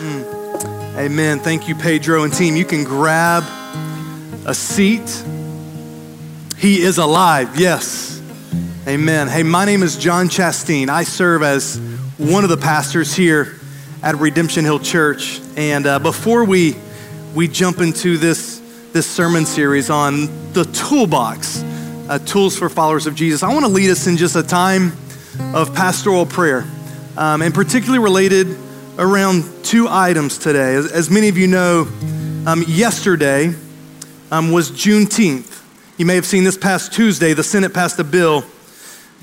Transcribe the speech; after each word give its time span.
Amen. 0.00 1.40
Thank 1.40 1.66
you, 1.66 1.74
Pedro 1.74 2.22
and 2.22 2.32
team. 2.32 2.54
You 2.54 2.64
can 2.64 2.84
grab 2.84 3.42
a 4.46 4.54
seat. 4.54 5.24
He 6.56 6.82
is 6.82 6.98
alive, 6.98 7.58
yes. 7.58 8.22
Amen. 8.86 9.26
Hey, 9.26 9.42
my 9.42 9.64
name 9.64 9.82
is 9.82 9.96
John 9.96 10.28
Chasteen. 10.28 10.88
I 10.88 11.02
serve 11.02 11.42
as 11.42 11.80
one 12.16 12.44
of 12.44 12.50
the 12.50 12.56
pastors 12.56 13.12
here 13.12 13.56
at 14.00 14.14
Redemption 14.16 14.64
Hill 14.64 14.78
Church. 14.78 15.40
And 15.56 15.84
uh, 15.84 15.98
before 15.98 16.44
we, 16.44 16.76
we 17.34 17.48
jump 17.48 17.80
into 17.80 18.18
this, 18.18 18.60
this 18.92 19.06
sermon 19.06 19.46
series 19.46 19.90
on 19.90 20.52
the 20.52 20.64
toolbox, 20.64 21.60
uh, 22.08 22.20
tools 22.20 22.56
for 22.56 22.68
followers 22.68 23.08
of 23.08 23.16
Jesus, 23.16 23.42
I 23.42 23.52
want 23.52 23.64
to 23.64 23.72
lead 23.72 23.90
us 23.90 24.06
in 24.06 24.16
just 24.16 24.36
a 24.36 24.44
time 24.44 24.92
of 25.54 25.74
pastoral 25.74 26.24
prayer, 26.24 26.64
um, 27.16 27.42
and 27.42 27.52
particularly 27.52 27.98
related 27.98 28.56
around 28.98 29.44
two 29.62 29.86
items 29.88 30.38
today. 30.38 30.74
As, 30.74 30.90
as 30.90 31.08
many 31.08 31.28
of 31.28 31.38
you 31.38 31.46
know, 31.46 31.86
um, 32.46 32.64
yesterday 32.66 33.54
um, 34.32 34.50
was 34.50 34.72
Juneteenth. 34.72 35.62
You 35.96 36.04
may 36.04 36.16
have 36.16 36.26
seen 36.26 36.42
this 36.42 36.58
past 36.58 36.92
Tuesday, 36.92 37.32
the 37.32 37.44
Senate 37.44 37.72
passed 37.72 37.98
a 38.00 38.04
bill 38.04 38.44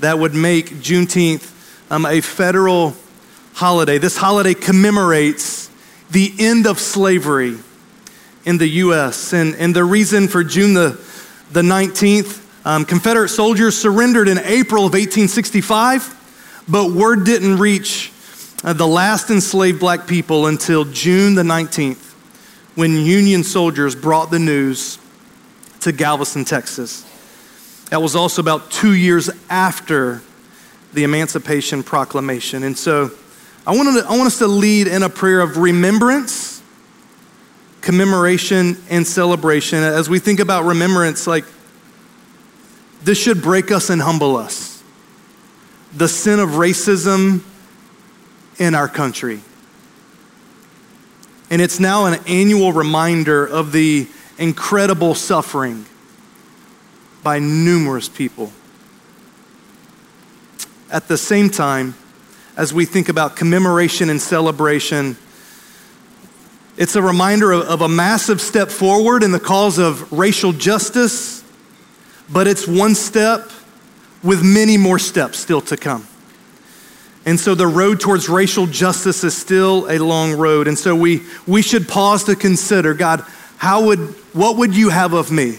that 0.00 0.18
would 0.18 0.34
make 0.34 0.70
Juneteenth 0.70 1.52
um, 1.90 2.06
a 2.06 2.22
federal 2.22 2.94
holiday. 3.52 3.98
This 3.98 4.16
holiday 4.16 4.54
commemorates 4.54 5.70
the 6.10 6.32
end 6.38 6.66
of 6.66 6.78
slavery 6.78 7.56
in 8.46 8.58
the 8.58 8.68
U.S. 8.68 9.32
And, 9.34 9.54
and 9.56 9.76
the 9.76 9.84
reason 9.84 10.28
for 10.28 10.42
June 10.42 10.72
the, 10.72 10.98
the 11.52 11.62
19th, 11.62 12.42
um, 12.64 12.84
Confederate 12.84 13.28
soldiers 13.28 13.76
surrendered 13.76 14.28
in 14.28 14.38
April 14.38 14.86
of 14.86 14.92
1865, 14.92 16.64
but 16.68 16.92
word 16.92 17.24
didn't 17.24 17.58
reach 17.58 18.12
Uh, 18.64 18.72
the 18.72 18.86
last 18.86 19.30
enslaved 19.30 19.78
black 19.78 20.06
people 20.06 20.46
until 20.46 20.84
June 20.84 21.34
the 21.34 21.42
19th, 21.42 22.14
when 22.74 22.96
Union 22.96 23.44
soldiers 23.44 23.94
brought 23.94 24.30
the 24.30 24.38
news 24.38 24.98
to 25.80 25.92
Galveston, 25.92 26.44
Texas. 26.44 27.04
That 27.90 28.00
was 28.02 28.16
also 28.16 28.42
about 28.42 28.70
two 28.70 28.94
years 28.94 29.30
after 29.50 30.22
the 30.92 31.04
Emancipation 31.04 31.82
Proclamation. 31.82 32.62
And 32.62 32.76
so 32.76 33.10
I, 33.66 33.76
wanted 33.76 34.00
to, 34.00 34.08
I 34.08 34.16
want 34.16 34.26
us 34.26 34.38
to 34.38 34.46
lead 34.46 34.88
in 34.88 35.02
a 35.02 35.08
prayer 35.08 35.40
of 35.40 35.58
remembrance, 35.58 36.62
commemoration, 37.82 38.78
and 38.88 39.06
celebration. 39.06 39.78
As 39.78 40.08
we 40.08 40.18
think 40.18 40.40
about 40.40 40.64
remembrance, 40.64 41.26
like 41.26 41.44
this 43.02 43.22
should 43.22 43.42
break 43.42 43.70
us 43.70 43.90
and 43.90 44.00
humble 44.00 44.36
us. 44.36 44.82
The 45.94 46.08
sin 46.08 46.40
of 46.40 46.50
racism 46.50 47.42
in 48.58 48.74
our 48.74 48.88
country. 48.88 49.40
And 51.50 51.62
it's 51.62 51.78
now 51.78 52.06
an 52.06 52.20
annual 52.26 52.72
reminder 52.72 53.46
of 53.46 53.72
the 53.72 54.08
incredible 54.38 55.14
suffering 55.14 55.86
by 57.22 57.38
numerous 57.38 58.08
people. 58.08 58.52
At 60.90 61.08
the 61.08 61.18
same 61.18 61.50
time, 61.50 61.94
as 62.56 62.72
we 62.72 62.84
think 62.84 63.08
about 63.08 63.36
commemoration 63.36 64.10
and 64.10 64.20
celebration, 64.20 65.16
it's 66.76 66.96
a 66.96 67.02
reminder 67.02 67.52
of, 67.52 67.62
of, 67.62 67.80
a 67.80 67.88
massive 67.88 68.40
step 68.40 68.70
forward 68.70 69.22
in 69.22 69.32
the 69.32 69.40
cause 69.40 69.78
of 69.78 70.12
racial 70.12 70.52
justice, 70.52 71.42
but 72.30 72.46
it's 72.46 72.66
one 72.66 72.94
step 72.94 73.50
with 74.22 74.42
many 74.42 74.76
more 74.76 74.98
steps 74.98 75.38
still 75.38 75.60
to 75.62 75.76
come. 75.76 76.06
And 77.26 77.40
so 77.40 77.56
the 77.56 77.66
road 77.66 77.98
towards 77.98 78.28
racial 78.28 78.68
justice 78.68 79.24
is 79.24 79.36
still 79.36 79.90
a 79.90 79.98
long 79.98 80.34
road. 80.34 80.68
And 80.68 80.78
so 80.78 80.94
we, 80.94 81.22
we 81.44 81.60
should 81.60 81.88
pause 81.88 82.22
to 82.24 82.36
consider 82.36 82.94
God, 82.94 83.24
how 83.58 83.86
would, 83.86 83.98
what 84.32 84.56
would 84.58 84.76
you 84.76 84.90
have 84.90 85.12
of 85.12 85.32
me 85.32 85.58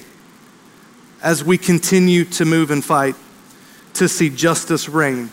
as 1.22 1.44
we 1.44 1.58
continue 1.58 2.23
to 2.23 2.45
move 2.45 2.72
and 2.72 2.83
fight 2.83 3.16
to 3.95 4.08
see 4.08 4.30
justice 4.30 4.88
reign 4.88 5.30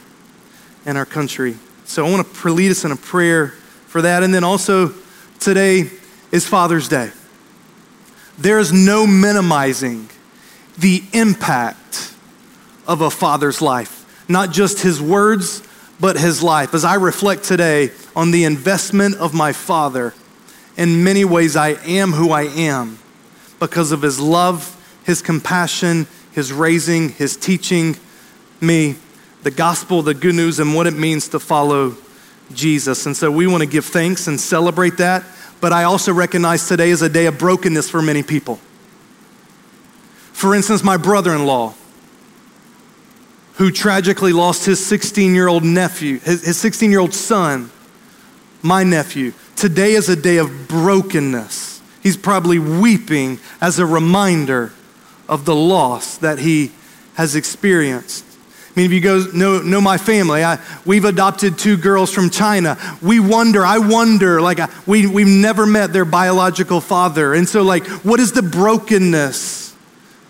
in 0.84 0.97
our 0.97 1.06
country? 1.06 1.55
So 1.84 2.05
I 2.05 2.11
want 2.11 2.27
to 2.27 2.49
lead 2.50 2.73
us 2.73 2.84
in 2.84 2.91
a 2.91 2.97
prayer 2.97 3.49
for 3.87 4.03
that. 4.03 4.25
And 4.25 4.34
then 4.34 4.43
also, 4.43 4.93
today 5.39 5.89
is 6.33 6.44
Father's 6.44 6.89
Day. 6.89 7.12
There 8.39 8.59
is 8.59 8.73
no 8.73 9.06
minimizing 9.06 10.09
the 10.77 11.05
impact 11.12 12.12
of 12.89 13.03
a 13.03 13.11
father's 13.11 13.62
life, 13.62 14.27
not 14.28 14.50
just 14.50 14.81
his 14.81 15.00
words 15.00 15.62
but 16.00 16.19
his 16.19 16.43
life. 16.43 16.75
As 16.75 16.84
I 16.84 16.94
reflect 16.94 17.44
today 17.44 17.91
on 18.15 18.31
the 18.31 18.44
investment 18.44 19.16
of 19.16 19.34
my 19.34 19.53
father, 19.53 20.15
in 20.77 21.05
many 21.05 21.25
ways 21.25 21.56
I 21.56 21.71
am 21.84 22.12
who 22.12 22.31
I 22.31 22.43
am 22.43 22.99
because 23.60 23.93
of 23.93 24.03
his 24.03 24.19
love, 24.19 24.71
his 25.05 25.22
compassion, 25.22 26.06
his 26.32 26.53
raising, 26.53 27.10
his 27.10 27.37
teaching 27.37 27.97
me 28.60 28.97
the 29.43 29.50
gospel, 29.50 30.03
the 30.03 30.15
good 30.15 30.34
news, 30.34 30.59
and 30.59 30.75
what 30.75 30.87
it 30.87 30.94
means 30.94 31.28
to 31.28 31.38
follow 31.38 31.97
Jesus. 32.53 33.06
And 33.06 33.16
so 33.16 33.31
we 33.31 33.47
want 33.47 33.62
to 33.62 33.69
give 33.69 33.84
thanks 33.84 34.26
and 34.26 34.41
celebrate 34.41 34.97
that. 34.97 35.25
But 35.61 35.72
I 35.72 35.84
also 35.84 36.12
recognize 36.12 36.66
today 36.66 36.91
is 36.91 37.03
a 37.03 37.09
day 37.09 37.26
of 37.26 37.38
brokenness 37.38 37.88
for 37.88 38.03
many 38.03 38.22
people. 38.22 38.56
For 40.32 40.55
instance, 40.55 40.82
my 40.82 40.97
brother 40.97 41.34
in 41.34 41.47
law 41.47 41.75
who 43.54 43.70
tragically 43.70 44.32
lost 44.32 44.65
his 44.65 44.84
16 44.84 45.34
year 45.34 45.48
old 45.48 45.65
nephew, 45.65 46.19
his 46.19 46.56
16 46.56 46.91
year 46.91 47.00
old 47.00 47.15
son, 47.15 47.70
my 48.62 48.82
nephew. 48.82 49.32
Today 49.56 49.92
is 49.92 50.09
a 50.09 50.16
day 50.16 50.38
of 50.38 50.69
brokenness. 50.69 51.81
He's 52.03 52.16
probably 52.16 52.59
weeping 52.59 53.38
as 53.60 53.78
a 53.78 53.87
reminder 53.87 54.72
of 55.28 55.44
the 55.44 55.54
loss 55.54 56.19
that 56.19 56.38
he 56.38 56.72
has 57.14 57.37
experienced. 57.37 58.25
I 58.75 58.81
mean, 58.81 58.87
if 58.87 58.93
you 58.93 59.00
guys 59.00 59.32
know, 59.32 59.62
know 59.62 59.81
my 59.81 59.98
family. 59.98 60.43
I, 60.43 60.59
we've 60.84 61.04
adopted 61.04 61.56
two 61.56 61.76
girls 61.76 62.12
from 62.12 62.28
China. 62.28 62.76
We 63.00 63.20
wonder, 63.20 63.64
I 63.64 63.78
wonder, 63.78 64.41
like, 64.41 64.59
we, 64.84 65.06
we've 65.06 65.28
never 65.28 65.64
met 65.64 65.93
their 65.93 66.04
biological 66.04 66.81
father. 66.81 67.34
And 67.34 67.48
so, 67.48 67.62
like, 67.62 67.87
what 67.87 68.19
is 68.19 68.32
the 68.32 68.43
brokenness? 68.43 69.76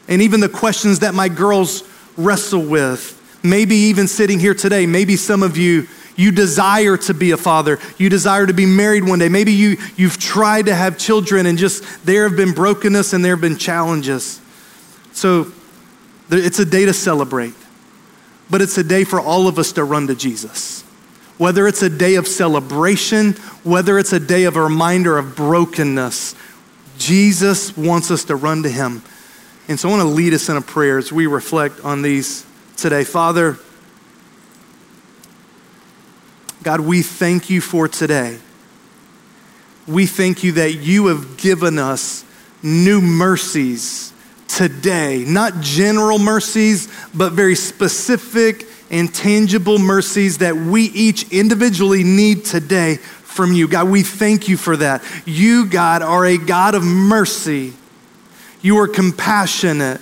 And 0.08 0.20
even 0.20 0.40
the 0.40 0.50
questions 0.50 0.98
that 0.98 1.14
my 1.14 1.30
girls 1.30 1.82
wrestle 2.16 2.64
with. 2.64 3.20
Maybe 3.42 3.76
even 3.76 4.08
sitting 4.08 4.38
here 4.40 4.54
today, 4.54 4.86
maybe 4.86 5.16
some 5.16 5.42
of 5.42 5.56
you, 5.56 5.86
you 6.16 6.30
desire 6.30 6.96
to 6.96 7.14
be 7.14 7.32
a 7.32 7.36
father. 7.36 7.78
You 7.98 8.08
desire 8.08 8.46
to 8.46 8.54
be 8.54 8.66
married 8.66 9.04
one 9.04 9.18
day. 9.18 9.28
Maybe 9.28 9.52
you, 9.52 9.76
you've 9.96 10.18
tried 10.18 10.66
to 10.66 10.74
have 10.74 10.96
children 10.96 11.46
and 11.46 11.58
just 11.58 12.06
there 12.06 12.28
have 12.28 12.36
been 12.36 12.52
brokenness 12.52 13.12
and 13.12 13.24
there 13.24 13.32
have 13.32 13.40
been 13.40 13.58
challenges. 13.58 14.40
So 15.12 15.52
it's 16.30 16.58
a 16.58 16.64
day 16.64 16.86
to 16.86 16.92
celebrate, 16.92 17.54
but 18.48 18.62
it's 18.62 18.78
a 18.78 18.84
day 18.84 19.04
for 19.04 19.20
all 19.20 19.46
of 19.46 19.58
us 19.58 19.72
to 19.72 19.84
run 19.84 20.06
to 20.06 20.14
Jesus. 20.14 20.82
Whether 21.36 21.66
it's 21.66 21.82
a 21.82 21.90
day 21.90 22.14
of 22.14 22.28
celebration, 22.28 23.32
whether 23.64 23.98
it's 23.98 24.12
a 24.12 24.20
day 24.20 24.44
of 24.44 24.56
a 24.56 24.62
reminder 24.62 25.18
of 25.18 25.34
brokenness, 25.34 26.36
Jesus 26.96 27.76
wants 27.76 28.10
us 28.12 28.24
to 28.24 28.36
run 28.36 28.62
to 28.62 28.68
Him 28.68 29.02
and 29.66 29.80
so 29.80 29.88
I 29.88 29.92
want 29.92 30.02
to 30.02 30.08
lead 30.08 30.34
us 30.34 30.48
in 30.48 30.56
a 30.56 30.60
prayer 30.60 30.98
as 30.98 31.10
we 31.12 31.26
reflect 31.26 31.80
on 31.84 32.02
these 32.02 32.44
today. 32.76 33.02
Father, 33.04 33.58
God, 36.62 36.80
we 36.80 37.02
thank 37.02 37.48
you 37.48 37.60
for 37.60 37.88
today. 37.88 38.38
We 39.86 40.06
thank 40.06 40.44
you 40.44 40.52
that 40.52 40.74
you 40.74 41.06
have 41.06 41.36
given 41.36 41.78
us 41.78 42.24
new 42.62 43.00
mercies 43.00 44.12
today, 44.48 45.24
not 45.26 45.60
general 45.60 46.18
mercies, 46.18 46.88
but 47.14 47.32
very 47.32 47.54
specific 47.54 48.66
and 48.90 49.12
tangible 49.14 49.78
mercies 49.78 50.38
that 50.38 50.56
we 50.56 50.84
each 50.84 51.30
individually 51.32 52.04
need 52.04 52.44
today 52.44 52.96
from 52.96 53.52
you. 53.52 53.66
God, 53.66 53.88
we 53.88 54.02
thank 54.02 54.48
you 54.48 54.56
for 54.56 54.76
that. 54.76 55.02
You, 55.26 55.66
God, 55.66 56.02
are 56.02 56.24
a 56.24 56.36
God 56.38 56.74
of 56.74 56.82
mercy 56.82 57.72
you 58.64 58.78
are 58.78 58.88
compassionate. 58.88 60.00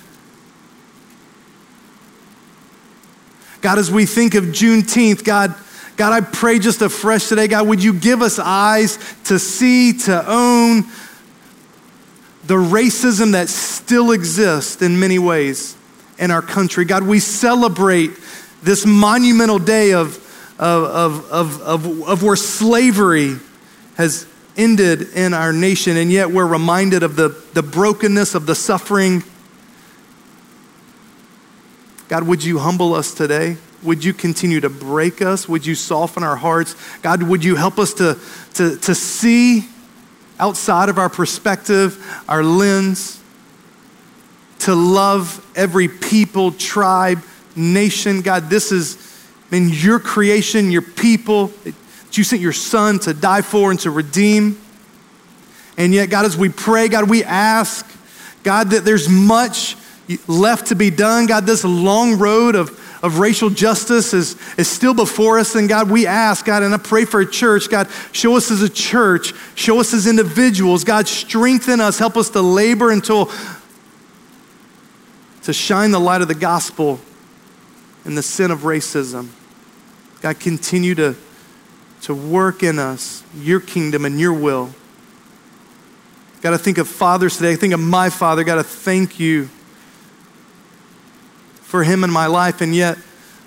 God, 3.61 3.81
as 3.81 3.91
we 3.91 4.07
think 4.07 4.37
of 4.37 4.45
Juneteenth, 4.45 5.25
God, 5.25 5.53
God, 5.97 6.13
I 6.13 6.21
pray 6.21 6.61
just 6.61 6.81
afresh 6.81 7.29
today, 7.29 7.49
God, 7.49 7.67
would 7.67 7.83
you 7.83 7.93
give 7.93 8.23
us 8.23 8.39
eyes 8.39 9.01
to 9.25 9.41
see, 9.41 9.95
to 10.05 10.25
own 10.31 10.83
the 12.45 12.55
racism 12.55 13.33
that 13.33 13.49
still 13.49 14.13
exists 14.13 14.81
in 14.81 15.01
many 15.01 15.19
ways 15.19 15.77
in 16.21 16.31
our 16.31 16.43
country? 16.43 16.85
God, 16.85 17.03
we 17.03 17.19
celebrate 17.19 18.13
this 18.63 18.87
monumental 18.87 19.59
day 19.59 19.93
of, 19.93 20.17
of, 20.61 21.33
of, 21.33 21.63
of, 21.63 22.03
of, 22.05 22.23
where 22.23 22.37
slavery 22.37 23.39
has 23.97 24.25
ended 24.57 25.03
in 25.15 25.35
our 25.35 25.53
nation, 25.53 25.97
and 25.97 26.11
yet 26.11 26.31
we're 26.31 26.47
reminded 26.47 27.03
of 27.03 27.17
the, 27.17 27.29
the 27.55 27.63
brokenness, 27.63 28.35
of 28.35 28.47
the 28.47 28.55
suffering. 28.55 29.23
God, 32.09 32.27
would 32.27 32.45
you 32.45 32.59
humble 32.59 32.95
us 32.95 33.15
today? 33.15 33.57
Would 33.83 34.05
you 34.05 34.13
continue 34.13 34.61
to 34.61 34.71
break 34.71 35.23
us? 35.23 35.49
Would 35.49 35.67
you 35.67 35.75
soften 35.75 36.23
our 36.23 36.37
hearts? 36.37 36.77
God, 37.01 37.23
would 37.23 37.43
you 37.43 37.57
help 37.57 37.79
us 37.79 37.95
to, 37.95 38.19
to, 38.55 38.77
to 38.77 38.95
see 38.95 39.67
outside 40.39 40.89
of 40.89 40.99
our 40.99 41.09
perspective, 41.09 42.05
our 42.29 42.43
lens, 42.43 43.23
to 44.61 44.75
love 44.75 45.45
every 45.57 45.89
people, 45.89 46.53
tribe, 46.53 47.23
nation. 47.57 48.23
God, 48.23 48.49
this 48.49 48.73
is 48.73 48.97
in 49.51 49.69
your 49.69 49.99
creation, 49.99 50.71
your 50.71 50.83
people 50.83 51.53
that 52.13 52.19
you 52.19 52.25
sent 52.25 52.43
your 52.43 52.53
son 52.53 52.99
to 52.99 53.15
die 53.15 53.41
for 53.41 53.71
and 53.71 53.81
to 53.81 53.91
redeem. 53.91 54.61
And 55.79 55.95
yet, 55.95 56.11
God, 56.11 56.27
as 56.27 56.37
we 56.37 56.51
pray, 56.51 56.89
God, 56.89 57.09
we 57.09 57.25
ask, 57.25 57.91
God, 58.43 58.69
that 58.73 58.85
there's 58.85 59.09
much 59.09 59.79
left 60.29 60.67
to 60.67 60.75
be 60.75 60.91
done. 60.91 61.25
God, 61.25 61.47
this 61.47 61.65
long 61.65 62.19
road 62.19 62.55
of, 62.55 62.69
of 63.03 63.19
racial 63.19 63.49
justice 63.49 64.13
is, 64.13 64.37
is 64.59 64.69
still 64.69 64.93
before 64.93 65.39
us. 65.39 65.55
And 65.55 65.71
God, 65.71 65.91
we 65.91 66.07
ask, 66.07 66.45
God, 66.45 66.63
and 66.63 66.75
I 66.75 66.77
pray 66.77 67.07
for 67.07 67.23
a 67.23 67.27
church. 67.27 67.71
God, 67.71 67.89
show 68.13 68.37
us 68.37 68.51
as 68.51 68.61
a 68.61 68.69
church, 68.69 69.33
show 69.55 69.81
us 69.81 69.95
as 69.95 70.07
individuals. 70.07 70.85
God, 70.85 71.09
strengthen 71.09 71.81
us, 71.81 71.99
help 71.99 72.19
us 72.19 72.29
to 72.31 72.43
labor 72.43 72.91
until 72.91 73.31
to 75.45 75.55
shine 75.55 75.93
the 75.93 75.99
light 75.99 76.21
of 76.21 76.29
the 76.29 76.35
gospel 76.35 77.01
in 78.05 78.17
the 78.17 78.23
sin 78.23 78.51
of 78.51 78.61
racism. 78.61 79.29
God, 80.21 80.39
continue 80.39 80.95
to, 80.97 81.17
to 82.03 82.15
work 82.15 82.63
in 82.63 82.79
us 82.79 83.23
your 83.35 83.61
kingdom 83.61 84.05
and 84.05 84.19
your 84.19 84.33
will. 84.33 84.71
Got 86.41 86.51
to 86.51 86.59
think 86.59 86.79
of 86.79 86.89
fathers 86.89 87.37
today. 87.37 87.55
Think 87.55 87.73
of 87.73 87.81
my 87.81 88.11
father. 88.11 88.43
Got 88.43 88.57
to 88.57 88.65
thank 88.65 89.21
you 89.21 89.47
for 91.63 91.85
him 91.85 92.03
in 92.03 92.11
my 92.11 92.27
life. 92.27 92.61
And 92.61 92.75
yet, 92.75 92.99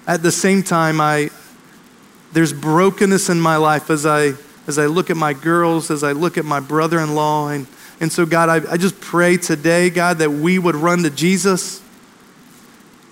at 0.08 0.24
the 0.24 0.32
same 0.32 0.64
time, 0.64 1.02
I, 1.02 1.30
there's 2.32 2.54
brokenness 2.54 3.30
in 3.30 3.40
my 3.40 3.58
life 3.58 3.90
as 3.90 4.06
I, 4.06 4.34
as 4.66 4.80
I 4.80 4.86
look 4.86 5.10
at 5.10 5.18
my 5.18 5.34
girls, 5.34 5.92
as 5.92 6.04
I 6.04 6.14
look 6.14 6.38
at 6.38 6.46
my 6.46 6.62
brother 6.62 7.00
in 7.00 7.16
law. 7.16 7.50
And, 7.50 7.68
and 8.00 8.10
so, 8.10 8.26
God, 8.26 8.48
I, 8.48 8.72
I 8.72 8.78
just 8.78 9.00
pray 9.02 9.36
today, 9.36 9.90
God, 9.90 10.20
that 10.20 10.32
we 10.32 10.58
would 10.58 10.76
run 10.76 11.04
to 11.04 11.10
Jesus. 11.10 11.82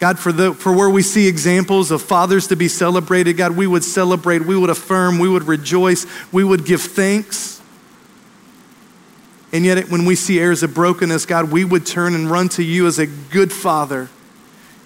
God, 0.04 0.20
for, 0.20 0.34
the, 0.34 0.54
for 0.54 0.76
where 0.76 0.90
we 0.90 1.02
see 1.02 1.30
examples 1.30 1.90
of 1.90 2.02
fathers 2.02 2.48
to 2.48 2.58
be 2.58 2.68
celebrated, 2.68 3.38
God, 3.38 3.56
we 3.56 3.66
would 3.66 3.86
celebrate, 3.86 4.42
we 4.42 4.58
would 4.58 4.70
affirm, 4.70 5.18
we 5.18 5.30
would 5.30 5.44
rejoice, 5.44 6.06
we 6.30 6.44
would 6.44 6.66
give 6.66 6.82
thanks. 6.82 7.62
And 9.54 9.64
yet, 9.64 9.88
when 9.90 10.04
we 10.04 10.16
see 10.16 10.42
areas 10.42 10.62
of 10.62 10.74
brokenness, 10.74 11.26
God, 11.26 11.54
we 11.54 11.64
would 11.64 11.86
turn 11.86 12.16
and 12.16 12.30
run 12.30 12.50
to 12.50 12.64
you 12.64 12.86
as 12.86 13.00
a 13.00 13.06
good 13.08 13.54
father. 13.54 14.10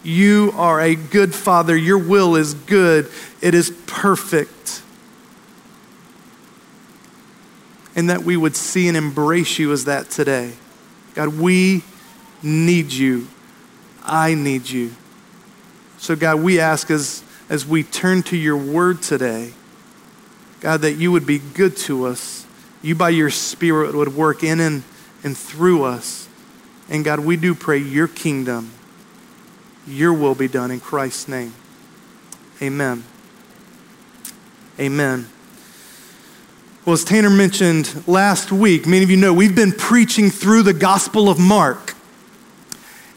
You 0.03 0.53
are 0.55 0.79
a 0.79 0.93
good 0.93 1.33
father. 1.33 1.75
Your 1.75 1.97
will 1.97 2.35
is 2.35 2.53
good, 2.53 3.09
it 3.41 3.55
is 3.55 3.71
perfect. 3.87 4.83
And 7.95 8.11
that 8.11 8.21
we 8.21 8.37
would 8.37 8.55
see 8.55 8.87
and 8.87 8.95
embrace 8.95 9.57
you 9.57 9.71
as 9.71 9.85
that 9.85 10.11
today. 10.11 10.53
God, 11.15 11.39
we 11.39 11.83
need 12.43 12.93
you. 12.93 13.29
I 14.03 14.35
need 14.35 14.69
you. 14.69 14.91
So, 15.97 16.15
God, 16.15 16.41
we 16.41 16.59
ask 16.59 16.91
as, 16.91 17.23
as 17.49 17.65
we 17.65 17.83
turn 17.83 18.23
to 18.23 18.37
your 18.37 18.57
word 18.57 19.01
today, 19.01 19.53
God, 20.59 20.81
that 20.81 20.93
you 20.93 21.11
would 21.11 21.25
be 21.25 21.39
good 21.39 21.77
to 21.77 22.05
us 22.05 22.47
you 22.81 22.95
by 22.95 23.09
your 23.09 23.29
Spirit 23.29 23.95
would 23.95 24.15
work 24.15 24.43
in 24.43 24.59
and, 24.59 24.83
and 25.23 25.37
through 25.37 25.83
us. 25.83 26.29
And 26.89 27.03
God, 27.03 27.19
we 27.19 27.35
do 27.35 27.53
pray 27.53 27.79
your 27.79 28.07
kingdom, 28.07 28.71
your 29.85 30.13
will 30.13 30.35
be 30.35 30.47
done 30.47 30.71
in 30.71 30.79
Christ's 30.79 31.27
name. 31.27 31.53
Amen. 32.61 33.03
Amen. 34.79 35.27
Well, 36.85 36.93
as 36.93 37.03
Tanner 37.03 37.29
mentioned 37.29 38.07
last 38.07 38.51
week, 38.51 38.87
many 38.87 39.03
of 39.03 39.11
you 39.11 39.17
know 39.17 39.33
we've 39.33 39.55
been 39.55 39.73
preaching 39.73 40.29
through 40.29 40.63
the 40.63 40.73
Gospel 40.73 41.29
of 41.29 41.37
Mark. 41.37 41.93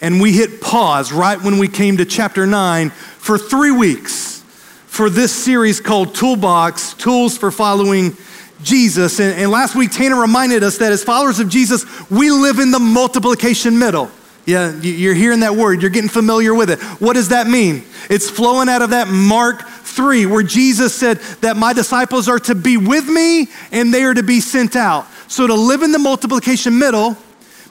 And 0.00 0.20
we 0.20 0.32
hit 0.32 0.61
pause 0.61 1.12
right 1.12 1.41
when 1.41 1.58
we 1.58 1.69
came 1.69 1.99
to 1.99 2.05
chapter 2.05 2.47
9 2.47 2.91
for 2.91 3.37
three 3.37 3.70
weeks 3.70 4.41
for 4.87 5.11
this 5.11 5.32
series 5.32 5.81
called 5.81 6.14
Toolbox 6.14 6.94
Tools 6.94 7.37
for 7.37 7.50
Following 7.50 8.17
Jesus. 8.62 9.20
And, 9.20 9.38
and, 9.38 9.50
last 9.50 9.75
week, 9.75 9.91
Tanner 9.91 10.20
reminded 10.20 10.62
us 10.62 10.79
that 10.79 10.93
as 10.93 11.05
followers 11.05 11.38
of 11.38 11.49
Jesus, 11.49 11.85
we 12.11 12.31
live 12.31 12.58
in 12.58 12.70
the 12.70 12.79
multiplication 12.79 13.79
middle. 13.79 14.11
Yeah, 14.47 14.79
you're 14.81 15.14
hearing 15.14 15.41
that 15.41 15.55
word, 15.55 15.82
you're 15.82 15.91
getting 15.91 16.11
familiar 16.11 16.55
with 16.55 16.70
it. 16.70 16.81
What 17.00 17.12
does 17.12 17.29
that 17.29 17.47
mean? 17.47 17.85
It's 18.08 18.29
flowing 18.29 18.69
out 18.69 18.82
of 18.82 18.91
that 18.91 19.08
Mark 19.08 19.69
3, 19.69 20.26
where 20.26 20.43
Jesus 20.43 20.94
said 20.94 21.19
that 21.43 21.56
my 21.56 21.73
disciples 21.73 22.29
are 22.29 22.38
to 22.41 22.55
be 22.55 22.76
with 22.76 23.06
me 23.06 23.49
and 23.70 23.93
they 23.93 24.02
are 24.02 24.14
to 24.14 24.23
be 24.23 24.41
sent 24.41 24.76
out. 24.76 25.06
So 25.29 25.47
to 25.47 25.55
live 25.55 25.82
in 25.82 25.93
the 25.93 25.99
multiplication 25.99 26.79
middle 26.79 27.17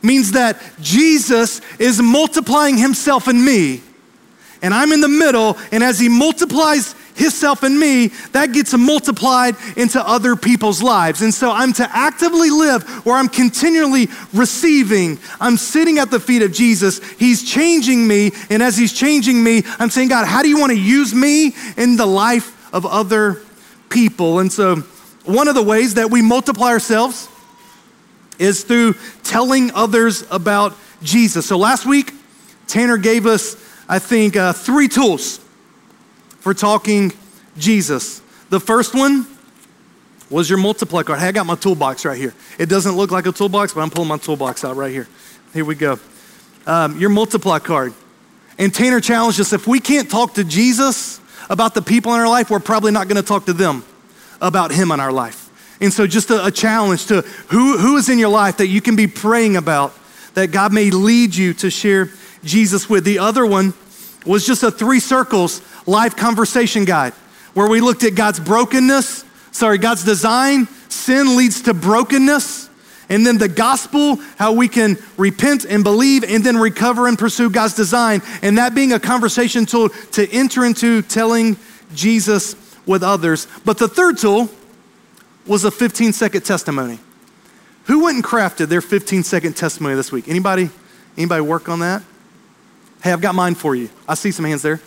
means 0.02 0.32
that 0.34 0.62
Jesus 0.82 1.62
is 1.80 2.02
multiplying 2.02 2.78
himself 2.78 3.28
in 3.28 3.44
me. 3.44 3.82
And 4.62 4.74
I'm 4.74 4.92
in 4.92 5.02
the 5.02 5.08
middle, 5.08 5.58
and 5.72 5.84
as 5.84 6.00
he 6.00 6.10
multiplies 6.10 6.96
Himself 7.20 7.66
in 7.66 7.78
me, 7.78 8.08
that 8.32 8.54
gets 8.54 8.74
multiplied 8.74 9.56
into 9.76 10.06
other 10.06 10.38
people's 10.38 10.82
lives. 10.82 11.22
And 11.22 11.34
so 11.34 11.52
I'm 11.52 11.74
to 11.74 11.88
actively 11.92 12.50
live 12.50 12.84
where 13.06 13.16
I'm 13.16 13.28
continually 13.28 14.08
receiving. 14.34 15.20
I'm 15.40 15.58
sitting 15.58 16.00
at 16.00 16.12
the 16.12 16.20
feet 16.20 16.42
of 16.42 16.54
Jesus. 16.54 17.04
He's 17.20 17.44
changing 17.44 18.08
me. 18.08 18.32
And 18.50 18.64
as 18.64 18.78
He's 18.78 18.94
changing 18.94 19.44
me, 19.44 19.64
I'm 19.80 19.90
saying, 19.90 20.08
God, 20.08 20.26
how 20.28 20.42
do 20.42 20.48
you 20.48 20.60
want 20.60 20.72
to 20.72 20.80
use 20.80 21.14
me 21.14 21.54
in 21.76 21.98
the 21.98 22.06
life 22.06 22.74
of 22.74 22.86
other 22.86 23.42
people? 23.90 24.40
And 24.40 24.52
so 24.52 24.78
one 25.26 25.50
of 25.50 25.56
the 25.56 25.64
ways 25.64 25.96
that 25.96 26.10
we 26.10 26.22
multiply 26.22 26.70
ourselves 26.70 27.29
is 28.40 28.64
through 28.64 28.96
telling 29.24 29.72
others 29.72 30.26
about 30.32 30.76
Jesus. 31.04 31.46
So 31.46 31.58
last 31.58 31.86
week, 31.86 32.14
Tanner 32.68 32.98
gave 32.98 33.26
us, 33.26 33.56
I 33.88 34.00
think, 34.00 34.36
uh, 34.36 34.54
three 34.54 34.88
tools 34.88 35.40
for 36.40 36.54
talking 36.54 37.14
Jesus. 37.58 38.22
The 38.50 38.60
first 38.60 38.96
one 38.96 39.28
was 40.30 40.50
your 40.50 40.60
multiply 40.60 41.04
card. 41.04 41.20
Hey, 41.20 41.28
I 41.28 41.32
got 41.32 41.46
my 41.46 41.56
toolbox 41.56 42.06
right 42.06 42.18
here. 42.18 42.34
It 42.58 42.68
doesn't 42.70 42.96
look 42.96 43.12
like 43.12 43.26
a 43.26 43.32
toolbox, 43.32 43.74
but 43.74 43.82
I'm 43.82 43.90
pulling 43.90 44.08
my 44.08 44.18
toolbox 44.18 44.64
out 44.64 44.76
right 44.76 44.92
here. 44.92 45.08
Here 45.54 45.66
we 45.66 45.76
go. 45.76 46.00
Um, 46.66 47.00
your 47.00 47.10
multiply 47.10 47.60
card. 47.60 47.94
And 48.58 48.74
Tanner 48.74 49.00
challenged 49.00 49.40
us 49.40 49.54
if 49.54 49.68
we 49.68 49.80
can't 49.80 50.10
talk 50.10 50.36
to 50.36 50.44
Jesus 50.44 51.20
about 51.50 51.74
the 51.74 51.82
people 51.82 52.14
in 52.14 52.20
our 52.20 52.28
life, 52.28 52.50
we're 52.50 52.60
probably 52.60 52.92
not 52.92 53.08
going 53.08 53.20
to 53.20 53.28
talk 53.28 53.46
to 53.46 53.54
them 53.54 53.84
about 54.42 54.72
Him 54.72 54.92
in 54.92 55.00
our 55.00 55.12
life. 55.12 55.49
And 55.82 55.94
so, 55.94 56.08
just 56.08 56.30
a, 56.30 56.46
a 56.46 56.52
challenge 56.52 57.06
to 57.08 57.22
who, 57.50 57.78
who 57.78 57.98
is 57.98 58.10
in 58.10 58.20
your 58.20 58.30
life 58.30 58.58
that 58.58 58.68
you 58.68 58.82
can 58.82 58.96
be 58.96 59.08
praying 59.08 59.56
about, 59.56 59.94
that 60.34 60.52
God 60.52 60.74
may 60.74 60.90
lead 60.92 61.36
you 61.36 61.54
to 61.56 61.70
share 61.70 62.10
Jesus 62.44 62.90
with. 62.90 63.04
The 63.04 63.20
other 63.20 63.46
one 63.46 63.74
was 64.26 64.46
just 64.46 64.64
a 64.64 64.72
three 64.72 65.00
circles 65.00 65.62
life 65.88 66.16
conversation 66.16 66.86
guide 66.86 67.14
where 67.54 67.68
we 67.68 67.82
looked 67.82 68.04
at 68.04 68.16
God's 68.16 68.40
brokenness, 68.40 69.26
sorry, 69.52 69.78
God's 69.78 70.04
design, 70.04 70.68
sin 70.90 71.36
leads 71.36 71.64
to 71.64 71.74
brokenness, 71.74 72.70
and 73.10 73.26
then 73.26 73.38
the 73.38 73.48
gospel, 73.48 74.18
how 74.38 74.54
we 74.54 74.68
can 74.68 74.98
repent 75.18 75.66
and 75.66 75.84
believe 75.84 76.24
and 76.24 76.44
then 76.44 76.58
recover 76.58 77.08
and 77.08 77.18
pursue 77.18 77.50
God's 77.50 77.74
design, 77.74 78.22
and 78.42 78.58
that 78.58 78.76
being 78.76 78.94
a 78.94 79.00
conversation 79.00 79.66
tool 79.66 79.90
to 79.90 80.30
enter 80.32 80.64
into 80.64 81.02
telling 81.02 81.58
Jesus 81.96 82.56
with 82.86 83.02
others. 83.02 83.48
But 83.66 83.80
the 83.80 83.88
third 83.88 84.20
tool 84.20 84.50
was 85.50 85.64
a 85.66 85.72
15 85.72 86.14
second 86.14 86.42
testimony. 86.46 87.00
Who 87.86 88.04
went 88.04 88.16
and 88.16 88.24
crafted 88.24 88.68
their 88.68 88.82
15 88.82 89.24
second 89.24 89.58
testimony 89.58 89.96
this 89.96 90.12
week? 90.12 90.28
Anybody? 90.28 90.70
Anybody 91.18 91.42
work 91.42 91.68
on 91.68 91.80
that? 91.80 92.04
Hey, 93.04 93.12
I've 93.12 93.22
got 93.22 93.34
mine 93.34 93.56
for 93.56 93.76
you. 93.76 93.90
I 94.08 94.14
see 94.14 94.32
some 94.32 94.46
hands 94.46 94.62
there. 94.62 94.80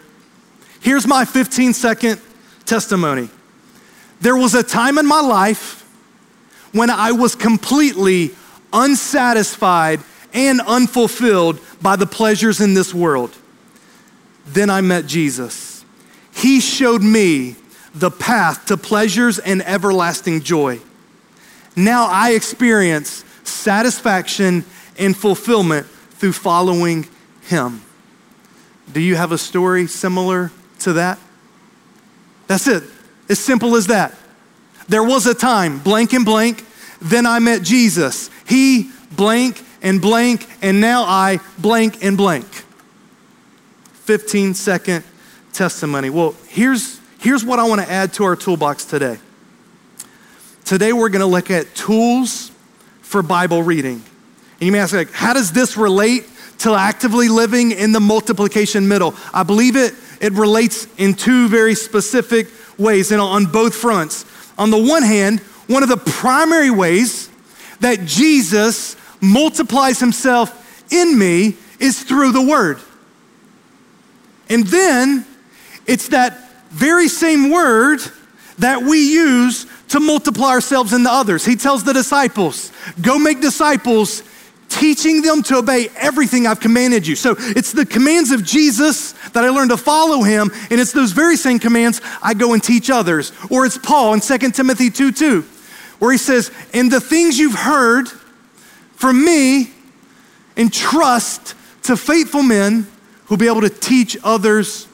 Here's 0.80 1.06
my 1.06 1.24
15 1.24 1.72
second 1.72 2.20
testimony. 2.64 3.28
There 4.20 4.36
was 4.36 4.54
a 4.54 4.62
time 4.62 4.98
in 4.98 5.06
my 5.06 5.20
life 5.20 5.80
when 6.72 6.90
I 6.90 7.12
was 7.12 7.34
completely 7.34 8.30
unsatisfied 8.72 10.00
and 10.32 10.60
unfulfilled 10.60 11.58
by 11.82 11.96
the 11.96 12.06
pleasures 12.06 12.60
in 12.60 12.74
this 12.74 12.94
world. 12.94 13.36
Then 14.46 14.70
I 14.70 14.80
met 14.80 15.06
Jesus. 15.06 15.84
He 16.32 16.60
showed 16.60 17.02
me 17.02 17.56
the 17.94 18.10
path 18.10 18.66
to 18.66 18.76
pleasures 18.76 19.38
and 19.38 19.62
everlasting 19.62 20.40
joy. 20.42 20.80
Now 21.76 22.06
I 22.06 22.30
experience 22.32 23.24
satisfaction 23.44 24.64
and 24.98 25.16
fulfillment 25.16 25.86
through 25.86 26.32
following 26.32 27.08
Him. 27.42 27.82
Do 28.92 29.00
you 29.00 29.16
have 29.16 29.32
a 29.32 29.38
story 29.38 29.86
similar 29.86 30.50
to 30.80 30.94
that? 30.94 31.18
That's 32.46 32.66
it. 32.66 32.84
As 33.28 33.38
simple 33.38 33.76
as 33.76 33.86
that. 33.86 34.14
There 34.88 35.02
was 35.02 35.26
a 35.26 35.34
time, 35.34 35.78
blank 35.78 36.12
and 36.12 36.24
blank, 36.24 36.64
then 37.00 37.26
I 37.26 37.38
met 37.38 37.62
Jesus. 37.62 38.30
He 38.46 38.90
blank 39.12 39.62
and 39.80 40.00
blank, 40.00 40.46
and 40.60 40.80
now 40.80 41.02
I 41.02 41.40
blank 41.58 42.04
and 42.04 42.16
blank. 42.16 42.46
15 44.04 44.54
second 44.54 45.04
testimony. 45.52 46.10
Well, 46.10 46.34
here's, 46.48 47.00
here's 47.22 47.44
what 47.44 47.60
I 47.60 47.64
want 47.68 47.80
to 47.80 47.88
add 47.88 48.12
to 48.14 48.24
our 48.24 48.34
toolbox 48.34 48.84
today. 48.84 49.16
Today 50.64 50.92
we're 50.92 51.08
going 51.08 51.20
to 51.20 51.26
look 51.26 51.52
at 51.52 51.72
tools 51.74 52.50
for 53.00 53.22
Bible 53.22 53.62
reading. 53.62 54.02
And 54.54 54.62
you 54.62 54.72
may 54.72 54.80
ask, 54.80 54.92
like, 54.92 55.12
how 55.12 55.32
does 55.32 55.52
this 55.52 55.76
relate 55.76 56.28
to 56.58 56.74
actively 56.74 57.28
living 57.28 57.70
in 57.70 57.92
the 57.92 58.00
multiplication 58.00 58.88
middle? 58.88 59.14
I 59.32 59.44
believe 59.44 59.76
it, 59.76 59.94
it 60.20 60.32
relates 60.32 60.88
in 60.98 61.14
two 61.14 61.48
very 61.48 61.76
specific 61.76 62.48
ways 62.76 63.12
and 63.12 63.20
on 63.20 63.46
both 63.46 63.76
fronts. 63.76 64.24
On 64.58 64.70
the 64.70 64.82
one 64.82 65.04
hand, 65.04 65.40
one 65.68 65.84
of 65.84 65.88
the 65.88 65.96
primary 65.96 66.70
ways 66.70 67.30
that 67.80 68.04
Jesus 68.04 68.96
multiplies 69.20 70.00
himself 70.00 70.92
in 70.92 71.16
me 71.16 71.56
is 71.78 72.02
through 72.02 72.32
the 72.32 72.42
word. 72.42 72.80
And 74.48 74.66
then 74.66 75.24
it's 75.86 76.08
that 76.08 76.51
very 76.72 77.08
same 77.08 77.50
word 77.50 78.00
that 78.58 78.82
we 78.82 79.12
use 79.12 79.66
to 79.88 80.00
multiply 80.00 80.50
ourselves 80.50 80.92
into 80.92 81.10
others. 81.10 81.44
He 81.44 81.56
tells 81.56 81.84
the 81.84 81.92
disciples, 81.92 82.72
Go 83.00 83.18
make 83.18 83.40
disciples, 83.40 84.22
teaching 84.68 85.22
them 85.22 85.42
to 85.44 85.58
obey 85.58 85.88
everything 85.96 86.46
I've 86.46 86.60
commanded 86.60 87.06
you. 87.06 87.14
So 87.14 87.34
it's 87.38 87.72
the 87.72 87.84
commands 87.84 88.30
of 88.30 88.44
Jesus 88.44 89.12
that 89.30 89.44
I 89.44 89.50
learned 89.50 89.70
to 89.70 89.76
follow 89.76 90.22
him, 90.22 90.50
and 90.70 90.80
it's 90.80 90.92
those 90.92 91.12
very 91.12 91.36
same 91.36 91.58
commands 91.58 92.00
I 92.22 92.34
go 92.34 92.52
and 92.52 92.62
teach 92.62 92.90
others. 92.90 93.32
Or 93.50 93.66
it's 93.66 93.78
Paul 93.78 94.14
in 94.14 94.20
2 94.20 94.38
Timothy 94.50 94.90
2 94.90 95.12
2, 95.12 95.42
where 95.98 96.12
he 96.12 96.18
says, 96.18 96.50
And 96.72 96.90
the 96.90 97.00
things 97.00 97.38
you've 97.38 97.54
heard 97.54 98.08
from 98.96 99.24
me, 99.24 99.70
entrust 100.56 101.54
to 101.84 101.96
faithful 101.96 102.42
men 102.42 102.86
who'll 103.24 103.38
be 103.38 103.48
able 103.48 103.62
to 103.62 103.70
teach 103.70 104.16
others 104.22 104.86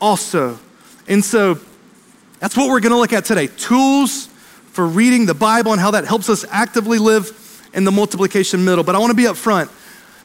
also. 0.00 0.58
And 1.08 1.24
so 1.24 1.58
that's 2.38 2.56
what 2.56 2.68
we're 2.68 2.80
going 2.80 2.92
to 2.92 2.98
look 2.98 3.12
at 3.12 3.24
today 3.24 3.48
tools 3.48 4.26
for 4.72 4.86
reading 4.86 5.26
the 5.26 5.34
Bible 5.34 5.72
and 5.72 5.80
how 5.80 5.90
that 5.92 6.04
helps 6.04 6.28
us 6.28 6.44
actively 6.50 6.98
live 6.98 7.34
in 7.74 7.84
the 7.84 7.90
multiplication 7.90 8.64
middle. 8.64 8.84
But 8.84 8.94
I 8.94 8.98
want 8.98 9.10
to 9.10 9.16
be 9.16 9.26
up 9.26 9.36
front. 9.36 9.70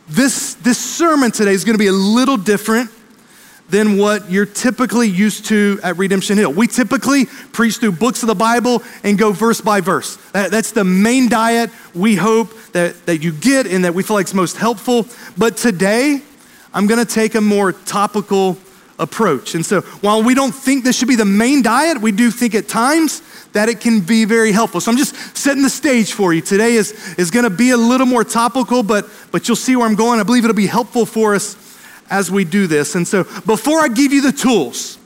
This, 0.07 0.55
this 0.55 0.77
sermon 0.77 1.31
today 1.31 1.53
is 1.53 1.63
going 1.63 1.75
to 1.75 1.79
be 1.79 1.87
a 1.87 1.93
little 1.93 2.37
different 2.37 2.91
than 3.69 3.97
what 3.97 4.29
you're 4.29 4.45
typically 4.45 5.07
used 5.07 5.45
to 5.45 5.79
at 5.81 5.97
Redemption 5.97 6.37
Hill. 6.37 6.51
We 6.51 6.67
typically 6.67 7.25
preach 7.25 7.77
through 7.77 7.93
books 7.93 8.21
of 8.21 8.27
the 8.27 8.35
Bible 8.35 8.83
and 9.03 9.17
go 9.17 9.31
verse 9.31 9.61
by 9.61 9.79
verse. 9.81 10.17
That, 10.33 10.51
that's 10.51 10.71
the 10.71 10.83
main 10.83 11.29
diet 11.29 11.71
we 11.95 12.15
hope 12.15 12.53
that, 12.73 13.05
that 13.05 13.23
you 13.23 13.31
get 13.31 13.65
and 13.65 13.85
that 13.85 13.93
we 13.93 14.03
feel 14.03 14.15
like 14.15 14.27
is 14.27 14.33
most 14.33 14.57
helpful. 14.57 15.07
But 15.37 15.55
today, 15.55 16.21
I'm 16.73 16.85
going 16.87 17.03
to 17.03 17.11
take 17.11 17.35
a 17.35 17.41
more 17.41 17.71
topical 17.71 18.57
approach. 19.03 19.53
And 19.53 19.63
so 19.63 19.81
while 20.01 20.23
we 20.23 20.33
don't 20.33 20.51
think 20.51 20.83
this 20.83 20.97
should 20.97 21.07
be 21.07 21.15
the 21.15 21.25
main 21.25 21.61
diet, 21.61 22.01
we 22.01 22.11
do 22.11 22.31
think 22.31 22.55
at 22.55 22.67
times 22.67 23.21
that 23.51 23.69
it 23.69 23.79
can 23.79 23.99
be 23.99 24.25
very 24.25 24.51
helpful. 24.51 24.81
So 24.81 24.91
I'm 24.91 24.97
just 24.97 25.15
setting 25.37 25.61
the 25.61 25.69
stage 25.69 26.13
for 26.13 26.33
you. 26.33 26.41
Today 26.41 26.73
is, 26.73 26.91
is 27.19 27.29
going 27.29 27.43
to 27.43 27.55
be 27.55 27.69
a 27.69 27.77
little 27.77 28.07
more 28.07 28.23
topical, 28.23 28.81
but, 28.81 29.07
but 29.31 29.47
you'll 29.47 29.55
see 29.55 29.75
where 29.75 29.85
I'm 29.85 29.95
going. 29.95 30.19
I 30.19 30.23
believe 30.23 30.43
it'll 30.43 30.55
be 30.55 30.65
helpful 30.65 31.05
for 31.05 31.35
us 31.35 31.55
as 32.09 32.31
we 32.31 32.43
do 32.45 32.65
this. 32.65 32.95
And 32.95 33.07
so 33.07 33.23
before 33.45 33.79
I 33.79 33.89
give 33.89 34.11
you 34.11 34.21
the 34.21 34.31
tools, 34.31 34.97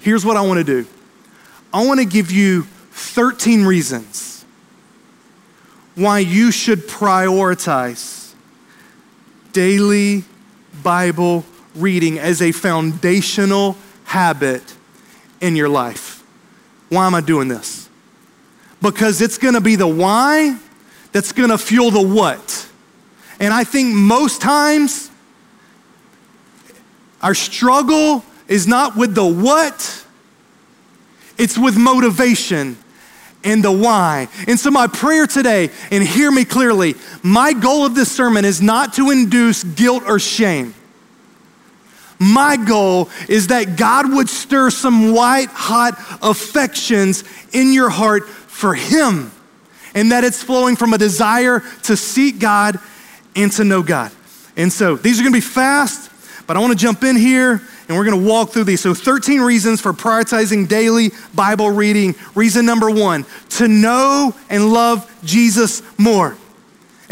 here's 0.00 0.24
what 0.24 0.36
I 0.36 0.42
want 0.42 0.58
to 0.58 0.64
do 0.64 0.86
I 1.72 1.86
want 1.86 2.00
to 2.00 2.06
give 2.06 2.30
you 2.30 2.64
13 2.92 3.64
reasons 3.64 4.44
why 5.94 6.18
you 6.18 6.50
should 6.50 6.80
prioritize 6.80 8.34
daily 9.52 10.24
Bible 10.82 11.44
reading 11.74 12.18
as 12.18 12.42
a 12.42 12.52
foundational 12.52 13.76
habit 14.04 14.62
in 15.40 15.56
your 15.56 15.68
life. 15.68 16.24
Why 16.88 17.06
am 17.06 17.14
I 17.14 17.20
doing 17.20 17.48
this? 17.48 17.88
Because 18.80 19.20
it's 19.20 19.38
gonna 19.38 19.60
be 19.60 19.76
the 19.76 19.86
why 19.86 20.58
that's 21.12 21.32
gonna 21.32 21.58
fuel 21.58 21.90
the 21.90 22.02
what. 22.02 22.68
And 23.40 23.52
I 23.52 23.64
think 23.64 23.94
most 23.94 24.40
times 24.40 25.10
our 27.22 27.34
struggle 27.34 28.24
is 28.48 28.66
not 28.66 28.96
with 28.96 29.14
the 29.14 29.24
what, 29.24 30.04
it's 31.38 31.56
with 31.56 31.76
motivation 31.76 32.76
and 33.44 33.64
the 33.64 33.72
why. 33.72 34.28
And 34.46 34.58
so, 34.58 34.70
my 34.70 34.86
prayer 34.86 35.26
today, 35.26 35.70
and 35.90 36.04
hear 36.04 36.30
me 36.30 36.44
clearly, 36.44 36.94
my 37.22 37.52
goal 37.52 37.84
of 37.86 37.94
this 37.94 38.10
sermon 38.10 38.44
is 38.44 38.60
not 38.60 38.94
to 38.94 39.10
induce 39.10 39.64
guilt 39.64 40.04
or 40.06 40.18
shame. 40.18 40.74
My 42.22 42.56
goal 42.56 43.10
is 43.28 43.48
that 43.48 43.76
God 43.76 44.12
would 44.12 44.28
stir 44.28 44.70
some 44.70 45.12
white 45.12 45.48
hot 45.48 45.94
affections 46.22 47.24
in 47.52 47.72
your 47.72 47.90
heart 47.90 48.28
for 48.28 48.74
Him, 48.74 49.32
and 49.94 50.12
that 50.12 50.24
it's 50.24 50.42
flowing 50.42 50.76
from 50.76 50.94
a 50.94 50.98
desire 50.98 51.62
to 51.84 51.96
seek 51.96 52.38
God 52.38 52.78
and 53.34 53.50
to 53.52 53.64
know 53.64 53.82
God. 53.82 54.12
And 54.56 54.72
so, 54.72 54.96
these 54.96 55.18
are 55.20 55.22
gonna 55.22 55.32
be 55.32 55.40
fast, 55.40 56.10
but 56.46 56.56
I 56.56 56.60
wanna 56.60 56.74
jump 56.74 57.02
in 57.02 57.16
here 57.16 57.62
and 57.88 57.98
we're 57.98 58.04
going 58.04 58.22
to 58.22 58.26
walk 58.26 58.50
through 58.50 58.64
these. 58.64 58.80
So, 58.80 58.94
13 58.94 59.40
reasons 59.40 59.80
for 59.80 59.92
prioritizing 59.92 60.66
daily 60.66 61.10
Bible 61.34 61.70
reading. 61.70 62.14
Reason 62.34 62.64
number 62.64 62.90
one 62.90 63.26
to 63.50 63.68
know 63.68 64.34
and 64.48 64.72
love 64.72 65.10
Jesus 65.24 65.82
more. 65.98 66.36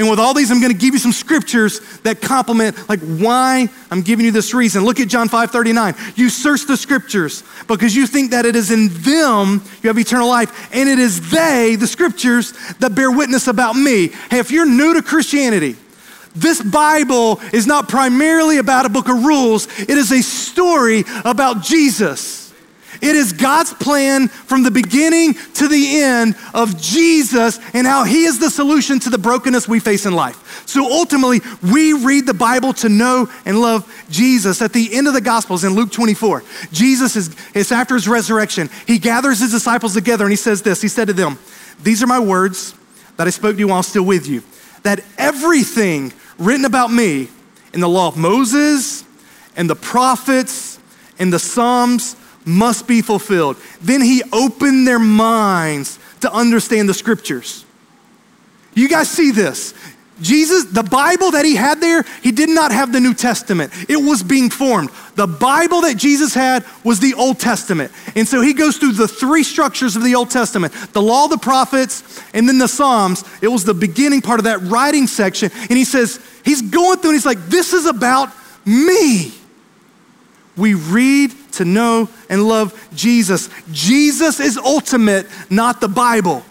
And 0.01 0.09
with 0.09 0.19
all 0.19 0.33
these, 0.33 0.51
I'm 0.51 0.63
going 0.63 0.73
to 0.73 0.79
give 0.79 0.95
you 0.95 0.99
some 0.99 1.13
scriptures 1.13 1.79
that 2.05 2.23
complement 2.23 2.89
like 2.89 3.01
why 3.01 3.69
I'm 3.91 4.01
giving 4.01 4.25
you 4.25 4.33
this 4.33 4.55
reason. 4.55 4.83
Look 4.83 4.99
at 4.99 5.09
John 5.09 5.29
5 5.29 5.51
39. 5.51 5.95
You 6.15 6.31
search 6.31 6.65
the 6.67 6.79
scriptures 6.79 7.45
because 7.69 7.95
you 7.95 8.07
think 8.07 8.31
that 8.31 8.47
it 8.47 8.57
is 8.57 8.71
in 8.71 8.89
them 8.89 9.63
you 9.83 9.89
have 9.89 9.99
eternal 9.99 10.27
life, 10.27 10.73
and 10.73 10.89
it 10.89 10.99
is 10.99 11.31
they, 11.31 11.77
the 11.77 11.87
scriptures, 11.87 12.55
that 12.79 12.95
bear 12.95 13.11
witness 13.11 13.47
about 13.47 13.77
me. 13.77 14.07
Hey, 14.31 14.39
if 14.39 14.51
you're 14.51 14.65
new 14.65 14.95
to 14.95 15.03
Christianity, 15.03 15.77
this 16.35 16.63
Bible 16.63 17.39
is 17.53 17.67
not 17.67 17.91
primarily 17.91 18.57
about 18.57 18.87
a 18.87 18.89
book 18.89 19.11
of 19.11 19.23
rules, 19.23 19.67
it 19.81 19.91
is 19.91 20.13
a 20.13 20.23
story 20.23 21.05
about 21.27 21.63
Jesus. 21.63 22.40
It 23.01 23.17
is 23.17 23.33
God's 23.33 23.73
plan 23.75 24.29
from 24.29 24.63
the 24.63 24.71
beginning 24.71 25.35
to 25.55 25.69
the 25.69 26.01
end 26.01 26.37
of 26.55 26.81
Jesus 26.81 27.59
and 27.75 27.87
how 27.87 28.05
He 28.05 28.25
is 28.25 28.39
the 28.39 28.51
solution 28.51 28.99
to 29.01 29.11
the 29.11 29.19
brokenness 29.19 29.67
we 29.67 29.81
face 29.81 30.07
in 30.07 30.15
life. 30.15 30.67
So 30.67 30.85
ultimately, 30.85 31.41
we 31.63 31.93
read 31.93 32.27
the 32.27 32.35
Bible 32.35 32.73
to 32.75 32.89
know 32.89 33.31
and 33.45 33.61
love 33.61 33.91
Jesus. 34.11 34.61
At 34.63 34.73
the 34.73 34.95
end 34.95 35.09
of 35.09 35.15
the 35.15 35.21
Gospels 35.21 35.65
in 35.65 35.75
Luke 35.75 35.93
24, 35.93 36.45
Jesus 36.73 37.17
is, 37.17 37.73
after 37.73 37.95
His 37.95 38.09
resurrection. 38.09 38.69
He 38.87 38.99
gathers 38.99 39.41
His 39.41 39.51
disciples 39.51 39.95
together 39.95 40.25
and 40.25 40.33
He 40.33 40.37
says 40.37 40.63
this 40.63 40.83
He 40.83 40.89
said 40.89 41.09
to 41.09 41.15
them, 41.15 41.39
These 41.83 42.03
are 42.03 42.07
my 42.07 42.21
words 42.21 42.75
that 43.17 43.27
I 43.27 43.31
spoke 43.31 43.55
to 43.57 43.59
you 43.59 43.69
while 43.69 43.83
still 43.83 44.05
with 44.05 44.27
you 44.27 44.43
that 44.83 45.05
everything 45.19 46.13
written 46.39 46.65
about 46.65 46.91
me 46.91 47.29
in 47.73 47.81
the 47.81 47.89
law 47.89 48.09
of 48.09 48.17
Moses 48.17 49.05
and 49.57 49.69
the 49.69 49.77
prophets 49.77 50.79
and 51.19 51.33
the 51.33 51.39
Psalms 51.39 52.17
must 52.51 52.87
be 52.87 53.03
fulfilled. 53.03 53.57
Then 53.81 54.01
he 54.01 54.23
opened 54.33 54.87
their 54.87 54.99
minds 54.99 55.99
to 56.21 56.33
understand 56.33 56.89
the 56.89 56.95
scriptures. 56.95 57.65
You 58.75 58.89
guys 58.89 59.11
see 59.11 59.31
this? 59.31 59.75
Jesus, 60.21 60.65
the 60.65 60.83
Bible 60.83 61.31
that 61.31 61.45
he 61.45 61.57
had 61.57 61.81
there, 61.81 62.05
he 62.23 62.31
did 62.31 62.51
not 62.51 62.73
have 62.73 62.93
the 62.93 63.01
New 63.01 63.15
Testament. 63.15 63.73
It 63.89 63.97
was 63.97 64.23
being 64.23 64.51
formed. 64.51 64.91
The 65.15 65.27
Bible 65.27 65.81
that 65.83 65.97
Jesus 65.97 66.35
had 66.35 66.65
was 66.85 67.01
the 67.01 67.15
Old 67.15 67.39
Testament. 67.39 67.91
And 68.15 68.29
so 68.29 68.43
he 68.43 68.53
goes 68.53 68.77
through 68.77 68.93
the 68.93 69.09
three 69.09 69.43
structures 69.43 69.97
of 69.97 70.05
the 70.05 70.15
Old 70.15 70.31
Testament 70.31 70.75
the 70.93 71.03
law, 71.03 71.27
the 71.27 71.39
prophets, 71.39 72.23
and 72.35 72.47
then 72.47 72.59
the 72.59 72.69
Psalms. 72.69 73.25
It 73.41 73.49
was 73.49 73.65
the 73.65 73.75
beginning 73.75 74.21
part 74.21 74.41
of 74.41 74.45
that 74.45 74.61
writing 74.63 75.07
section. 75.07 75.51
And 75.55 75.73
he 75.73 75.85
says, 75.85 76.21
he's 76.45 76.63
going 76.63 76.99
through 76.99 77.11
and 77.11 77.17
he's 77.17 77.27
like, 77.27 77.47
this 77.47 77.73
is 77.73 77.87
about 77.87 78.31
me. 78.67 79.33
We 80.57 80.75
read 80.75 81.33
to 81.53 81.65
know 81.65 82.09
and 82.29 82.47
love 82.47 82.89
Jesus. 82.95 83.49
Jesus 83.71 84.41
is 84.41 84.57
ultimate, 84.57 85.27
not 85.49 85.81
the 85.81 85.89
Bible. 85.89 86.45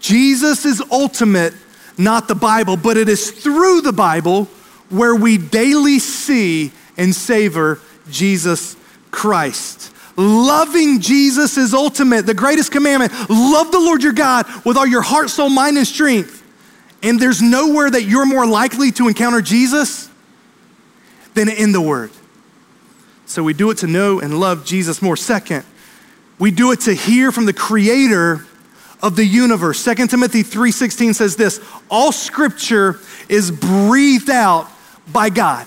Jesus 0.00 0.64
is 0.64 0.82
ultimate, 0.90 1.54
not 1.96 2.28
the 2.28 2.34
Bible, 2.34 2.76
but 2.76 2.96
it 2.96 3.08
is 3.08 3.30
through 3.30 3.82
the 3.82 3.92
Bible 3.92 4.44
where 4.90 5.14
we 5.14 5.38
daily 5.38 5.98
see 5.98 6.72
and 6.96 7.14
savor 7.14 7.80
Jesus 8.10 8.76
Christ. 9.10 9.92
Loving 10.16 11.00
Jesus 11.00 11.56
is 11.56 11.74
ultimate, 11.74 12.26
the 12.26 12.34
greatest 12.34 12.72
commandment. 12.72 13.12
Love 13.30 13.70
the 13.70 13.78
Lord 13.78 14.02
your 14.02 14.12
God 14.12 14.46
with 14.64 14.76
all 14.76 14.86
your 14.86 15.02
heart, 15.02 15.30
soul, 15.30 15.48
mind, 15.48 15.76
and 15.76 15.86
strength. 15.86 16.42
And 17.02 17.20
there's 17.20 17.40
nowhere 17.40 17.88
that 17.88 18.02
you're 18.02 18.26
more 18.26 18.46
likely 18.46 18.90
to 18.92 19.06
encounter 19.06 19.40
Jesus 19.40 20.07
than 21.38 21.48
in 21.48 21.70
the 21.70 21.80
Word. 21.80 22.10
So 23.26 23.44
we 23.44 23.52
do 23.52 23.70
it 23.70 23.78
to 23.78 23.86
know 23.86 24.20
and 24.20 24.40
love 24.40 24.64
Jesus 24.64 25.00
more. 25.00 25.16
Second, 25.16 25.64
we 26.38 26.50
do 26.50 26.72
it 26.72 26.80
to 26.80 26.94
hear 26.94 27.30
from 27.30 27.46
the 27.46 27.52
Creator 27.52 28.44
of 29.00 29.14
the 29.14 29.24
universe. 29.24 29.82
2 29.84 30.08
Timothy 30.08 30.42
3:16 30.42 31.14
says 31.14 31.36
this, 31.36 31.60
all 31.88 32.10
scripture 32.10 32.98
is 33.28 33.52
breathed 33.52 34.30
out 34.30 34.68
by 35.12 35.30
God. 35.30 35.66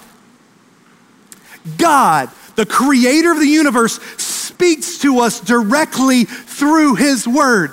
God, 1.78 2.30
the 2.56 2.66
creator 2.66 3.32
of 3.32 3.40
the 3.40 3.48
universe, 3.48 4.00
speaks 4.18 4.98
to 5.00 5.20
us 5.20 5.40
directly 5.40 6.26
through 6.26 6.96
his 6.96 7.26
word. 7.26 7.72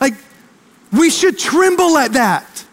Like, 0.00 0.14
we 0.92 1.10
should 1.10 1.38
tremble 1.38 1.98
at 1.98 2.12
that. 2.12 2.63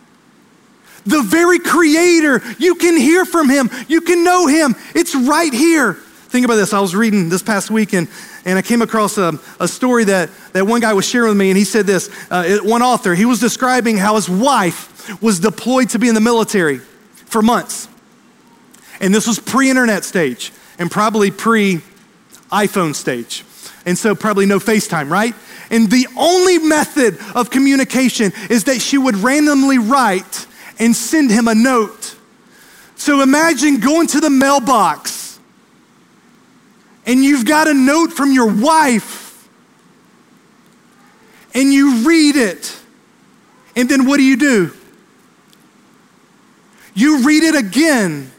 The 1.05 1.22
very 1.22 1.60
creator, 1.60 2.41
you 2.60 2.75
can 2.75 2.98
hear 2.98 3.25
from 3.25 3.50
him, 3.50 3.70
you 3.88 4.01
can 4.01 4.24
know 4.24 4.48
him. 4.48 4.75
It's 4.93 5.15
right 5.15 5.53
here. 5.53 5.93
Think 5.93 6.46
about 6.46 6.55
this. 6.55 6.74
I 6.74 6.79
was 6.79 6.96
reading 6.96 7.29
this 7.29 7.43
past 7.43 7.70
weekend 7.70 8.08
and 8.46 8.58
I 8.58 8.62
came 8.62 8.81
across 8.81 9.17
a, 9.17 9.39
a 9.60 9.67
story 9.67 10.05
that, 10.05 10.29
that 10.53 10.65
one 10.65 10.81
guy 10.81 10.93
was 10.93 11.08
sharing 11.08 11.29
with 11.29 11.38
me, 11.38 11.50
and 11.50 11.58
he 11.58 11.65
said 11.65 11.86
this 11.86 12.10
uh, 12.31 12.60
one 12.63 12.81
author, 12.81 13.13
he 13.13 13.25
was 13.25 13.39
describing 13.39 13.98
how 13.98 14.15
his 14.15 14.29
wife 14.29 15.22
was 15.22 15.39
deployed 15.39 15.89
to 15.89 16.00
be 16.00 16.08
in 16.08 16.15
the 16.15 16.22
military 16.22 16.77
for 16.77 17.41
months. 17.41 17.88
And 19.00 19.13
this 19.13 19.27
was 19.27 19.39
pre 19.39 19.70
internet 19.70 20.03
stage 20.03 20.51
and 20.79 20.89
probably 20.89 21.31
pre 21.31 21.81
iPhone 22.51 22.96
stage. 22.96 23.43
And 23.86 23.98
so, 23.98 24.13
probably 24.13 24.46
no 24.46 24.60
FaceTime, 24.60 25.10
right? 25.10 25.34
And 25.72 25.89
the 25.89 26.08
only 26.17 26.60
method 26.60 27.17
of 27.34 27.50
communication 27.50 28.31
is 28.50 28.65
that 28.65 28.79
she 28.79 28.98
would 28.98 29.15
randomly 29.15 29.79
write 29.79 30.46
and 30.82 30.96
send 30.96 31.30
him 31.32 31.48
a 31.48 31.56
note. 31.56 32.18
So 32.96 33.22
imagine 33.22 33.80
going 33.80 34.08
to 34.08 34.20
the 34.20 34.30
mailbox 34.30 35.40
and 37.06 37.24
you've 37.24 37.46
got 37.46 37.68
a 37.68 37.74
note 37.74 38.12
from 38.12 38.32
your 38.32 38.52
wife 38.52 39.48
and 41.54 41.72
you 41.72 42.08
read 42.08 42.36
it. 42.36 42.78
And 43.76 43.88
then 43.88 44.06
what 44.06 44.18
do 44.18 44.24
you 44.24 44.38
do? 44.38 44.74
You 46.94 47.24
read 47.24 47.44
it 47.44 47.56
again. 47.56 48.32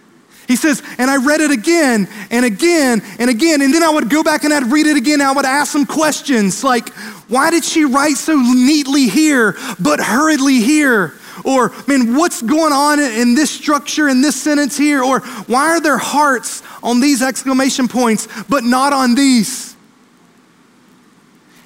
He 0.49 0.57
says, 0.57 0.83
and 0.99 1.11
I 1.11 1.17
read 1.17 1.41
it 1.41 1.51
again 1.51 2.09
and 2.31 2.45
again 2.45 3.03
and 3.19 3.31
again. 3.31 3.63
And 3.63 3.73
then 3.73 3.83
I 3.83 3.91
would 3.91 4.11
go 4.11 4.23
back 4.23 4.45
and 4.45 4.53
I'd 4.53 4.71
read 4.71 4.87
it 4.87 4.97
again. 4.97 5.21
I 5.21 5.33
would 5.33 5.47
ask 5.47 5.73
some 5.73 5.87
questions 5.87 6.63
like, 6.65 6.89
why 7.29 7.51
did 7.51 7.65
she 7.65 7.85
write 7.85 8.17
so 8.17 8.37
neatly 8.37 9.09
here, 9.09 9.57
but 9.81 10.01
hurriedly 10.01 10.61
here? 10.61 11.15
Or, 11.45 11.73
man, 11.87 12.17
what's 12.17 12.43
going 12.43 12.73
on 12.73 13.01
in 13.01 13.35
this 13.35 13.51
structure, 13.51 14.09
in 14.09 14.21
this 14.21 14.41
sentence 14.41 14.77
here? 14.77 15.03
Or, 15.03 15.21
why 15.21 15.69
are 15.69 15.81
there 15.81 15.99
hearts 15.99 16.63
on 16.83 17.01
these 17.01 17.23
exclamation 17.23 17.89
points, 17.89 18.29
but 18.49 18.65
not 18.65 18.93
on 18.93 19.15
these? 19.15 19.77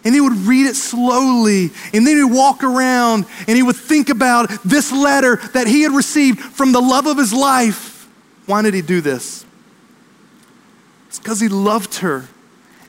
And 0.05 0.15
he 0.15 0.21
would 0.21 0.35
read 0.35 0.67
it 0.67 0.77
slowly, 0.77 1.71
and 1.93 2.07
then 2.07 2.17
he'd 2.17 2.33
walk 2.33 2.63
around 2.63 3.27
and 3.49 3.57
he 3.57 3.63
would 3.65 3.75
think 3.75 4.09
about 4.09 4.49
this 4.65 4.93
letter 4.93 5.37
that 5.53 5.67
he 5.67 5.83
had 5.83 5.91
received 5.91 6.39
from 6.39 6.71
the 6.71 6.81
love 6.81 7.07
of 7.07 7.19
his 7.19 7.33
life. 7.33 8.09
Why 8.47 8.63
did 8.63 8.73
he 8.73 8.83
do 8.83 9.01
this? 9.01 9.45
It's 11.09 11.19
because 11.19 11.41
he 11.41 11.49
loved 11.49 11.97
her 11.97 12.29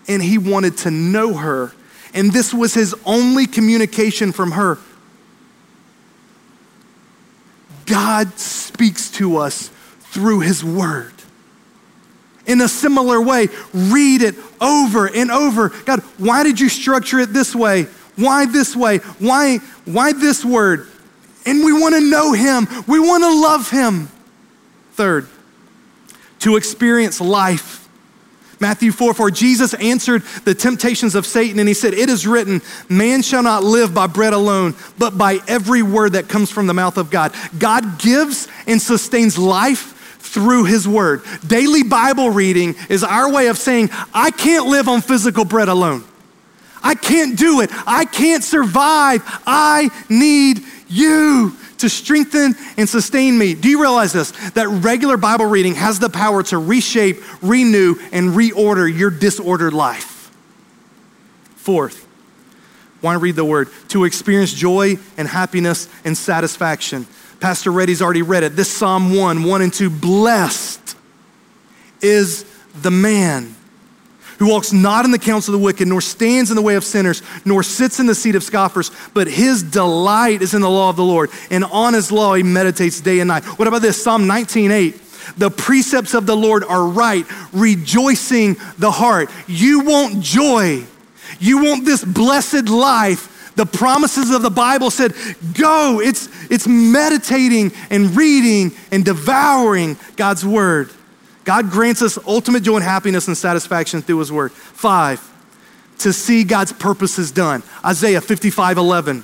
and 0.08 0.22
he 0.22 0.38
wanted 0.38 0.78
to 0.78 0.92
know 0.92 1.34
her. 1.34 1.74
And 2.14 2.32
this 2.32 2.54
was 2.54 2.76
his 2.76 2.96
only 3.04 3.48
communication 3.48 4.32
from 4.32 4.52
her. 4.52 4.78
God 7.88 8.38
speaks 8.38 9.10
to 9.12 9.38
us 9.38 9.70
through 10.00 10.42
His 10.42 10.64
Word. 10.64 11.14
In 12.46 12.62
a 12.62 12.68
similar 12.68 13.22
way, 13.22 13.48
read 13.74 14.22
it 14.22 14.36
over 14.62 15.08
and 15.08 15.32
over. 15.32 15.70
God, 15.70 16.02
why 16.18 16.44
did 16.44 16.60
you 16.60 16.70
structure 16.70 17.20
it 17.20 17.34
this 17.34 17.54
way? 17.56 17.84
Why 18.16 18.46
this 18.46 18.76
way? 18.76 18.98
Why, 18.98 19.58
why 19.86 20.14
this 20.14 20.46
word? 20.46 20.88
And 21.46 21.64
we 21.64 21.74
want 21.74 21.96
to 21.96 22.02
know 22.02 22.34
Him, 22.34 22.68
we 22.88 23.00
want 23.00 23.24
to 23.24 23.34
love 23.34 23.70
Him. 23.70 24.10
Third, 24.94 25.28
to 26.40 26.56
experience 26.56 27.22
life 27.22 27.87
Matthew 28.60 28.92
4 28.92 29.14
4, 29.14 29.32
Jesus 29.32 29.74
answered 29.76 30.24
the 30.44 30.56
temptations 30.56 31.16
of 31.16 31.26
Satan 31.26 31.60
and 31.60 31.68
he 31.68 31.74
said, 31.74 31.94
It 31.94 32.10
is 32.10 32.26
written, 32.26 32.62
man 32.90 33.22
shall 33.22 33.44
not 33.44 33.64
live 33.64 33.94
by 33.94 34.08
bread 34.08 34.34
alone, 34.34 34.76
but 34.98 35.18
by 35.18 35.40
every 35.48 35.84
word 35.84 36.14
that 36.14 36.28
comes 36.28 36.52
from 36.52 36.68
the 36.68 36.74
mouth 36.74 36.98
of 36.98 37.10
God. 37.10 37.34
God 37.60 38.00
gives 38.00 38.48
and 38.66 38.82
sustains 38.82 39.38
life 39.38 39.94
through 40.20 40.66
his 40.66 40.88
word. 40.88 41.22
Daily 41.46 41.84
Bible 41.84 42.30
reading 42.30 42.76
is 42.90 43.04
our 43.04 43.32
way 43.32 43.48
of 43.48 43.58
saying, 43.58 43.90
I 44.14 44.32
can't 44.32 44.68
live 44.68 44.88
on 44.88 45.02
physical 45.02 45.46
bread 45.46 45.70
alone. 45.70 46.04
I 46.84 46.96
can't 46.96 47.38
do 47.38 47.62
it. 47.62 47.70
I 47.86 48.06
can't 48.06 48.44
survive. 48.44 49.22
I 49.46 49.90
need 50.10 50.62
you 50.88 51.56
to 51.80 51.90
strengthen 51.90 52.56
and 52.78 52.88
sustain 52.88 53.38
me. 53.38 53.54
Do 53.54 53.70
you 53.70 53.82
realize 53.82 54.14
this? 54.14 54.32
That 54.52 54.68
regular 54.68 55.18
Bible 55.18 55.46
reading 55.46 55.76
has 55.76 56.00
the 56.00 56.10
power 56.10 56.44
to 56.44 56.58
reshape, 56.58 57.18
renew, 57.44 57.96
and 58.12 58.32
reorder 58.32 58.96
your 58.96 59.10
disordered 59.10 59.74
life. 59.74 60.32
Fourth, 61.56 62.08
want 63.02 63.16
to 63.16 63.20
read 63.20 63.36
the 63.36 63.46
word 63.46 63.70
to 63.90 64.06
experience 64.06 64.54
joy 64.54 64.98
and 65.18 65.28
happiness 65.28 65.90
and 66.06 66.18
satisfaction. 66.18 67.06
Pastor 67.40 67.72
Reddy's 67.72 68.02
already 68.02 68.22
read 68.22 68.44
it. 68.44 68.56
This 68.56 68.72
Psalm 68.72 69.16
1, 69.16 69.44
1 69.44 69.62
and 69.62 69.74
2, 69.74 69.90
blessed 69.90 70.96
is 72.02 72.46
the 72.74 72.92
man 72.92 73.57
who 74.40 74.50
walks 74.50 74.72
not 74.72 75.06
in 75.06 75.12
the 75.12 75.20
counsel 75.20 75.54
of 75.54 75.60
the 75.60 75.66
wicked, 75.66 75.88
nor 75.88 76.02
stands 76.02 76.52
in 76.52 76.56
the 76.56 76.62
way 76.62 76.76
of 76.76 76.84
sinners, 76.84 77.22
nor 77.46 77.64
sits 77.64 78.00
in 78.00 78.06
the 78.06 78.16
seat 78.16 78.36
of 78.36 78.44
scoffers, 78.44 78.92
but 79.14 79.28
his 79.28 79.64
delight 79.64 80.42
is 80.42 80.54
in 80.54 80.62
the 80.62 80.70
law 80.70 80.90
of 80.90 80.96
the 80.96 81.04
Lord, 81.04 81.30
and 81.50 81.64
on 81.66 81.94
his 81.94 82.12
law 82.12 82.34
he 82.34 82.44
meditates 82.44 83.02
day 83.02 83.20
and 83.20 83.28
night. 83.28 83.44
What 83.46 83.68
about 83.68 83.82
this? 83.82 84.02
Psalm 84.02 84.28
19:8. 84.28 85.04
The 85.38 85.52
precepts 85.52 86.14
of 86.14 86.26
the 86.26 86.38
Lord 86.38 86.64
are 86.64 86.86
right, 86.86 87.26
rejoicing 87.52 88.56
the 88.78 88.92
heart. 88.92 89.30
You 89.48 89.82
want 89.82 90.22
joy. 90.22 90.86
You 91.40 91.64
want 91.64 91.86
this 91.86 92.04
blessed 92.04 92.70
life. 92.70 93.54
The 93.56 93.66
promises 93.66 94.32
of 94.32 94.44
the 94.44 94.52
Bible 94.52 94.92
said, 94.92 95.14
go. 95.54 96.00
It's, 96.00 96.30
it's 96.50 96.68
meditating 96.68 97.72
and 97.90 98.16
reading 98.16 98.72
and 98.92 99.04
devouring 99.04 99.98
God's 100.16 100.46
word. 100.46 100.92
God 101.48 101.72
grants 101.72 102.02
us 102.02 102.20
ultimate 102.28 102.64
joy 102.64 102.76
and 102.76 102.84
happiness 102.84 103.30
and 103.30 103.38
satisfaction 103.38 104.02
through 104.02 104.20
His 104.20 104.30
Word. 104.30 104.52
Five, 104.52 105.26
to 106.00 106.12
see 106.12 106.44
God's 106.44 106.74
purposes 106.74 107.32
done. 107.32 107.64
Isaiah 107.86 108.20
55 108.20 108.78
11. 108.78 109.24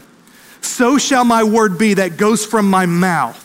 So 0.62 0.98
shall 0.98 1.26
my 1.26 1.44
word 1.44 1.78
be 1.78 1.96
that 1.96 2.16
goes 2.16 2.46
from 2.46 2.70
my 2.70 2.86
mouth. 2.86 3.42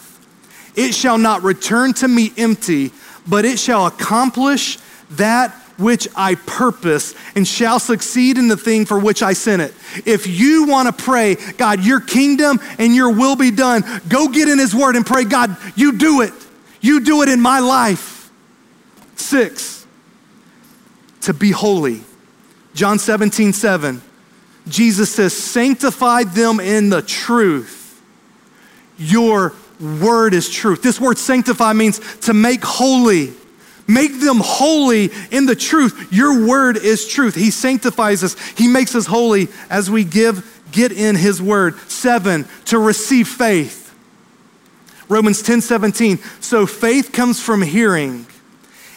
It 0.76 0.94
shall 0.94 1.18
not 1.18 1.42
return 1.42 1.92
to 1.94 2.06
me 2.06 2.30
empty, 2.38 2.92
but 3.26 3.44
it 3.44 3.58
shall 3.58 3.86
accomplish 3.86 4.78
that 5.10 5.50
which 5.76 6.06
I 6.14 6.36
purpose 6.36 7.16
and 7.34 7.48
shall 7.48 7.80
succeed 7.80 8.38
in 8.38 8.46
the 8.46 8.56
thing 8.56 8.86
for 8.86 9.00
which 9.00 9.24
I 9.24 9.32
sent 9.32 9.60
it. 9.60 9.74
If 10.06 10.28
you 10.28 10.68
want 10.68 10.86
to 10.86 11.04
pray, 11.04 11.34
God, 11.56 11.84
your 11.84 11.98
kingdom 11.98 12.60
and 12.78 12.94
your 12.94 13.12
will 13.12 13.34
be 13.34 13.50
done, 13.50 13.82
go 14.08 14.28
get 14.28 14.48
in 14.48 14.60
His 14.60 14.72
word 14.72 14.94
and 14.94 15.04
pray, 15.04 15.24
God, 15.24 15.56
you 15.74 15.98
do 15.98 16.20
it. 16.20 16.32
You 16.80 17.00
do 17.00 17.22
it 17.22 17.28
in 17.28 17.40
my 17.40 17.58
life. 17.58 18.17
Six, 19.18 19.86
to 21.22 21.34
be 21.34 21.50
holy. 21.50 22.02
John 22.74 22.98
17, 22.98 23.52
7. 23.52 24.00
Jesus 24.68 25.12
says, 25.12 25.36
Sanctify 25.36 26.24
them 26.24 26.60
in 26.60 26.88
the 26.88 27.02
truth. 27.02 28.00
Your 28.96 29.54
word 29.80 30.34
is 30.34 30.48
truth. 30.48 30.82
This 30.82 31.00
word 31.00 31.18
sanctify 31.18 31.72
means 31.72 31.98
to 32.20 32.32
make 32.32 32.62
holy. 32.64 33.32
Make 33.86 34.20
them 34.20 34.38
holy 34.40 35.10
in 35.30 35.46
the 35.46 35.56
truth. 35.56 36.12
Your 36.12 36.46
word 36.46 36.76
is 36.76 37.06
truth. 37.08 37.34
He 37.34 37.50
sanctifies 37.50 38.22
us, 38.22 38.36
He 38.50 38.68
makes 38.68 38.94
us 38.94 39.06
holy 39.06 39.48
as 39.70 39.90
we 39.90 40.04
give, 40.04 40.62
get 40.70 40.92
in 40.92 41.16
His 41.16 41.42
word. 41.42 41.78
Seven, 41.90 42.46
to 42.66 42.78
receive 42.78 43.26
faith. 43.26 43.86
Romans 45.08 45.42
10 45.42 45.62
17. 45.62 46.18
So 46.40 46.66
faith 46.66 47.12
comes 47.12 47.40
from 47.40 47.62
hearing 47.62 48.26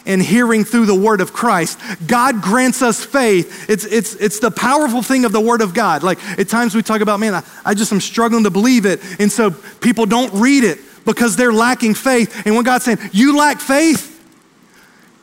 and 0.05 0.21
hearing 0.21 0.63
through 0.63 0.85
the 0.85 0.95
word 0.95 1.21
of 1.21 1.33
Christ. 1.33 1.79
God 2.07 2.41
grants 2.41 2.81
us 2.81 3.03
faith. 3.03 3.69
It's, 3.69 3.85
it's, 3.85 4.15
it's 4.15 4.39
the 4.39 4.51
powerful 4.51 5.01
thing 5.01 5.25
of 5.25 5.31
the 5.31 5.41
word 5.41 5.61
of 5.61 5.73
God. 5.73 6.03
Like 6.03 6.23
at 6.39 6.49
times 6.49 6.73
we 6.73 6.81
talk 6.81 7.01
about, 7.01 7.19
man, 7.19 7.35
I, 7.35 7.43
I 7.63 7.73
just 7.73 7.91
am 7.91 8.01
struggling 8.01 8.43
to 8.43 8.49
believe 8.49 8.85
it. 8.85 9.01
And 9.19 9.31
so 9.31 9.51
people 9.51 10.05
don't 10.05 10.33
read 10.33 10.63
it 10.63 10.79
because 11.05 11.35
they're 11.35 11.53
lacking 11.53 11.93
faith. 11.93 12.45
And 12.45 12.55
when 12.55 12.63
God's 12.63 12.85
saying, 12.85 12.99
you 13.11 13.37
lack 13.37 13.59
faith, 13.59 14.07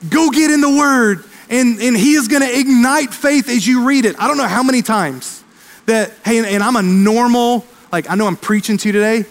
go 0.09 0.31
get 0.31 0.51
in 0.51 0.61
the 0.61 0.71
word. 0.71 1.25
And, 1.51 1.81
and 1.81 1.97
he 1.97 2.13
is 2.13 2.29
going 2.29 2.43
to 2.43 2.59
ignite 2.59 3.15
faith 3.15 3.49
as 3.49 3.67
you 3.67 3.87
read 3.87 4.05
it. 4.05 4.17
I 4.21 4.29
don't 4.29 4.37
know 4.37 4.47
how 4.47 4.63
many 4.63 4.83
times 4.83 5.43
that, 5.87 6.13
hey, 6.25 6.39
and, 6.39 6.47
and 6.47 6.63
I'm 6.63 6.77
a 6.77 6.83
normal, 6.83 7.65
like 7.91 8.11
I 8.11 8.15
know 8.15 8.27
I'm 8.27 8.37
preaching 8.37 8.77
to 8.77 8.89
you 8.89 8.93
today, 8.93 9.25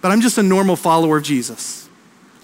but 0.00 0.12
I'm 0.12 0.20
just 0.20 0.38
a 0.38 0.42
normal 0.42 0.76
follower 0.76 1.18
of 1.18 1.24
Jesus. 1.24 1.83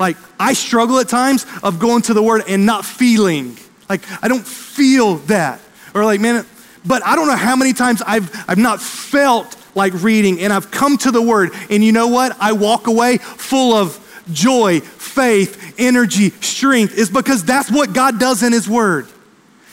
Like, 0.00 0.16
I 0.38 0.54
struggle 0.54 0.98
at 0.98 1.08
times 1.08 1.44
of 1.62 1.78
going 1.78 2.02
to 2.02 2.14
the 2.14 2.22
word 2.22 2.42
and 2.48 2.64
not 2.64 2.86
feeling. 2.86 3.58
Like, 3.88 4.00
I 4.22 4.28
don't 4.28 4.46
feel 4.46 5.16
that. 5.26 5.60
Or, 5.94 6.04
like, 6.06 6.20
man, 6.20 6.46
but 6.86 7.04
I 7.04 7.14
don't 7.14 7.26
know 7.26 7.36
how 7.36 7.54
many 7.54 7.74
times 7.74 8.02
I've, 8.04 8.34
I've 8.48 8.58
not 8.58 8.80
felt 8.80 9.56
like 9.74 9.92
reading 10.02 10.40
and 10.40 10.52
I've 10.52 10.70
come 10.70 10.96
to 10.98 11.10
the 11.10 11.20
word. 11.20 11.50
And 11.68 11.84
you 11.84 11.92
know 11.92 12.08
what? 12.08 12.34
I 12.40 12.52
walk 12.52 12.86
away 12.86 13.18
full 13.18 13.74
of 13.74 13.98
joy, 14.32 14.80
faith, 14.80 15.74
energy, 15.78 16.30
strength, 16.30 16.96
is 16.96 17.10
because 17.10 17.44
that's 17.44 17.70
what 17.70 17.92
God 17.92 18.18
does 18.18 18.42
in 18.42 18.52
His 18.52 18.68
word. 18.68 19.06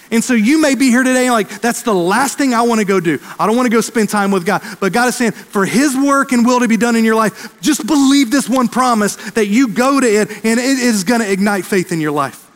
And 0.09 0.23
so 0.23 0.33
you 0.33 0.61
may 0.61 0.75
be 0.75 0.89
here 0.89 1.03
today 1.03 1.29
like, 1.29 1.61
that's 1.61 1.81
the 1.81 1.93
last 1.93 2.37
thing 2.37 2.53
I 2.53 2.61
want 2.61 2.79
to 2.79 2.85
go 2.85 2.99
do. 2.99 3.19
I 3.37 3.45
don't 3.45 3.55
want 3.55 3.65
to 3.65 3.71
go 3.71 3.81
spend 3.81 4.09
time 4.09 4.31
with 4.31 4.45
God. 4.45 4.61
But 4.79 4.93
God 4.93 5.09
is 5.09 5.17
saying, 5.17 5.31
for 5.31 5.65
His 5.65 5.95
work 5.97 6.31
and 6.31 6.45
will 6.45 6.61
to 6.61 6.67
be 6.67 6.77
done 6.77 6.95
in 6.95 7.03
your 7.03 7.15
life, 7.15 7.59
just 7.61 7.85
believe 7.85 8.31
this 8.31 8.47
one 8.47 8.69
promise 8.69 9.15
that 9.31 9.47
you 9.47 9.69
go 9.69 9.99
to 9.99 10.07
it 10.07 10.29
and 10.45 10.59
it 10.59 10.79
is 10.79 11.03
going 11.03 11.21
to 11.21 11.29
ignite 11.29 11.65
faith 11.65 11.91
in 11.91 11.99
your 11.99 12.11
life. 12.11 12.49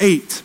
Eight, 0.00 0.42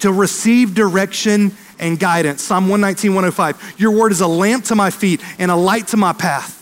to 0.00 0.12
receive 0.12 0.74
direction 0.74 1.52
and 1.78 1.98
guidance. 1.98 2.42
Psalm 2.42 2.64
119, 2.64 3.14
105. 3.14 3.80
Your 3.80 3.92
word 3.92 4.12
is 4.12 4.20
a 4.20 4.26
lamp 4.26 4.64
to 4.66 4.74
my 4.74 4.90
feet 4.90 5.22
and 5.38 5.50
a 5.50 5.56
light 5.56 5.88
to 5.88 5.96
my 5.96 6.12
path. 6.12 6.60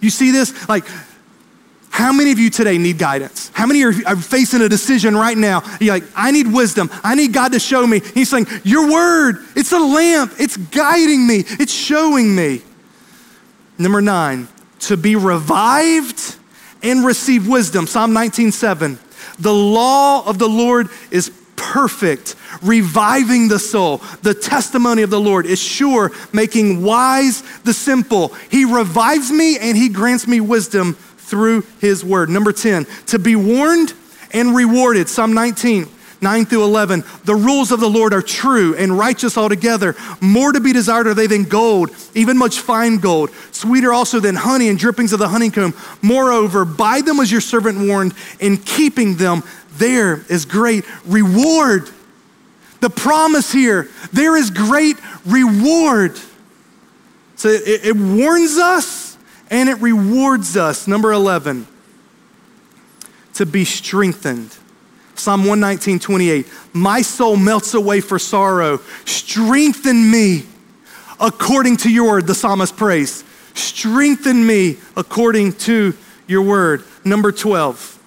You 0.00 0.10
see 0.10 0.30
this? 0.30 0.68
Like, 0.68 0.84
how 1.90 2.12
many 2.12 2.30
of 2.30 2.38
you 2.38 2.50
today 2.50 2.78
need 2.78 2.98
guidance? 2.98 3.50
How 3.52 3.66
many 3.66 3.82
are, 3.82 3.92
are 4.06 4.16
facing 4.16 4.62
a 4.62 4.68
decision 4.68 5.16
right 5.16 5.36
now? 5.36 5.62
You're 5.80 5.94
like, 5.94 6.04
I 6.14 6.30
need 6.30 6.46
wisdom. 6.46 6.88
I 7.02 7.16
need 7.16 7.32
God 7.32 7.52
to 7.52 7.58
show 7.58 7.86
me. 7.86 8.00
He's 8.14 8.30
saying, 8.30 8.46
Your 8.64 8.90
word, 8.90 9.44
it's 9.56 9.72
a 9.72 9.78
lamp. 9.78 10.34
It's 10.38 10.56
guiding 10.56 11.26
me, 11.26 11.44
it's 11.46 11.72
showing 11.72 12.34
me. 12.34 12.62
Number 13.76 14.00
nine, 14.00 14.46
to 14.80 14.96
be 14.96 15.16
revived 15.16 16.36
and 16.82 17.04
receive 17.04 17.48
wisdom. 17.48 17.86
Psalm 17.86 18.12
19, 18.12 18.52
7. 18.52 18.98
The 19.38 19.52
law 19.52 20.26
of 20.26 20.38
the 20.38 20.48
Lord 20.48 20.88
is 21.10 21.30
perfect, 21.56 22.36
reviving 22.62 23.48
the 23.48 23.58
soul. 23.58 23.98
The 24.22 24.34
testimony 24.34 25.02
of 25.02 25.10
the 25.10 25.20
Lord 25.20 25.44
is 25.44 25.60
sure, 25.60 26.12
making 26.32 26.82
wise 26.82 27.42
the 27.60 27.74
simple. 27.74 28.28
He 28.50 28.64
revives 28.64 29.30
me 29.30 29.58
and 29.58 29.76
he 29.76 29.88
grants 29.88 30.26
me 30.26 30.40
wisdom 30.40 30.96
through 31.30 31.62
his 31.80 32.04
word. 32.04 32.28
Number 32.28 32.52
10, 32.52 32.86
to 33.06 33.18
be 33.18 33.36
warned 33.36 33.94
and 34.32 34.54
rewarded. 34.54 35.08
Psalm 35.08 35.32
19. 35.32 35.88
9 36.22 36.44
through 36.44 36.64
11. 36.64 37.02
The 37.24 37.34
rules 37.34 37.72
of 37.72 37.80
the 37.80 37.88
Lord 37.88 38.12
are 38.12 38.20
true 38.20 38.74
and 38.76 38.98
righteous 38.98 39.38
altogether. 39.38 39.96
More 40.20 40.52
to 40.52 40.60
be 40.60 40.72
desired 40.72 41.06
are 41.06 41.14
they 41.14 41.26
than 41.26 41.44
gold, 41.44 41.90
even 42.14 42.36
much 42.36 42.60
fine 42.60 42.98
gold. 42.98 43.30
Sweeter 43.52 43.92
also 43.92 44.20
than 44.20 44.34
honey 44.34 44.68
and 44.68 44.78
drippings 44.78 45.12
of 45.14 45.18
the 45.18 45.28
honeycomb. 45.28 45.74
Moreover, 46.02 46.66
by 46.66 47.00
them 47.00 47.16
was 47.16 47.32
your 47.32 47.40
servant 47.40 47.88
warned. 47.88 48.12
In 48.38 48.58
keeping 48.58 49.16
them, 49.16 49.42
there 49.78 50.22
is 50.28 50.44
great 50.44 50.84
reward. 51.06 51.88
The 52.80 52.90
promise 52.90 53.50
here, 53.50 53.88
there 54.12 54.36
is 54.36 54.50
great 54.50 54.96
reward. 55.24 56.18
So 57.36 57.48
it, 57.48 57.86
it 57.86 57.96
warns 57.96 58.58
us 58.58 59.09
and 59.50 59.68
it 59.68 59.80
rewards 59.80 60.56
us. 60.56 60.86
Number 60.86 61.12
11, 61.12 61.66
to 63.34 63.44
be 63.44 63.64
strengthened. 63.64 64.56
Psalm 65.16 65.40
119, 65.40 65.98
28. 65.98 66.46
My 66.72 67.02
soul 67.02 67.36
melts 67.36 67.74
away 67.74 68.00
for 68.00 68.18
sorrow. 68.18 68.80
Strengthen 69.04 70.10
me 70.10 70.46
according 71.20 71.76
to 71.78 71.90
your 71.90 72.08
word, 72.08 72.26
the 72.26 72.34
psalmist 72.34 72.76
prays. 72.76 73.22
Strengthen 73.54 74.46
me 74.46 74.78
according 74.96 75.52
to 75.52 75.94
your 76.26 76.42
word. 76.42 76.84
Number 77.04 77.32
12, 77.32 77.98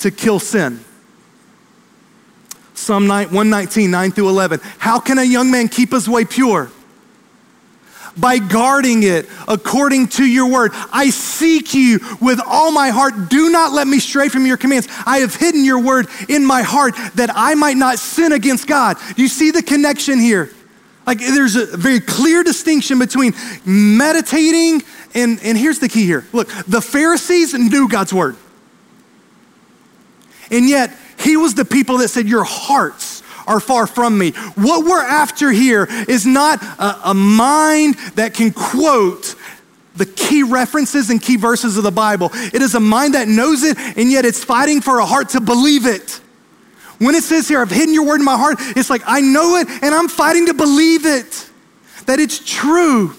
to 0.00 0.10
kill 0.10 0.38
sin. 0.38 0.84
Psalm 2.74 3.06
119, 3.08 3.90
9 3.90 4.10
through 4.10 4.28
11. 4.28 4.60
How 4.78 4.98
can 4.98 5.18
a 5.18 5.24
young 5.24 5.50
man 5.50 5.68
keep 5.68 5.92
his 5.92 6.08
way 6.08 6.24
pure? 6.24 6.70
By 8.16 8.38
guarding 8.38 9.02
it 9.02 9.28
according 9.48 10.08
to 10.08 10.24
your 10.24 10.50
word. 10.50 10.72
I 10.92 11.10
seek 11.10 11.74
you 11.74 12.00
with 12.20 12.40
all 12.44 12.72
my 12.72 12.90
heart. 12.90 13.30
Do 13.30 13.50
not 13.50 13.72
let 13.72 13.86
me 13.86 13.98
stray 13.98 14.28
from 14.28 14.46
your 14.46 14.56
commands. 14.56 14.88
I 15.06 15.18
have 15.18 15.34
hidden 15.34 15.64
your 15.64 15.80
word 15.80 16.06
in 16.28 16.44
my 16.44 16.62
heart 16.62 16.94
that 17.14 17.30
I 17.34 17.54
might 17.54 17.76
not 17.76 17.98
sin 17.98 18.32
against 18.32 18.66
God. 18.66 18.96
You 19.16 19.28
see 19.28 19.50
the 19.50 19.62
connection 19.62 20.18
here? 20.18 20.50
Like 21.06 21.18
there's 21.18 21.56
a 21.56 21.76
very 21.76 22.00
clear 22.00 22.44
distinction 22.44 22.98
between 22.98 23.34
meditating 23.64 24.82
and, 25.14 25.40
and 25.42 25.58
here's 25.58 25.78
the 25.78 25.88
key 25.88 26.06
here. 26.06 26.24
Look, 26.32 26.48
the 26.66 26.80
Pharisees 26.80 27.54
knew 27.54 27.88
God's 27.88 28.12
word. 28.12 28.36
And 30.50 30.68
yet, 30.68 30.96
he 31.18 31.36
was 31.36 31.54
the 31.54 31.64
people 31.64 31.98
that 31.98 32.08
said, 32.08 32.26
Your 32.28 32.44
hearts 32.44 33.21
are 33.46 33.60
far 33.60 33.86
from 33.86 34.18
me. 34.18 34.30
What 34.54 34.84
we're 34.84 35.02
after 35.02 35.50
here 35.50 35.86
is 36.08 36.26
not 36.26 36.62
a, 36.62 37.10
a 37.10 37.14
mind 37.14 37.96
that 38.14 38.34
can 38.34 38.52
quote 38.52 39.34
the 39.96 40.06
key 40.06 40.42
references 40.42 41.10
and 41.10 41.20
key 41.20 41.36
verses 41.36 41.76
of 41.76 41.84
the 41.84 41.90
Bible. 41.90 42.30
It 42.32 42.62
is 42.62 42.74
a 42.74 42.80
mind 42.80 43.14
that 43.14 43.28
knows 43.28 43.62
it, 43.62 43.78
and 43.78 44.10
yet 44.10 44.24
it's 44.24 44.42
fighting 44.42 44.80
for 44.80 44.98
a 44.98 45.06
heart 45.06 45.30
to 45.30 45.40
believe 45.40 45.86
it. 45.86 46.20
When 46.98 47.14
it 47.14 47.24
says 47.24 47.48
here, 47.48 47.60
I've 47.60 47.70
hidden 47.70 47.92
your 47.92 48.06
word 48.06 48.20
in 48.20 48.24
my 48.24 48.36
heart, 48.36 48.56
it's 48.60 48.88
like 48.88 49.02
I 49.06 49.20
know 49.20 49.56
it 49.56 49.68
and 49.68 49.94
I'm 49.94 50.08
fighting 50.08 50.46
to 50.46 50.54
believe 50.54 51.04
it, 51.04 51.50
that 52.06 52.20
it's 52.20 52.38
true. 52.38 53.14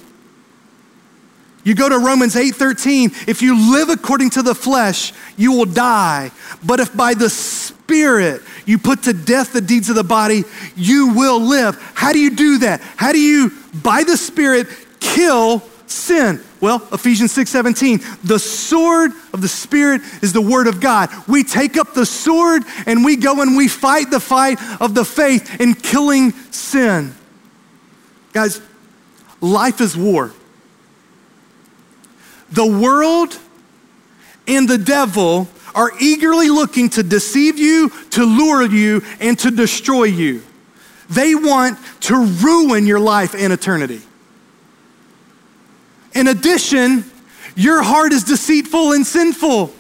You 1.66 1.76
go 1.76 1.90
to 1.90 2.00
Romans 2.00 2.36
8:13, 2.36 3.28
if 3.28 3.42
you 3.42 3.72
live 3.74 3.90
according 3.90 4.32
to 4.32 4.42
the 4.42 4.56
flesh, 4.56 5.14
you 5.38 5.52
will 5.52 5.66
die. 5.66 6.32
But 6.66 6.80
if 6.80 6.96
by 6.96 7.14
the 7.14 7.30
spirit 7.30 8.42
you 8.66 8.78
put 8.78 9.04
to 9.04 9.14
death 9.14 9.54
the 9.54 9.62
deeds 9.62 9.90
of 9.90 9.96
the 9.96 10.04
body, 10.04 10.44
you 10.76 11.14
will 11.14 11.40
live. 11.40 11.76
How 11.94 12.14
do 12.14 12.20
you 12.20 12.32
do 12.32 12.60
that? 12.60 12.82
How 12.98 13.12
do 13.12 13.20
you 13.20 13.52
by 13.84 14.04
the 14.04 14.18
spirit 14.18 14.68
kill 15.00 15.60
sin? 15.88 16.42
Well, 16.62 16.82
Ephesians 16.94 17.34
6:17, 17.34 18.02
the 18.24 18.40
sword 18.40 19.12
of 19.34 19.42
the 19.42 19.48
spirit 19.48 20.02
is 20.22 20.32
the 20.32 20.42
word 20.42 20.68
of 20.68 20.80
God. 20.80 21.10
We 21.28 21.44
take 21.44 21.78
up 21.78 21.94
the 21.94 22.06
sword 22.06 22.64
and 22.86 23.04
we 23.04 23.18
go 23.18 23.42
and 23.42 23.58
we 23.58 23.68
fight 23.68 24.10
the 24.10 24.20
fight 24.20 24.60
of 24.80 24.96
the 24.96 25.04
faith 25.04 25.60
in 25.60 25.74
killing 25.74 26.32
sin. 26.52 27.14
Guys, 28.32 28.62
life 29.42 29.82
is 29.82 29.98
war. 29.98 30.32
The 32.52 32.66
world 32.66 33.38
and 34.48 34.70
the 34.70 34.78
devil 34.78 35.48
are 35.76 35.92
eagerly 36.00 36.50
looking 36.50 36.90
to 36.92 37.04
deceive 37.04 37.58
you, 37.58 37.90
to 38.12 38.24
lure 38.24 38.66
you, 38.66 39.02
and 39.20 39.38
to 39.40 39.52
destroy 39.52 40.04
you. 40.06 40.42
They 41.10 41.36
want 41.36 41.78
to 42.02 42.26
ruin 42.26 42.86
your 42.86 43.00
life 43.00 43.36
and 43.36 43.54
eternity. 43.54 44.02
In 46.14 46.28
addition, 46.28 47.04
your 47.56 47.84
heart 47.84 48.14
is 48.14 48.24
deceitful 48.24 48.94
and 48.94 49.06
sinful. 49.06 49.74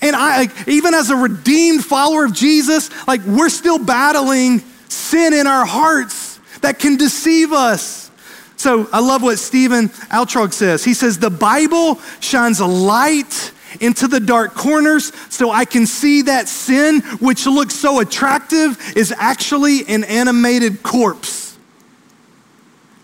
And 0.00 0.16
I, 0.16 0.48
even 0.66 0.94
as 0.94 1.10
a 1.10 1.16
redeemed 1.16 1.84
follower 1.84 2.24
of 2.24 2.32
Jesus, 2.32 2.90
like 3.06 3.22
we're 3.24 3.48
still 3.48 3.78
battling 3.78 4.60
sin 4.88 5.32
in 5.32 5.46
our 5.46 5.64
hearts 5.64 6.40
that 6.60 6.78
can 6.78 6.96
deceive 6.96 7.52
us. 7.52 8.10
So 8.56 8.88
I 8.92 9.00
love 9.00 9.22
what 9.22 9.38
Stephen 9.38 9.88
Altrogge 9.88 10.52
says. 10.52 10.84
He 10.84 10.94
says, 10.94 11.18
The 11.18 11.30
Bible 11.30 12.00
shines 12.20 12.60
a 12.60 12.66
light 12.66 13.52
into 13.80 14.08
the 14.08 14.20
dark 14.20 14.54
corners 14.54 15.12
so 15.28 15.50
I 15.50 15.64
can 15.64 15.86
see 15.86 16.22
that 16.22 16.48
sin, 16.48 17.00
which 17.20 17.46
looks 17.46 17.74
so 17.74 18.00
attractive, 18.00 18.78
is 18.96 19.12
actually 19.16 19.86
an 19.86 20.04
animated 20.04 20.82
corpse. 20.82 21.56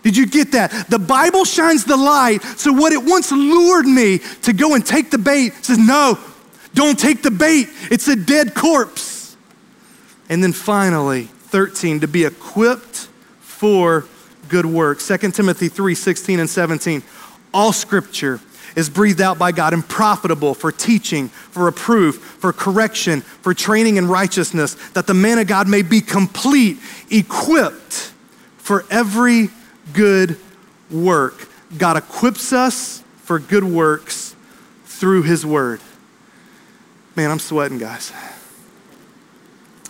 Did 0.03 0.15
you 0.15 0.25
get 0.25 0.53
that? 0.53 0.89
The 0.89 0.99
Bible 0.99 1.43
shines 1.43 1.83
the 1.83 1.97
light, 1.97 2.41
so 2.41 2.71
what 2.71 2.93
it 2.93 3.03
once 3.03 3.31
lured 3.31 3.85
me 3.85 4.19
to 4.43 4.53
go 4.53 4.75
and 4.75 4.85
take 4.85 5.11
the 5.11 5.17
bait 5.17 5.53
says, 5.63 5.77
No, 5.77 6.17
don't 6.73 6.97
take 6.97 7.21
the 7.21 7.31
bait. 7.31 7.67
It's 7.91 8.07
a 8.07 8.15
dead 8.15 8.55
corpse. 8.55 9.35
And 10.29 10.43
then 10.43 10.53
finally, 10.53 11.23
13, 11.23 12.01
to 12.01 12.07
be 12.07 12.23
equipped 12.23 13.09
for 13.39 14.05
good 14.47 14.65
work. 14.65 14.99
2 14.99 15.17
Timothy 15.31 15.67
3 15.67 15.95
16 15.95 16.39
and 16.39 16.49
17. 16.49 17.03
All 17.53 17.73
scripture 17.73 18.39
is 18.75 18.89
breathed 18.89 19.21
out 19.21 19.37
by 19.37 19.51
God 19.51 19.73
and 19.73 19.87
profitable 19.87 20.53
for 20.53 20.71
teaching, 20.71 21.29
for 21.29 21.65
reproof, 21.65 22.17
for 22.17 22.53
correction, 22.53 23.21
for 23.21 23.53
training 23.53 23.97
in 23.97 24.07
righteousness, 24.07 24.75
that 24.91 25.07
the 25.07 25.13
man 25.13 25.39
of 25.39 25.47
God 25.47 25.67
may 25.67 25.81
be 25.81 26.01
complete, 26.01 26.77
equipped 27.09 28.13
for 28.57 28.85
every 28.89 29.49
good 29.93 30.37
work. 30.91 31.47
God 31.77 31.97
equips 31.97 32.53
us 32.53 33.03
for 33.23 33.39
good 33.39 33.63
works 33.63 34.35
through 34.85 35.23
his 35.23 35.45
word. 35.45 35.81
Man, 37.15 37.31
I'm 37.31 37.39
sweating, 37.39 37.77
guys. 37.77 38.11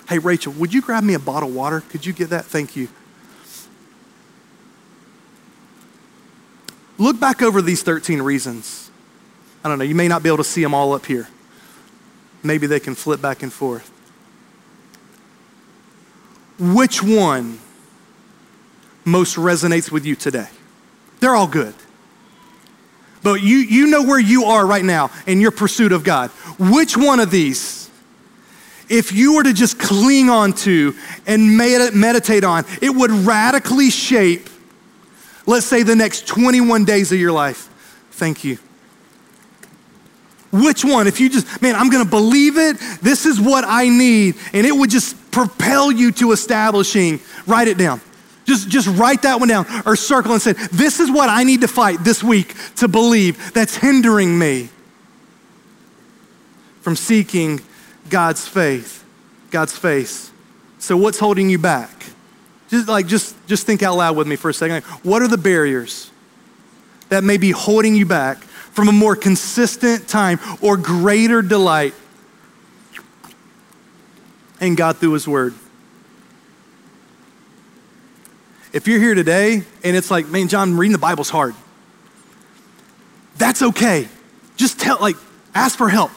Hey, 0.08 0.18
Rachel, 0.18 0.54
would 0.54 0.74
you 0.74 0.82
grab 0.82 1.04
me 1.04 1.14
a 1.14 1.20
bottle 1.20 1.50
of 1.50 1.56
water? 1.56 1.82
Could 1.82 2.06
you 2.06 2.14
get 2.14 2.32
that? 2.32 2.46
Thank 2.46 2.76
you. 2.76 2.88
Look 7.00 7.20
back 7.20 7.42
over 7.42 7.62
these 7.62 7.82
13 7.82 8.22
reasons. 8.22 8.92
I 9.64 9.70
don't 9.70 9.80
know, 9.80 9.86
you 9.86 9.96
may 9.96 10.08
not 10.08 10.22
be 10.22 10.30
able 10.30 10.38
to 10.38 10.44
see 10.44 10.62
them 10.62 10.74
all 10.74 10.94
up 10.94 11.06
here. 11.06 11.28
Maybe 12.44 12.68
they 12.68 12.80
can 12.80 12.94
flip 12.94 13.22
back 13.22 13.42
and 13.42 13.52
forth. 13.52 13.92
Which 16.60 17.02
one 17.02 17.60
most 19.06 19.38
resonates 19.38 19.92
with 19.92 20.06
you 20.06 20.16
today? 20.16 20.50
They're 21.20 21.36
all 21.36 21.48
good. 21.48 21.74
But 23.24 23.42
you, 23.42 23.58
you 23.58 23.88
know 23.88 24.04
where 24.04 24.20
you 24.20 24.46
are 24.46 24.66
right 24.66 24.84
now 24.84 25.10
in 25.26 25.42
your 25.42 25.52
pursuit 25.52 25.92
of 25.92 26.04
God. 26.04 26.30
Which 26.60 26.96
one 26.96 27.20
of 27.20 27.32
these 27.32 27.80
if 28.90 29.12
you 29.12 29.36
were 29.36 29.44
to 29.44 29.54
just 29.54 29.78
cling 29.80 30.30
on 30.30 30.54
to 30.54 30.96
and 31.28 31.56
meditate 31.56 32.44
on, 32.44 32.66
it 32.82 32.90
would 32.90 33.12
radically 33.12 33.92
shape, 33.92 34.50
let's 35.50 35.66
say, 35.66 35.84
the 35.84 35.96
next 35.96 36.28
21 36.28 36.86
days 36.86 37.12
of 37.12 37.20
your 37.20 37.32
life? 37.32 37.70
Thank 38.12 38.44
you. 38.44 38.58
Which 40.52 40.84
one? 40.84 41.08
If 41.08 41.20
you 41.20 41.30
just, 41.30 41.62
man, 41.62 41.76
I'm 41.76 41.90
gonna 41.90 42.06
believe 42.06 42.58
it, 42.58 42.78
this 43.02 43.26
is 43.26 43.40
what 43.40 43.64
I 43.68 43.90
need, 43.90 44.36
and 44.54 44.66
it 44.66 44.72
would 44.72 44.90
just 44.90 45.32
propel 45.32 45.92
you 45.92 46.12
to 46.14 46.32
establishing, 46.32 47.20
write 47.46 47.68
it 47.68 47.78
down. 47.78 48.02
Just, 48.46 48.68
just 48.68 48.88
write 48.88 49.22
that 49.24 49.40
one 49.40 49.48
down 49.48 49.68
or 49.86 49.96
circle 49.96 50.34
and 50.34 50.42
say, 50.42 50.54
This 50.72 51.00
is 51.00 51.12
what 51.12 51.30
I 51.30 51.44
need 51.44 51.62
to 51.62 51.68
fight 51.68 52.04
this 52.04 52.24
week 52.24 52.56
to 52.78 52.88
believe 52.88 53.54
that's 53.54 53.76
hindering 53.76 54.38
me 54.38 54.70
from 56.82 56.96
seeking 56.96 57.62
God's 58.10 58.48
faith, 58.48 59.04
God's 59.52 59.78
face. 59.78 60.32
So, 60.80 60.98
what's 60.98 61.20
holding 61.20 61.50
you 61.50 61.60
back? 61.60 61.92
Just 62.70 62.88
like, 62.88 63.08
just, 63.08 63.36
just 63.48 63.66
think 63.66 63.82
out 63.82 63.96
loud 63.96 64.16
with 64.16 64.28
me 64.28 64.36
for 64.36 64.50
a 64.50 64.54
second. 64.54 64.84
What 65.04 65.22
are 65.22 65.28
the 65.28 65.38
barriers 65.38 66.12
that 67.10 67.24
may 67.24 67.38
be 67.38 67.52
holding 67.52 67.96
you 67.96 68.06
back 68.06 68.38
from 68.38 68.88
a 68.88 68.92
more 68.92 69.16
consistent 69.16 70.08
time 70.08 70.40
or 70.62 70.78
greater 70.78 71.42
delight 71.42 71.94
in 74.62 74.76
God 74.76 74.98
through 74.98 75.14
His 75.14 75.28
Word? 75.28 75.56
If 78.72 78.88
you're 78.88 79.00
here 79.00 79.16
today 79.16 79.64
and 79.84 79.98
it's 79.98 80.12
like, 80.12 80.28
man, 80.28 80.48
John, 80.48 80.78
reading 80.78 80.92
the 80.92 81.00
Bible's 81.00 81.30
hard, 81.30 81.56
that's 83.36 83.64
okay. 83.64 84.08
Just 84.58 84.80
tell, 84.80 85.00
like, 85.00 85.16
ask 85.56 85.76
for 85.76 85.90
help. 85.90 86.12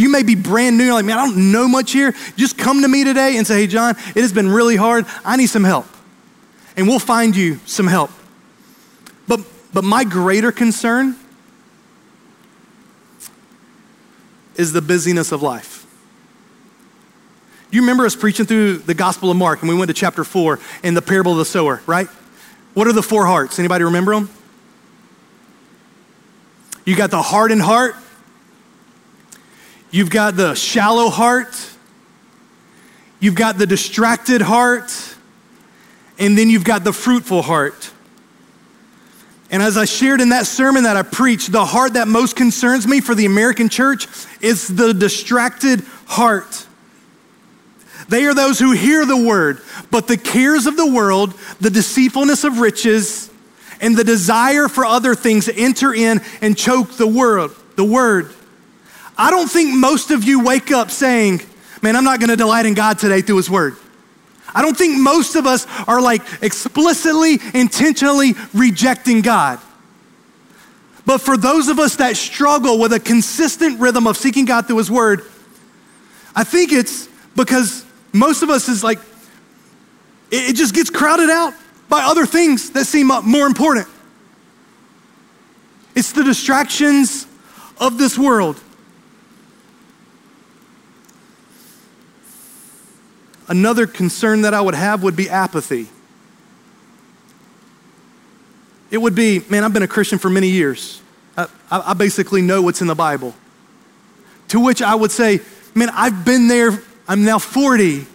You 0.00 0.08
may 0.08 0.22
be 0.22 0.34
brand 0.34 0.78
new, 0.78 0.94
like, 0.94 1.04
man, 1.04 1.18
I 1.18 1.26
don't 1.26 1.52
know 1.52 1.68
much 1.68 1.92
here. 1.92 2.14
Just 2.34 2.56
come 2.56 2.80
to 2.80 2.88
me 2.88 3.04
today 3.04 3.36
and 3.36 3.46
say, 3.46 3.60
hey, 3.60 3.66
John, 3.66 3.90
it 3.90 4.22
has 4.22 4.32
been 4.32 4.48
really 4.48 4.76
hard. 4.76 5.04
I 5.26 5.36
need 5.36 5.48
some 5.48 5.62
help. 5.62 5.84
And 6.74 6.88
we'll 6.88 6.98
find 6.98 7.36
you 7.36 7.60
some 7.66 7.86
help. 7.86 8.10
But, 9.28 9.40
but 9.74 9.84
my 9.84 10.04
greater 10.04 10.52
concern 10.52 11.16
is 14.56 14.72
the 14.72 14.80
busyness 14.80 15.32
of 15.32 15.42
life. 15.42 15.84
You 17.70 17.82
remember 17.82 18.06
us 18.06 18.16
preaching 18.16 18.46
through 18.46 18.78
the 18.78 18.94
Gospel 18.94 19.30
of 19.30 19.36
Mark, 19.36 19.60
and 19.60 19.68
we 19.68 19.76
went 19.76 19.90
to 19.90 19.94
chapter 19.94 20.24
four 20.24 20.60
in 20.82 20.94
the 20.94 21.02
parable 21.02 21.32
of 21.32 21.38
the 21.38 21.44
sower, 21.44 21.82
right? 21.86 22.08
What 22.72 22.86
are 22.86 22.94
the 22.94 23.02
four 23.02 23.26
hearts? 23.26 23.58
Anybody 23.58 23.84
remember 23.84 24.14
them? 24.14 24.30
You 26.86 26.96
got 26.96 27.10
the 27.10 27.20
hardened 27.20 27.60
heart. 27.60 27.96
You've 29.90 30.10
got 30.10 30.36
the 30.36 30.54
shallow 30.54 31.08
heart. 31.08 31.54
You've 33.18 33.34
got 33.34 33.58
the 33.58 33.66
distracted 33.66 34.40
heart. 34.40 34.92
And 36.18 36.36
then 36.36 36.50
you've 36.50 36.64
got 36.64 36.84
the 36.84 36.92
fruitful 36.92 37.42
heart. 37.42 37.90
And 39.50 39.62
as 39.62 39.76
I 39.76 39.84
shared 39.84 40.20
in 40.20 40.28
that 40.28 40.46
sermon 40.46 40.84
that 40.84 40.96
I 40.96 41.02
preached, 41.02 41.50
the 41.50 41.64
heart 41.64 41.94
that 41.94 42.06
most 42.06 42.36
concerns 42.36 42.86
me 42.86 43.00
for 43.00 43.16
the 43.16 43.26
American 43.26 43.68
church 43.68 44.06
is 44.40 44.68
the 44.68 44.94
distracted 44.94 45.82
heart. 46.06 46.66
They 48.08 48.24
are 48.26 48.34
those 48.34 48.58
who 48.58 48.72
hear 48.72 49.04
the 49.04 49.16
word, 49.16 49.60
but 49.90 50.06
the 50.06 50.16
cares 50.16 50.66
of 50.66 50.76
the 50.76 50.86
world, 50.86 51.34
the 51.60 51.70
deceitfulness 51.70 52.44
of 52.44 52.58
riches, 52.58 53.30
and 53.80 53.96
the 53.96 54.04
desire 54.04 54.68
for 54.68 54.84
other 54.84 55.14
things 55.14 55.48
enter 55.48 55.94
in 55.94 56.20
and 56.40 56.56
choke 56.56 56.92
the 56.92 57.06
word, 57.06 57.50
the 57.76 57.84
word. 57.84 58.32
I 59.20 59.30
don't 59.30 59.50
think 59.50 59.74
most 59.74 60.10
of 60.10 60.24
you 60.24 60.42
wake 60.42 60.72
up 60.72 60.90
saying, 60.90 61.42
Man, 61.82 61.94
I'm 61.94 62.04
not 62.04 62.20
to 62.20 62.36
delight 62.36 62.64
in 62.64 62.72
God 62.72 62.98
today 62.98 63.20
through 63.20 63.36
his 63.36 63.50
word. 63.50 63.76
I 64.54 64.62
don't 64.62 64.76
think 64.76 64.98
most 64.98 65.36
of 65.36 65.46
us 65.46 65.66
are 65.86 66.00
like 66.00 66.22
explicitly, 66.42 67.38
intentionally 67.52 68.32
rejecting 68.54 69.20
God. 69.20 69.58
But 71.04 71.18
for 71.18 71.36
those 71.36 71.68
of 71.68 71.78
us 71.78 71.96
that 71.96 72.16
struggle 72.16 72.78
with 72.78 72.94
a 72.94 73.00
consistent 73.00 73.78
rhythm 73.78 74.06
of 74.06 74.16
seeking 74.16 74.46
God 74.46 74.66
through 74.66 74.78
His 74.78 74.90
Word, 74.90 75.22
I 76.34 76.44
think 76.44 76.72
it's 76.72 77.08
because 77.36 77.84
most 78.12 78.42
of 78.42 78.50
us 78.50 78.68
is 78.68 78.82
like, 78.84 78.98
it, 80.30 80.54
just 80.54 80.74
gets 80.74 80.90
crowded 80.90 81.30
out 81.30 81.54
by 81.88 82.02
other 82.02 82.26
things 82.26 82.70
that 82.70 82.84
seem 82.84 83.10
uh, 83.10 83.22
more 83.22 83.46
important. 83.46 83.86
It's 85.94 86.12
the 86.12 86.22
distractions 86.22 87.26
of 87.78 87.98
this 87.98 88.18
world. 88.18 88.60
Another 93.50 93.86
concern 93.86 94.42
that 94.42 94.54
I 94.54 94.62
would 94.62 94.74
have 94.74 95.02
would 95.02 95.16
be 95.16 95.28
apathy. 95.28 95.88
It 98.90 98.98
would 98.98 99.14
be, 99.14 99.42
man, 99.50 99.64
I've 99.64 99.74
been 99.74 99.82
a 99.82 99.88
Christian 99.88 100.18
for 100.18 100.30
many 100.30 100.48
years. 100.48 101.02
I, 101.36 101.48
I, 101.70 101.94
basically 101.94 102.42
know 102.42 102.62
what's 102.62 102.80
in 102.80 102.86
the 102.86 102.94
Bible. 102.94 103.34
To 104.48 104.60
which 104.60 104.82
I 104.82 104.94
would 104.94 105.10
say, 105.10 105.40
man, 105.74 105.90
I've 105.92 106.24
been 106.24 106.48
there 106.48 106.80
I'm 107.10 107.24
now 107.24 107.40
40. 107.40 108.06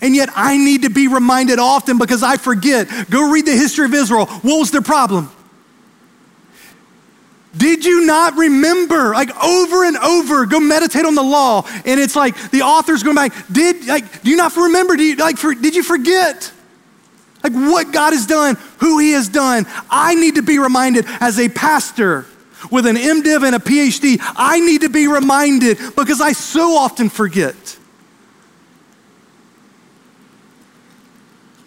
And 0.00 0.16
yet 0.16 0.30
I 0.34 0.56
need 0.56 0.82
to 0.82 0.90
be 0.90 1.06
reminded 1.06 1.58
often 1.58 1.98
because 1.98 2.22
I 2.22 2.38
forget. 2.38 2.88
Go 3.10 3.30
read 3.30 3.44
the 3.44 3.52
history 3.52 3.84
of 3.84 3.92
Israel. 3.92 4.24
What 4.24 4.58
was 4.58 4.70
their 4.70 4.80
problem? 4.80 5.30
Did 7.56 7.84
you 7.84 8.06
not 8.06 8.36
remember? 8.36 9.12
Like 9.12 9.30
over 9.42 9.84
and 9.84 9.96
over, 9.98 10.46
go 10.46 10.58
meditate 10.58 11.04
on 11.04 11.14
the 11.14 11.22
law. 11.22 11.66
And 11.84 12.00
it's 12.00 12.16
like 12.16 12.50
the 12.50 12.62
author's 12.62 13.02
going 13.02 13.16
back, 13.16 13.32
did 13.50 13.86
like 13.86 14.22
do 14.22 14.30
you 14.30 14.36
not 14.36 14.56
remember? 14.56 14.96
Do 14.96 15.02
you 15.02 15.16
like 15.16 15.36
for, 15.36 15.54
did 15.54 15.74
you 15.74 15.82
forget? 15.82 16.50
Like 17.42 17.52
what 17.52 17.92
God 17.92 18.12
has 18.12 18.26
done, 18.26 18.56
who 18.78 18.98
he 18.98 19.12
has 19.12 19.28
done. 19.28 19.66
I 19.90 20.14
need 20.14 20.36
to 20.36 20.42
be 20.42 20.58
reminded 20.58 21.04
as 21.20 21.38
a 21.38 21.48
pastor 21.48 22.26
with 22.70 22.86
an 22.86 22.96
MDiv 22.96 23.44
and 23.44 23.56
a 23.56 23.58
PhD. 23.58 24.18
I 24.20 24.60
need 24.60 24.82
to 24.82 24.88
be 24.88 25.08
reminded 25.08 25.78
because 25.96 26.20
I 26.20 26.32
so 26.32 26.76
often 26.76 27.08
forget. 27.08 27.78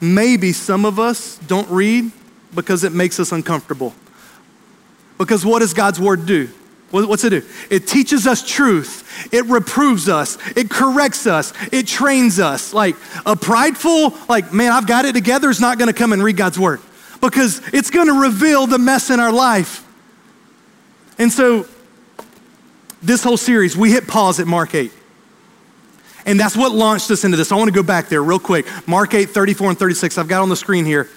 Maybe 0.02 0.52
some 0.52 0.86
of 0.86 1.00
us 1.00 1.38
don't 1.40 1.70
read 1.70 2.12
because 2.54 2.84
it 2.84 2.94
makes 2.94 3.20
us 3.20 3.32
uncomfortable. 3.32 3.94
Because 5.18 5.46
what 5.46 5.60
does 5.60 5.74
God's 5.74 6.00
word 6.00 6.26
do? 6.26 6.50
What's 6.92 7.24
it 7.24 7.32
do? 7.32 7.42
It 7.70 7.88
teaches 7.88 8.26
us 8.26 8.48
truth. 8.48 9.34
It 9.34 9.46
reproves 9.46 10.08
us. 10.08 10.38
It 10.56 10.70
corrects 10.70 11.28
us. 11.28 11.52
It 11.74 11.88
trains 11.88 12.40
us. 12.40 12.74
Like 12.74 12.96
a 13.26 13.36
prideful, 13.36 14.14
like, 14.30 14.54
man, 14.54 14.72
I've 14.72 14.88
got 14.88 15.06
it 15.06 15.14
together 15.14 15.50
is 15.50 15.60
not 15.60 15.78
going 15.78 15.88
to 15.88 15.94
come 15.94 16.14
and 16.14 16.24
read 16.24 16.38
God's 16.38 16.60
word 16.60 16.80
because 17.22 17.62
it's 17.74 17.90
going 17.90 18.08
to 18.08 18.22
reveal 18.22 18.68
the 18.68 18.78
mess 18.78 19.10
in 19.10 19.20
our 19.20 19.32
life. 19.32 19.86
And 21.18 21.32
so, 21.32 21.68
this 23.02 23.24
whole 23.24 23.38
series, 23.38 23.76
we 23.76 23.92
hit 23.92 24.08
pause 24.08 24.40
at 24.40 24.48
Mark 24.48 24.74
8. 24.74 24.92
And 26.26 26.40
that's 26.40 26.58
what 26.58 26.72
launched 26.72 27.12
us 27.12 27.24
into 27.24 27.38
this. 27.38 27.52
I 27.52 27.56
want 27.56 27.68
to 27.68 27.74
go 27.74 27.84
back 27.84 28.10
there 28.10 28.24
real 28.24 28.40
quick. 28.40 28.66
Mark 28.88 29.14
8, 29.14 29.30
34 29.30 29.70
and 29.72 29.80
36. 29.80 30.18
I've 30.18 30.28
got 30.28 30.42
on 30.42 30.50
the 30.50 30.56
screen 30.56 30.86
here. 30.86 31.10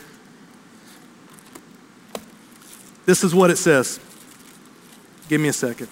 This 3.09 3.25
is 3.25 3.35
what 3.35 3.51
it 3.51 3.57
says. 3.57 3.99
Give 5.31 5.41
me 5.41 5.49
a 5.49 5.53
second. 5.55 5.89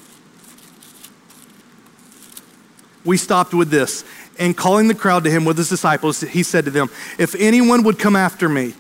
We 3.07 3.17
stopped 3.17 3.55
with 3.55 3.71
this. 3.71 4.05
And 4.39 4.55
calling 4.55 4.87
the 4.87 4.95
crowd 4.95 5.25
to 5.25 5.31
him 5.31 5.47
with 5.47 5.57
his 5.57 5.71
disciples, 5.71 6.21
he 6.21 6.43
said 6.43 6.67
to 6.67 6.71
them, 6.71 6.91
If 7.19 7.35
anyone 7.35 7.85
would 7.85 7.99
come 7.99 8.17
after 8.17 8.51
me, 8.51 8.75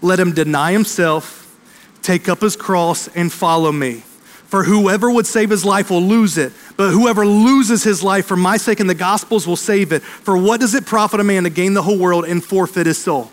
let 0.00 0.18
him 0.18 0.32
deny 0.32 0.72
himself, 0.72 1.54
take 2.00 2.30
up 2.30 2.40
his 2.40 2.56
cross, 2.56 3.08
and 3.08 3.30
follow 3.30 3.70
me. 3.70 3.96
For 4.46 4.64
whoever 4.64 5.10
would 5.10 5.26
save 5.26 5.50
his 5.50 5.62
life 5.62 5.90
will 5.90 6.00
lose 6.00 6.38
it, 6.38 6.54
but 6.78 6.92
whoever 6.92 7.26
loses 7.26 7.84
his 7.84 8.02
life 8.02 8.24
for 8.24 8.38
my 8.38 8.56
sake 8.56 8.80
and 8.80 8.88
the 8.88 8.94
gospel's 8.94 9.46
will 9.46 9.54
save 9.54 9.92
it. 9.92 10.00
For 10.00 10.34
what 10.34 10.60
does 10.60 10.74
it 10.74 10.86
profit 10.86 11.20
a 11.20 11.24
man 11.24 11.42
to 11.42 11.50
gain 11.50 11.74
the 11.74 11.82
whole 11.82 11.98
world 11.98 12.24
and 12.24 12.42
forfeit 12.42 12.86
his 12.86 12.96
soul? 12.96 13.30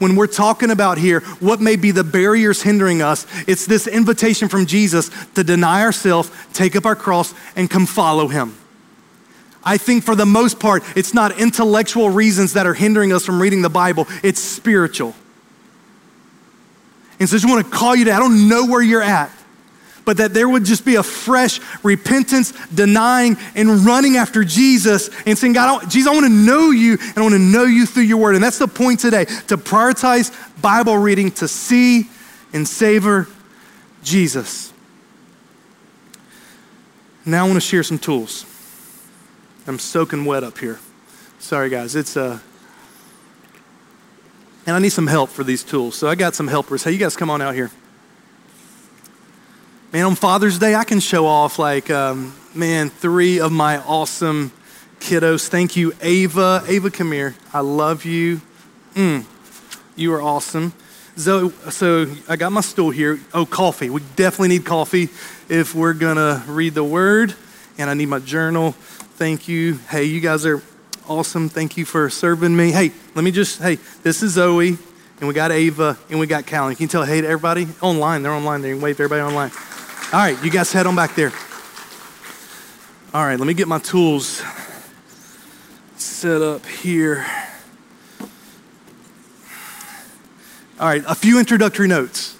When 0.00 0.16
we're 0.16 0.28
talking 0.28 0.70
about 0.70 0.96
here, 0.96 1.20
what 1.40 1.60
may 1.60 1.76
be 1.76 1.90
the 1.90 2.02
barriers 2.02 2.62
hindering 2.62 3.02
us, 3.02 3.26
it's 3.46 3.66
this 3.66 3.86
invitation 3.86 4.48
from 4.48 4.64
Jesus 4.64 5.10
to 5.34 5.44
deny 5.44 5.82
ourselves, 5.82 6.30
take 6.54 6.74
up 6.74 6.86
our 6.86 6.96
cross, 6.96 7.34
and 7.54 7.68
come 7.68 7.84
follow 7.84 8.26
him. 8.26 8.56
I 9.62 9.76
think 9.76 10.04
for 10.04 10.14
the 10.14 10.24
most 10.24 10.58
part, 10.58 10.82
it's 10.96 11.12
not 11.12 11.38
intellectual 11.38 12.08
reasons 12.08 12.54
that 12.54 12.66
are 12.66 12.72
hindering 12.72 13.12
us 13.12 13.26
from 13.26 13.42
reading 13.42 13.60
the 13.60 13.68
Bible, 13.68 14.06
it's 14.22 14.40
spiritual. 14.40 15.14
And 17.18 17.28
so 17.28 17.36
I 17.36 17.38
just 17.38 17.46
want 17.46 17.66
to 17.66 17.70
call 17.70 17.94
you 17.94 18.06
to, 18.06 18.12
I 18.14 18.18
don't 18.18 18.48
know 18.48 18.64
where 18.64 18.80
you're 18.80 19.02
at 19.02 19.30
but 20.10 20.16
that 20.16 20.34
there 20.34 20.48
would 20.48 20.64
just 20.64 20.84
be 20.84 20.96
a 20.96 21.04
fresh 21.04 21.60
repentance, 21.84 22.52
denying, 22.74 23.36
and 23.54 23.86
running 23.86 24.16
after 24.16 24.42
Jesus 24.42 25.08
and 25.24 25.38
saying, 25.38 25.52
God, 25.52 25.84
I 25.84 25.86
Jesus, 25.86 26.10
I 26.10 26.12
want 26.12 26.26
to 26.26 26.32
know 26.32 26.72
you 26.72 26.98
and 27.00 27.16
I 27.16 27.20
want 27.20 27.34
to 27.34 27.38
know 27.38 27.62
you 27.62 27.86
through 27.86 28.02
your 28.02 28.16
word. 28.16 28.34
And 28.34 28.42
that's 28.42 28.58
the 28.58 28.66
point 28.66 28.98
today 28.98 29.24
to 29.24 29.56
prioritize 29.56 30.32
Bible 30.60 30.98
reading, 30.98 31.30
to 31.30 31.46
see 31.46 32.10
and 32.52 32.66
savor 32.66 33.28
Jesus. 34.02 34.72
Now 37.24 37.44
I 37.44 37.48
want 37.48 37.54
to 37.54 37.60
share 37.60 37.84
some 37.84 38.00
tools. 38.00 38.44
I'm 39.68 39.78
soaking 39.78 40.24
wet 40.24 40.42
up 40.42 40.58
here. 40.58 40.80
Sorry, 41.38 41.70
guys. 41.70 41.94
It's 41.94 42.16
uh, 42.16 42.40
and 44.66 44.74
I 44.74 44.80
need 44.80 44.90
some 44.90 45.06
help 45.06 45.30
for 45.30 45.44
these 45.44 45.62
tools. 45.62 45.94
So 45.94 46.08
I 46.08 46.16
got 46.16 46.34
some 46.34 46.48
helpers. 46.48 46.82
Hey, 46.82 46.90
you 46.90 46.98
guys 46.98 47.14
come 47.14 47.30
on 47.30 47.40
out 47.40 47.54
here. 47.54 47.70
Man, 49.92 50.04
on 50.04 50.14
Father's 50.14 50.56
Day, 50.56 50.76
I 50.76 50.84
can 50.84 51.00
show 51.00 51.26
off 51.26 51.58
like, 51.58 51.90
um, 51.90 52.32
man, 52.54 52.90
three 52.90 53.40
of 53.40 53.50
my 53.50 53.78
awesome 53.78 54.52
kiddos. 55.00 55.48
Thank 55.48 55.74
you, 55.76 55.92
Ava. 56.00 56.62
Ava, 56.68 56.92
come 56.92 57.10
here. 57.10 57.34
I 57.52 57.58
love 57.58 58.04
you. 58.04 58.40
Mm, 58.94 59.24
you 59.96 60.14
are 60.14 60.22
awesome. 60.22 60.74
So, 61.16 61.48
so 61.70 62.06
I 62.28 62.36
got 62.36 62.52
my 62.52 62.60
stool 62.60 62.90
here. 62.90 63.18
Oh, 63.34 63.44
coffee. 63.44 63.90
We 63.90 64.00
definitely 64.14 64.50
need 64.50 64.64
coffee 64.64 65.08
if 65.48 65.74
we're 65.74 65.94
gonna 65.94 66.44
read 66.46 66.74
the 66.74 66.84
word. 66.84 67.34
And 67.76 67.90
I 67.90 67.94
need 67.94 68.06
my 68.06 68.20
journal. 68.20 68.72
Thank 69.16 69.48
you. 69.48 69.80
Hey, 69.88 70.04
you 70.04 70.20
guys 70.20 70.46
are 70.46 70.62
awesome. 71.08 71.48
Thank 71.48 71.76
you 71.76 71.84
for 71.84 72.08
serving 72.10 72.56
me. 72.56 72.70
Hey, 72.70 72.92
let 73.16 73.24
me 73.24 73.32
just, 73.32 73.60
hey, 73.60 73.78
this 74.04 74.22
is 74.22 74.34
Zoe, 74.34 74.78
and 75.18 75.28
we 75.28 75.34
got 75.34 75.50
Ava, 75.50 75.98
and 76.08 76.20
we 76.20 76.28
got 76.28 76.46
Callie. 76.46 76.76
Can 76.76 76.84
you 76.84 76.88
tell 76.88 77.04
hey 77.04 77.22
to 77.22 77.26
everybody? 77.26 77.66
Online, 77.80 78.22
they're 78.22 78.30
online. 78.30 78.62
They 78.62 78.70
can 78.70 78.80
wave 78.80 79.00
everybody 79.00 79.22
online. 79.22 79.50
All 80.12 80.18
right, 80.18 80.44
you 80.44 80.50
guys 80.50 80.72
head 80.72 80.88
on 80.88 80.96
back 80.96 81.14
there. 81.14 81.32
All 83.14 83.24
right, 83.24 83.38
let 83.38 83.46
me 83.46 83.54
get 83.54 83.68
my 83.68 83.78
tools 83.78 84.42
set 85.94 86.42
up 86.42 86.66
here. 86.66 87.24
All 90.80 90.88
right, 90.88 91.04
a 91.06 91.14
few 91.14 91.38
introductory 91.38 91.86
notes. 91.86 92.36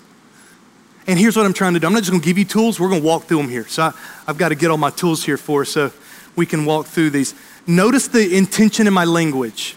And 1.06 1.16
here's 1.16 1.36
what 1.36 1.46
I'm 1.46 1.52
trying 1.52 1.74
to 1.74 1.78
do. 1.78 1.86
I'm 1.86 1.92
not 1.92 2.00
just 2.00 2.10
going 2.10 2.20
to 2.20 2.26
give 2.26 2.38
you 2.38 2.44
tools, 2.44 2.80
we're 2.80 2.88
going 2.88 3.02
to 3.02 3.06
walk 3.06 3.26
through 3.26 3.36
them 3.36 3.48
here. 3.48 3.68
So 3.68 3.84
I, 3.84 3.92
have 4.26 4.36
got 4.36 4.48
to 4.48 4.56
get 4.56 4.72
all 4.72 4.76
my 4.76 4.90
tools 4.90 5.22
here 5.22 5.36
for 5.36 5.60
us 5.60 5.68
so 5.68 5.92
we 6.34 6.46
can 6.46 6.64
walk 6.64 6.86
through 6.86 7.10
these. 7.10 7.36
Notice 7.68 8.08
the 8.08 8.36
intention 8.36 8.88
in 8.88 8.92
my 8.92 9.04
language. 9.04 9.76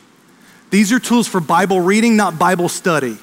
These 0.71 0.91
are 0.91 0.99
tools 0.99 1.27
for 1.27 1.39
Bible 1.39 1.79
reading, 1.79 2.15
not 2.15 2.39
Bible 2.39 2.69
study. 2.69 3.19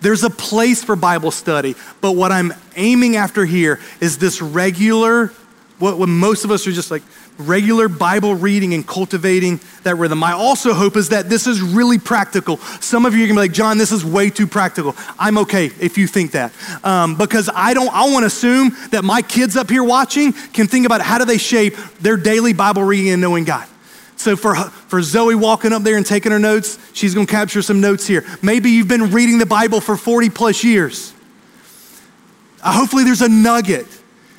There's 0.00 0.24
a 0.24 0.30
place 0.30 0.82
for 0.84 0.96
Bible 0.96 1.30
study, 1.30 1.74
but 2.00 2.12
what 2.12 2.32
I'm 2.32 2.52
aiming 2.76 3.16
after 3.16 3.44
here 3.44 3.80
is 4.00 4.18
this 4.18 4.42
regular, 4.42 5.28
what, 5.78 5.98
what 5.98 6.08
most 6.08 6.44
of 6.44 6.50
us 6.50 6.66
are 6.66 6.72
just 6.72 6.90
like, 6.90 7.02
regular 7.38 7.88
Bible 7.88 8.34
reading 8.34 8.74
and 8.74 8.86
cultivating 8.86 9.60
that 9.82 9.96
rhythm. 9.96 10.18
My 10.18 10.32
also 10.32 10.72
hope 10.72 10.96
is 10.96 11.08
that 11.08 11.28
this 11.28 11.46
is 11.46 11.60
really 11.60 11.98
practical. 11.98 12.58
Some 12.80 13.06
of 13.06 13.14
you 13.14 13.24
are 13.24 13.26
gonna 13.26 13.40
be 13.40 13.48
like, 13.48 13.52
John, 13.52 13.78
this 13.78 13.92
is 13.92 14.04
way 14.04 14.30
too 14.30 14.46
practical. 14.46 14.94
I'm 15.18 15.38
okay 15.38 15.66
if 15.80 15.98
you 15.98 16.06
think 16.06 16.32
that. 16.32 16.52
Um, 16.84 17.16
because 17.16 17.50
I 17.52 17.74
don't, 17.74 17.92
I 17.92 18.12
wanna 18.12 18.26
assume 18.26 18.76
that 18.90 19.04
my 19.04 19.22
kids 19.22 19.56
up 19.56 19.68
here 19.68 19.82
watching 19.82 20.32
can 20.32 20.66
think 20.66 20.86
about 20.86 21.00
how 21.00 21.18
do 21.18 21.24
they 21.24 21.38
shape 21.38 21.76
their 22.00 22.16
daily 22.16 22.52
Bible 22.52 22.84
reading 22.84 23.10
and 23.10 23.20
knowing 23.20 23.44
God. 23.44 23.66
So 24.24 24.36
for, 24.36 24.54
for 24.54 25.02
Zoe 25.02 25.34
walking 25.34 25.74
up 25.74 25.82
there 25.82 25.98
and 25.98 26.06
taking 26.06 26.32
her 26.32 26.38
notes, 26.38 26.78
she's 26.94 27.14
gonna 27.14 27.26
capture 27.26 27.60
some 27.60 27.82
notes 27.82 28.06
here. 28.06 28.24
Maybe 28.40 28.70
you've 28.70 28.88
been 28.88 29.10
reading 29.10 29.36
the 29.36 29.44
Bible 29.44 29.82
for 29.82 29.98
40 29.98 30.30
plus 30.30 30.64
years. 30.64 31.12
Uh, 32.62 32.72
hopefully 32.72 33.04
there's 33.04 33.20
a 33.20 33.28
nugget 33.28 33.86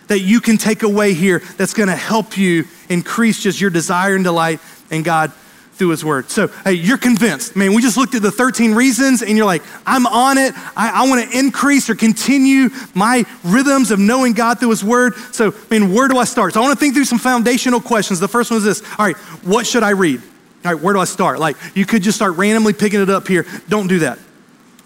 that 0.08 0.22
you 0.22 0.42
can 0.42 0.58
take 0.58 0.82
away 0.82 1.14
here 1.14 1.44
that's 1.58 1.76
gonna 1.76 1.96
help 1.96 2.36
you 2.36 2.66
increase 2.90 3.44
just 3.44 3.62
your 3.62 3.70
desire 3.70 4.16
and 4.16 4.24
delight 4.24 4.60
in 4.90 5.04
God 5.04 5.32
through 5.76 5.90
His 5.90 6.06
Word. 6.06 6.30
So, 6.30 6.48
hey, 6.48 6.74
you're 6.74 6.98
convinced. 6.98 7.56
Man, 7.56 7.74
we 7.74 7.82
just 7.82 7.98
looked 7.98 8.16
at 8.16 8.22
the 8.22 8.32
13 8.32 8.74
reasons 8.74 9.22
and 9.22 9.36
you're 9.36 9.46
like, 9.46 9.62
I'm 9.86 10.08
on 10.08 10.38
it. 10.38 10.54
I, 10.76 11.04
I 11.04 11.08
want 11.08 11.30
to 11.30 11.38
increase 11.38 11.90
or 11.90 11.96
continue 11.96 12.70
my 12.94 13.26
rhythms 13.44 13.92
of 13.92 14.00
knowing 14.00 14.34
God 14.34 14.60
through 14.60 14.70
His 14.70 14.84
Word. 14.84 15.16
So, 15.32 15.54
I 15.54 15.80
mean, 15.80 15.94
where 15.94 16.08
do 16.08 16.18
I 16.18 16.24
start? 16.24 16.54
So, 16.54 16.62
I 16.62 16.64
want 16.64 16.78
to 16.78 16.80
think 16.80 16.94
through 16.94 17.06
some 17.06 17.20
foundational 17.20 17.82
questions. 17.82 18.20
The 18.20 18.28
first 18.28 18.52
one 18.52 18.58
is 18.58 18.64
this 18.64 18.82
All 18.98 19.06
right, 19.06 19.18
what 19.44 19.68
should 19.68 19.84
I 19.84 19.92
read? 19.92 20.22
All 20.64 20.74
right, 20.74 20.82
where 20.82 20.94
do 20.94 21.00
I 21.00 21.06
start? 21.06 21.40
Like, 21.40 21.58
you 21.76 21.86
could 21.86 22.02
just 22.02 22.18
start 22.18 22.38
randomly 22.38 22.74
picking 22.74 23.02
it 23.02 23.10
up 23.10 23.28
here. 23.28 23.46
Don't 23.68 23.88
do 23.88 24.00
that. 24.00 24.18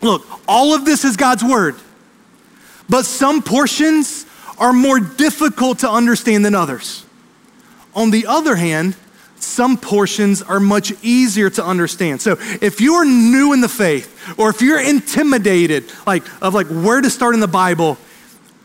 Look, 0.02 0.25
all 0.47 0.73
of 0.73 0.86
this 0.86 1.06
is 1.06 1.17
God's 1.17 1.43
Word, 1.43 1.75
but 2.89 3.06
some 3.06 3.41
portions 3.41 4.25
are 4.58 4.73
more 4.73 4.99
difficult 4.99 5.80
to 5.80 5.89
understand 5.89 6.43
than 6.43 6.56
others. 6.56 7.06
On 7.95 8.12
the 8.12 8.28
other 8.28 8.56
hand, 8.56 8.95
some 9.39 9.78
portions 9.78 10.41
are 10.41 10.60
much 10.60 10.93
easier 11.02 11.49
to 11.49 11.63
understand. 11.63 12.21
So 12.21 12.38
if 12.62 12.82
you're 12.82 13.06
new 13.06 13.54
in 13.54 13.62
the 13.62 13.69
faith 13.69 14.38
or 14.38 14.49
if 14.49 14.62
you're 14.62 14.82
intimidated 14.82 15.91
like 16.06 16.23
of 16.41 16.54
like 16.54 16.67
where 16.67 17.02
to 17.02 17.10
start 17.10 17.34
in 17.34 17.39
the 17.39 17.47
Bible, 17.47 17.97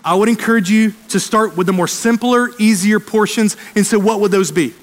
I 0.04 0.14
would 0.14 0.28
encourage 0.28 0.70
you 0.70 0.92
to 1.08 1.18
start 1.18 1.56
with 1.56 1.66
the 1.66 1.72
more 1.72 1.88
simpler, 1.88 2.50
easier 2.58 3.00
portions. 3.00 3.56
And 3.74 3.86
so 3.86 3.98
what 3.98 4.20
would 4.20 4.30
those 4.30 4.50
be? 4.50 4.74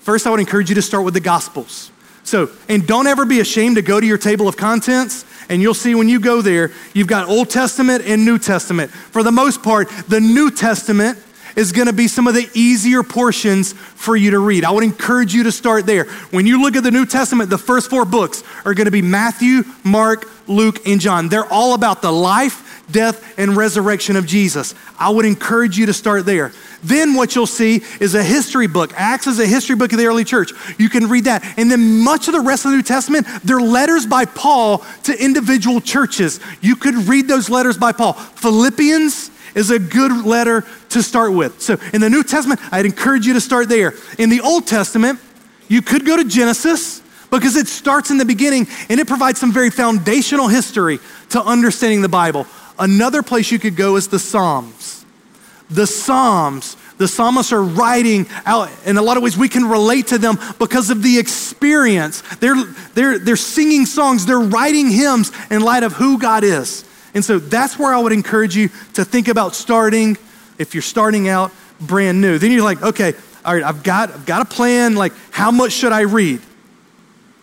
First, 0.00 0.26
I 0.26 0.30
would 0.30 0.40
encourage 0.40 0.68
you 0.68 0.74
to 0.74 0.82
start 0.82 1.04
with 1.04 1.14
the 1.14 1.20
gospels. 1.20 1.90
So, 2.24 2.50
and 2.68 2.86
don't 2.86 3.06
ever 3.06 3.24
be 3.24 3.40
ashamed 3.40 3.76
to 3.76 3.82
go 3.82 3.98
to 3.98 4.06
your 4.06 4.18
table 4.18 4.48
of 4.48 4.56
contents 4.56 5.24
and 5.48 5.62
you'll 5.62 5.74
see 5.74 5.94
when 5.94 6.08
you 6.08 6.20
go 6.20 6.42
there, 6.42 6.72
you've 6.92 7.06
got 7.06 7.28
Old 7.28 7.48
Testament 7.48 8.04
and 8.04 8.24
New 8.24 8.38
Testament. 8.38 8.90
For 8.90 9.22
the 9.22 9.32
most 9.32 9.62
part, 9.62 9.88
the 10.08 10.20
New 10.20 10.50
Testament 10.50 11.18
is 11.58 11.72
going 11.72 11.88
to 11.88 11.92
be 11.92 12.06
some 12.06 12.28
of 12.28 12.34
the 12.34 12.48
easier 12.54 13.02
portions 13.02 13.72
for 13.72 14.16
you 14.16 14.30
to 14.30 14.38
read. 14.38 14.64
I 14.64 14.70
would 14.70 14.84
encourage 14.84 15.34
you 15.34 15.42
to 15.42 15.52
start 15.52 15.86
there. 15.86 16.04
When 16.30 16.46
you 16.46 16.62
look 16.62 16.76
at 16.76 16.84
the 16.84 16.92
New 16.92 17.04
Testament, 17.04 17.50
the 17.50 17.58
first 17.58 17.90
four 17.90 18.04
books 18.04 18.44
are 18.64 18.74
going 18.74 18.84
to 18.84 18.92
be 18.92 19.02
Matthew, 19.02 19.64
Mark, 19.82 20.30
Luke, 20.46 20.86
and 20.86 21.00
John. 21.00 21.28
They're 21.28 21.52
all 21.52 21.74
about 21.74 22.00
the 22.00 22.12
life, 22.12 22.84
death, 22.92 23.36
and 23.36 23.56
resurrection 23.56 24.14
of 24.14 24.24
Jesus. 24.24 24.72
I 25.00 25.10
would 25.10 25.24
encourage 25.24 25.76
you 25.76 25.86
to 25.86 25.92
start 25.92 26.24
there. 26.24 26.52
Then 26.84 27.14
what 27.14 27.34
you'll 27.34 27.48
see 27.48 27.82
is 27.98 28.14
a 28.14 28.22
history 28.22 28.68
book. 28.68 28.92
Acts 28.94 29.26
is 29.26 29.40
a 29.40 29.46
history 29.46 29.74
book 29.74 29.90
of 29.90 29.98
the 29.98 30.06
early 30.06 30.24
church. 30.24 30.52
You 30.78 30.88
can 30.88 31.08
read 31.08 31.24
that. 31.24 31.42
And 31.58 31.68
then 31.68 32.04
much 32.04 32.28
of 32.28 32.34
the 32.34 32.40
rest 32.40 32.66
of 32.66 32.70
the 32.70 32.76
New 32.76 32.84
Testament, 32.84 33.26
they're 33.42 33.60
letters 33.60 34.06
by 34.06 34.26
Paul 34.26 34.84
to 35.02 35.24
individual 35.24 35.80
churches. 35.80 36.38
You 36.60 36.76
could 36.76 36.94
read 37.08 37.26
those 37.26 37.50
letters 37.50 37.76
by 37.76 37.90
Paul. 37.90 38.12
Philippians 38.12 39.32
is 39.54 39.70
a 39.70 39.78
good 39.78 40.24
letter 40.24 40.64
to 40.90 41.02
start 41.02 41.32
with. 41.32 41.60
So 41.60 41.78
in 41.92 42.00
the 42.00 42.10
New 42.10 42.22
Testament, 42.22 42.60
I'd 42.72 42.86
encourage 42.86 43.26
you 43.26 43.34
to 43.34 43.40
start 43.40 43.68
there. 43.68 43.94
In 44.18 44.30
the 44.30 44.40
Old 44.40 44.66
Testament, 44.66 45.20
you 45.68 45.82
could 45.82 46.06
go 46.06 46.16
to 46.16 46.24
Genesis 46.24 47.02
because 47.30 47.56
it 47.56 47.66
starts 47.66 48.10
in 48.10 48.18
the 48.18 48.24
beginning 48.24 48.66
and 48.88 48.98
it 49.00 49.06
provides 49.06 49.38
some 49.38 49.52
very 49.52 49.70
foundational 49.70 50.48
history 50.48 50.98
to 51.30 51.42
understanding 51.42 52.02
the 52.02 52.08
Bible. 52.08 52.46
Another 52.78 53.22
place 53.22 53.50
you 53.50 53.58
could 53.58 53.76
go 53.76 53.96
is 53.96 54.08
the 54.08 54.18
Psalms. 54.18 55.04
The 55.70 55.86
Psalms 55.86 56.76
the 56.98 57.06
psalmists 57.06 57.52
are 57.52 57.62
writing 57.62 58.26
out 58.44 58.68
in 58.84 58.96
a 58.96 59.02
lot 59.02 59.16
of 59.16 59.22
ways 59.22 59.36
we 59.36 59.48
can 59.48 59.64
relate 59.64 60.08
to 60.08 60.18
them 60.18 60.36
because 60.58 60.90
of 60.90 61.00
the 61.00 61.16
experience 61.16 62.22
they're, 62.40 62.60
they're, 62.94 63.20
they're 63.20 63.36
singing 63.36 63.86
songs 63.86 64.26
they're 64.26 64.40
writing 64.40 64.90
hymns 64.90 65.30
in 65.48 65.60
light 65.60 65.84
of 65.84 65.92
who 65.92 66.18
god 66.18 66.42
is 66.42 66.84
and 67.14 67.24
so 67.24 67.38
that's 67.38 67.78
where 67.78 67.92
I 67.92 68.00
would 68.00 68.12
encourage 68.12 68.54
you 68.56 68.68
to 68.94 69.04
think 69.04 69.28
about 69.28 69.54
starting 69.54 70.16
if 70.58 70.74
you're 70.74 70.82
starting 70.82 71.28
out 71.28 71.52
brand 71.80 72.20
new. 72.20 72.38
Then 72.38 72.52
you're 72.52 72.64
like, 72.64 72.82
okay, 72.82 73.14
all 73.44 73.54
right, 73.54 73.62
I've 73.62 73.82
got, 73.82 74.10
I've 74.10 74.26
got 74.26 74.42
a 74.42 74.44
plan. 74.44 74.94
Like, 74.94 75.12
how 75.30 75.50
much 75.50 75.72
should 75.72 75.92
I 75.92 76.00
read? 76.00 76.40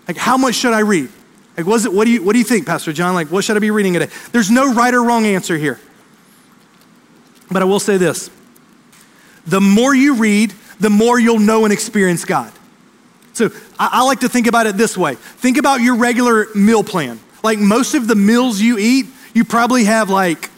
Like, 0.08 0.17
how 0.17 0.38
much 0.38 0.56
should 0.56 0.73
I 0.73 0.82
read? 0.82 1.10
Like, 1.58 1.65
was 1.65 1.86
it, 1.86 1.93
what, 1.93 2.06
do 2.06 2.12
you, 2.12 2.23
what 2.23 2.34
do 2.34 2.39
you 2.39 2.45
think, 2.45 2.65
Pastor 2.65 2.93
John? 2.93 3.15
Like, 3.15 3.32
what 3.32 3.43
should 3.43 3.56
I 3.56 3.60
be 3.60 3.71
reading 3.71 3.93
today? 3.93 4.12
There's 4.32 4.51
no 4.51 4.73
right 4.73 4.93
or 4.93 5.04
wrong 5.04 5.25
answer 5.25 5.58
here. 5.58 5.80
But 7.49 7.62
I 7.62 7.65
will 7.65 7.80
say 7.80 7.97
this 7.97 8.30
the 9.45 9.62
more 9.62 9.93
you 9.93 10.15
read, 10.15 10.54
the 10.80 10.89
more 10.89 11.19
you'll 11.19 11.39
know 11.39 11.63
and 11.63 11.71
experience 11.71 12.25
God. 12.25 12.51
So 13.34 13.49
I, 13.80 13.89
I 13.93 14.04
like 14.06 14.21
to 14.21 14.30
think 14.30 14.47
about 14.47 14.67
it 14.67 14.78
this 14.78 14.97
way 14.97 15.15
think 15.15 15.58
about 15.58 15.82
your 15.82 15.95
regular 15.95 16.47
meal 16.56 16.84
plan. 16.84 17.19
Like, 17.43 17.60
most 17.60 17.93
of 17.93 18.08
the 18.08 18.15
meals 18.15 18.60
you 18.60 18.78
eat, 18.78 19.06
you 19.34 19.45
probably 19.45 19.86
have 19.86 20.10
like, 20.10 20.49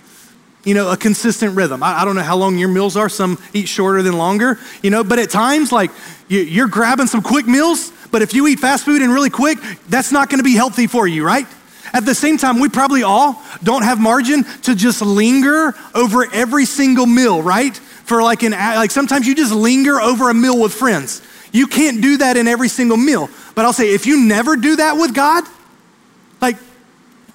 you 0.67 0.73
know, 0.73 0.91
a 0.91 0.97
consistent 0.97 1.56
rhythm. 1.56 1.82
I, 1.82 2.01
I, 2.01 2.06
don't 2.06 2.17
know 2.17 2.23
how 2.23 2.36
long 2.36 2.58
your 2.58 2.67
meals 2.67 2.97
are. 2.97 3.08
Some 3.08 3.41
eat 3.53 3.69
shorter 3.69 4.01
than 4.01 4.17
longer, 4.17 4.60
you 4.84 4.89
know, 4.89 5.01
but 5.01 5.17
at 5.17 5.30
times, 5.30 5.71
like, 5.71 5.91
you, 6.27 6.41
you're 6.41 6.67
grabbing 6.67 7.08
some 7.08 7.21
quick 7.21 7.47
meals, 7.47 7.93
but 8.12 8.21
if 8.21 8.34
you 8.34 8.45
eat 8.47 8.60
fast 8.60 8.84
food 8.84 9.01
and 9.01 9.13
really 9.13 9.30
quick, 9.30 9.59
that's 9.88 10.11
not 10.11 10.30
going 10.30 10.39
to 10.39 10.43
be 10.43 10.55
healthy 10.55 10.86
for 10.86 11.07
you, 11.07 11.26
right? 11.26 11.47
At 11.93 12.05
the 12.05 12.13
same 12.13 12.38
time, 12.38 12.59
we 12.59 12.68
probably 12.68 13.03
all 13.03 13.41
don't 13.63 13.84
have 13.84 13.97
margin 13.97 14.43
to 14.63 14.76
just 14.76 15.01
linger 15.01 15.74
over 15.95 16.30
every 16.34 16.65
single 16.65 17.05
meal, 17.05 17.41
right? 17.41 17.76
For 17.78 18.22
like 18.22 18.43
an 18.43 18.51
like 18.51 18.91
sometimes 18.91 19.26
you 19.26 19.36
just 19.36 19.53
linger 19.53 20.01
over 20.01 20.30
a 20.30 20.34
meal 20.34 20.61
with 20.61 20.74
friends. 20.74 21.22
You 21.53 21.68
can't 21.68 22.01
do 22.01 22.18
that 22.18 22.36
in 22.36 22.45
every 22.45 22.68
single 22.68 22.97
meal. 22.97 23.30
But 23.55 23.63
I'll 23.63 23.72
say 23.72 23.93
if 23.93 24.05
you 24.05 24.26
never 24.26 24.57
do 24.57 24.76
that 24.76 24.97
with 24.97 25.15
God, 25.15 25.45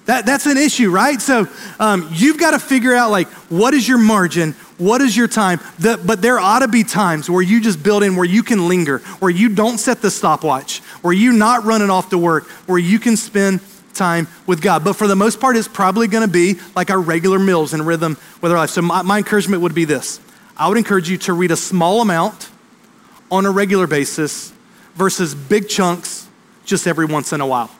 that, 0.05 0.25
that's 0.25 0.45
an 0.45 0.57
issue, 0.57 0.91
right? 0.91 1.21
So 1.21 1.47
um, 1.79 2.09
you've 2.11 2.37
got 2.37 2.51
to 2.51 2.59
figure 2.59 2.93
out 2.93 3.09
like 3.09 3.27
what 3.49 3.73
is 3.73 3.87
your 3.87 3.97
margin, 3.97 4.51
what 4.77 5.01
is 5.01 5.15
your 5.15 5.29
time. 5.29 5.59
The, 5.79 6.01
but 6.03 6.21
there 6.21 6.39
ought 6.39 6.59
to 6.59 6.67
be 6.67 6.83
times 6.83 7.29
where 7.29 7.41
you 7.41 7.61
just 7.61 7.81
build 7.81 8.03
in 8.03 8.15
where 8.15 8.25
you 8.25 8.43
can 8.43 8.67
linger, 8.67 8.99
where 9.19 9.31
you 9.31 9.49
don't 9.49 9.77
set 9.77 10.01
the 10.01 10.11
stopwatch, 10.11 10.79
where 11.01 11.13
you're 11.13 11.31
not 11.31 11.63
running 11.63 11.89
off 11.89 12.09
to 12.09 12.17
work, 12.17 12.47
where 12.67 12.79
you 12.79 12.99
can 12.99 13.15
spend 13.15 13.61
time 13.93 14.27
with 14.45 14.61
God. 14.61 14.83
But 14.83 14.93
for 14.93 15.07
the 15.07 15.15
most 15.15 15.39
part, 15.39 15.55
it's 15.55 15.67
probably 15.67 16.07
going 16.07 16.25
to 16.25 16.31
be 16.31 16.59
like 16.75 16.89
our 16.89 16.99
regular 16.99 17.39
meals 17.39 17.73
and 17.73 17.85
rhythm 17.87 18.17
with 18.41 18.51
our 18.51 18.57
life. 18.57 18.71
So 18.71 18.81
my, 18.81 19.03
my 19.03 19.19
encouragement 19.19 19.61
would 19.61 19.75
be 19.75 19.85
this: 19.85 20.19
I 20.57 20.67
would 20.67 20.77
encourage 20.77 21.09
you 21.09 21.17
to 21.19 21.33
read 21.33 21.51
a 21.51 21.57
small 21.57 22.01
amount 22.01 22.49
on 23.31 23.45
a 23.45 23.51
regular 23.51 23.87
basis 23.87 24.51
versus 24.95 25.33
big 25.33 25.69
chunks 25.69 26.27
just 26.65 26.87
every 26.87 27.05
once 27.05 27.31
in 27.31 27.39
a 27.39 27.47
while. 27.47 27.71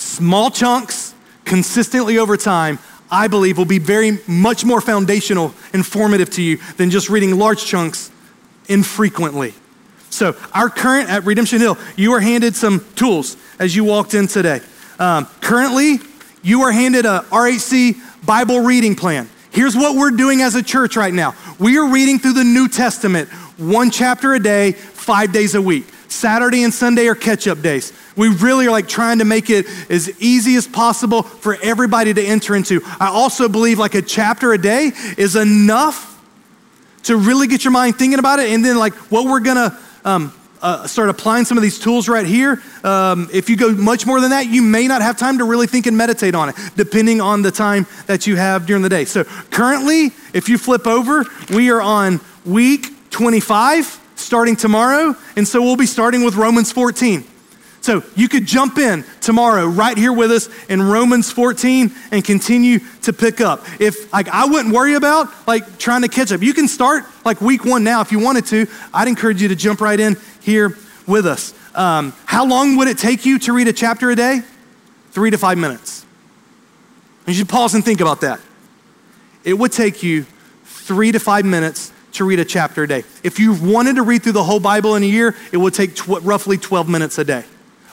Small 0.00 0.50
chunks 0.50 1.14
consistently 1.44 2.16
over 2.16 2.38
time, 2.38 2.78
I 3.10 3.28
believe, 3.28 3.58
will 3.58 3.66
be 3.66 3.78
very 3.78 4.18
much 4.26 4.64
more 4.64 4.80
foundational, 4.80 5.52
and 5.74 5.74
informative 5.74 6.30
to 6.30 6.42
you 6.42 6.56
than 6.78 6.90
just 6.90 7.10
reading 7.10 7.38
large 7.38 7.66
chunks 7.66 8.10
infrequently. 8.66 9.52
So, 10.08 10.36
our 10.54 10.70
current 10.70 11.10
at 11.10 11.24
Redemption 11.24 11.60
Hill, 11.60 11.76
you 11.96 12.12
are 12.12 12.20
handed 12.20 12.56
some 12.56 12.82
tools 12.96 13.36
as 13.58 13.76
you 13.76 13.84
walked 13.84 14.14
in 14.14 14.26
today. 14.26 14.60
Um, 14.98 15.26
currently, 15.42 15.98
you 16.42 16.62
are 16.62 16.72
handed 16.72 17.04
a 17.04 17.26
RHC 17.28 18.24
Bible 18.24 18.60
reading 18.60 18.96
plan. 18.96 19.28
Here's 19.50 19.76
what 19.76 19.96
we're 19.96 20.12
doing 20.12 20.40
as 20.40 20.54
a 20.54 20.62
church 20.62 20.96
right 20.96 21.12
now 21.12 21.34
we 21.58 21.76
are 21.76 21.86
reading 21.86 22.18
through 22.18 22.32
the 22.32 22.44
New 22.44 22.68
Testament, 22.68 23.28
one 23.58 23.90
chapter 23.90 24.32
a 24.32 24.40
day, 24.40 24.72
five 24.72 25.30
days 25.30 25.54
a 25.54 25.60
week. 25.60 25.84
Saturday 26.08 26.64
and 26.64 26.74
Sunday 26.74 27.06
are 27.06 27.14
catch 27.14 27.46
up 27.46 27.60
days. 27.62 27.92
We 28.20 28.28
really 28.28 28.66
are 28.66 28.70
like 28.70 28.86
trying 28.86 29.20
to 29.20 29.24
make 29.24 29.48
it 29.48 29.64
as 29.88 30.10
easy 30.20 30.56
as 30.56 30.66
possible 30.66 31.22
for 31.22 31.56
everybody 31.62 32.12
to 32.12 32.22
enter 32.22 32.54
into. 32.54 32.82
I 33.00 33.06
also 33.06 33.48
believe 33.48 33.78
like 33.78 33.94
a 33.94 34.02
chapter 34.02 34.52
a 34.52 34.58
day 34.58 34.92
is 35.16 35.36
enough 35.36 36.22
to 37.04 37.16
really 37.16 37.46
get 37.46 37.64
your 37.64 37.70
mind 37.70 37.96
thinking 37.96 38.18
about 38.18 38.38
it. 38.38 38.50
And 38.50 38.62
then, 38.62 38.76
like, 38.76 38.92
what 39.10 39.24
we're 39.24 39.40
gonna 39.40 39.78
um, 40.04 40.34
uh, 40.60 40.86
start 40.86 41.08
applying 41.08 41.46
some 41.46 41.56
of 41.56 41.62
these 41.62 41.78
tools 41.78 42.10
right 42.10 42.26
here. 42.26 42.62
Um, 42.84 43.30
if 43.32 43.48
you 43.48 43.56
go 43.56 43.72
much 43.72 44.04
more 44.04 44.20
than 44.20 44.28
that, 44.28 44.48
you 44.48 44.60
may 44.60 44.86
not 44.86 45.00
have 45.00 45.16
time 45.16 45.38
to 45.38 45.44
really 45.44 45.66
think 45.66 45.86
and 45.86 45.96
meditate 45.96 46.34
on 46.34 46.50
it, 46.50 46.56
depending 46.76 47.22
on 47.22 47.40
the 47.40 47.50
time 47.50 47.86
that 48.06 48.26
you 48.26 48.36
have 48.36 48.66
during 48.66 48.82
the 48.82 48.90
day. 48.90 49.06
So, 49.06 49.24
currently, 49.50 50.10
if 50.34 50.50
you 50.50 50.58
flip 50.58 50.86
over, 50.86 51.24
we 51.54 51.70
are 51.70 51.80
on 51.80 52.20
week 52.44 53.08
25 53.08 53.98
starting 54.16 54.56
tomorrow. 54.56 55.16
And 55.36 55.48
so, 55.48 55.62
we'll 55.62 55.76
be 55.76 55.86
starting 55.86 56.22
with 56.22 56.34
Romans 56.34 56.70
14. 56.70 57.24
So 57.90 58.04
you 58.14 58.28
could 58.28 58.46
jump 58.46 58.78
in 58.78 59.04
tomorrow 59.20 59.66
right 59.66 59.98
here 59.98 60.12
with 60.12 60.30
us 60.30 60.48
in 60.68 60.80
Romans 60.80 61.32
14 61.32 61.90
and 62.12 62.24
continue 62.24 62.78
to 63.02 63.12
pick 63.12 63.40
up. 63.40 63.64
If 63.80 64.12
like 64.12 64.28
I 64.28 64.44
wouldn't 64.44 64.72
worry 64.72 64.94
about 64.94 65.26
like 65.48 65.76
trying 65.76 66.02
to 66.02 66.08
catch 66.08 66.30
up. 66.30 66.40
You 66.40 66.54
can 66.54 66.68
start 66.68 67.02
like 67.24 67.40
week 67.40 67.64
one 67.64 67.82
now 67.82 68.00
if 68.00 68.12
you 68.12 68.20
wanted 68.20 68.46
to. 68.46 68.68
I'd 68.94 69.08
encourage 69.08 69.42
you 69.42 69.48
to 69.48 69.56
jump 69.56 69.80
right 69.80 69.98
in 69.98 70.16
here 70.40 70.78
with 71.08 71.26
us. 71.26 71.52
Um, 71.74 72.12
how 72.26 72.46
long 72.46 72.76
would 72.76 72.86
it 72.86 72.96
take 72.96 73.26
you 73.26 73.40
to 73.40 73.52
read 73.52 73.66
a 73.66 73.72
chapter 73.72 74.08
a 74.10 74.14
day? 74.14 74.42
Three 75.10 75.32
to 75.32 75.36
five 75.36 75.58
minutes. 75.58 76.06
You 77.26 77.34
should 77.34 77.48
pause 77.48 77.74
and 77.74 77.84
think 77.84 78.00
about 78.00 78.20
that. 78.20 78.38
It 79.42 79.54
would 79.54 79.72
take 79.72 80.04
you 80.04 80.26
three 80.62 81.10
to 81.10 81.18
five 81.18 81.44
minutes 81.44 81.92
to 82.12 82.24
read 82.24 82.38
a 82.38 82.44
chapter 82.44 82.84
a 82.84 82.86
day. 82.86 83.02
If 83.24 83.40
you 83.40 83.52
wanted 83.52 83.96
to 83.96 84.02
read 84.02 84.22
through 84.22 84.34
the 84.34 84.44
whole 84.44 84.60
Bible 84.60 84.94
in 84.94 85.02
a 85.02 85.06
year, 85.06 85.34
it 85.50 85.56
would 85.56 85.74
take 85.74 85.96
tw- 85.96 86.22
roughly 86.22 86.56
12 86.56 86.88
minutes 86.88 87.18
a 87.18 87.24
day 87.24 87.44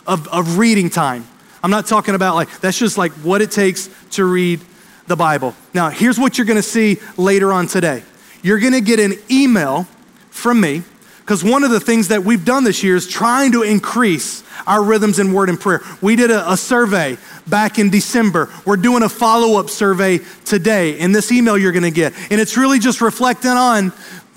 of, 0.08 0.28
of 0.30 0.58
reading 0.58 0.90
time. 0.90 1.28
I'm 1.62 1.72
not 1.72 1.86
talking 1.86 2.16
about 2.16 2.36
like, 2.36 2.60
that's 2.62 2.80
just 2.80 2.98
like 2.98 3.12
what 3.24 3.42
it 3.42 3.52
takes 3.52 3.90
to 4.12 4.26
read 4.26 4.62
the 5.08 5.16
Bible. 5.16 5.54
Now, 5.74 5.90
here's 5.90 6.18
what 6.18 6.38
you're 6.38 6.48
gonna 6.48 6.62
see 6.62 6.98
later 7.18 7.52
on 7.54 7.68
today. 7.68 8.04
You're 8.42 8.60
gonna 8.60 8.82
get 8.82 9.00
an 9.00 9.14
email 9.30 9.84
from 10.30 10.62
me, 10.62 10.84
because 11.20 11.44
one 11.44 11.64
of 11.64 11.72
the 11.72 11.80
things 11.80 12.08
that 12.08 12.24
we've 12.24 12.46
done 12.46 12.64
this 12.64 12.84
year 12.84 12.96
is 12.96 13.08
trying 13.08 13.52
to 13.52 13.64
increase 13.64 14.44
our 14.66 14.84
rhythms 14.84 15.20
in 15.20 15.34
word 15.34 15.50
and 15.50 15.60
prayer. 15.60 15.82
We 16.02 16.16
did 16.16 16.32
a, 16.32 16.52
a 16.52 16.56
survey 16.56 17.18
back 17.48 17.80
in 17.80 17.90
December. 17.90 18.50
We're 18.66 18.78
doing 18.78 19.04
a 19.04 19.10
follow 19.10 19.60
up 19.60 19.70
survey 19.70 20.20
today 20.46 20.98
in 21.00 21.12
this 21.12 21.32
email 21.32 21.58
you're 21.58 21.74
gonna 21.74 21.92
get. 21.92 22.14
And 22.32 22.40
it's 22.40 22.56
really 22.56 22.80
just 22.80 23.02
reflecting 23.02 23.52
on, 23.52 23.92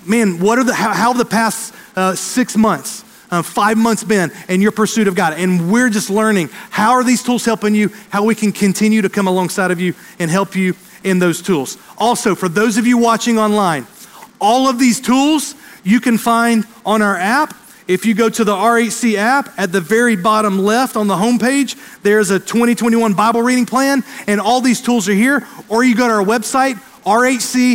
man, 0.05 0.39
what 0.39 0.57
are 0.57 0.63
the, 0.63 0.73
how, 0.73 0.93
how 0.93 1.13
the 1.13 1.25
past 1.25 1.73
uh, 1.95 2.15
six 2.15 2.57
months, 2.57 3.05
uh, 3.31 3.41
five 3.41 3.77
months 3.77 4.03
been 4.03 4.31
in 4.49 4.61
your 4.61 4.71
pursuit 4.71 5.07
of 5.07 5.15
God. 5.15 5.33
And 5.33 5.71
we're 5.71 5.89
just 5.89 6.09
learning 6.09 6.49
how 6.69 6.91
are 6.91 7.03
these 7.03 7.23
tools 7.23 7.45
helping 7.45 7.73
you, 7.73 7.89
how 8.09 8.23
we 8.25 8.35
can 8.35 8.51
continue 8.51 9.01
to 9.01 9.09
come 9.09 9.27
alongside 9.27 9.71
of 9.71 9.79
you 9.79 9.93
and 10.19 10.29
help 10.29 10.55
you 10.55 10.75
in 11.03 11.19
those 11.19 11.41
tools. 11.41 11.77
Also, 11.97 12.35
for 12.35 12.49
those 12.49 12.77
of 12.77 12.85
you 12.85 12.97
watching 12.97 13.39
online, 13.39 13.87
all 14.39 14.67
of 14.67 14.77
these 14.77 14.99
tools 14.99 15.55
you 15.83 15.99
can 15.99 16.17
find 16.17 16.65
on 16.85 17.01
our 17.01 17.15
app. 17.15 17.55
If 17.87 18.05
you 18.05 18.13
go 18.13 18.29
to 18.29 18.43
the 18.43 18.53
RHC 18.53 19.15
app, 19.15 19.57
at 19.57 19.71
the 19.71 19.81
very 19.81 20.15
bottom 20.15 20.59
left 20.59 20.95
on 20.95 21.07
the 21.07 21.15
homepage, 21.15 21.75
there's 22.03 22.29
a 22.29 22.39
2021 22.39 23.13
Bible 23.13 23.41
reading 23.41 23.65
plan, 23.65 24.03
and 24.27 24.39
all 24.39 24.61
these 24.61 24.81
tools 24.81 25.09
are 25.09 25.13
here. 25.13 25.45
Or 25.67 25.83
you 25.83 25.95
go 25.95 26.07
to 26.07 26.13
our 26.13 26.23
website, 26.23 26.75
rhc.church 27.03 27.71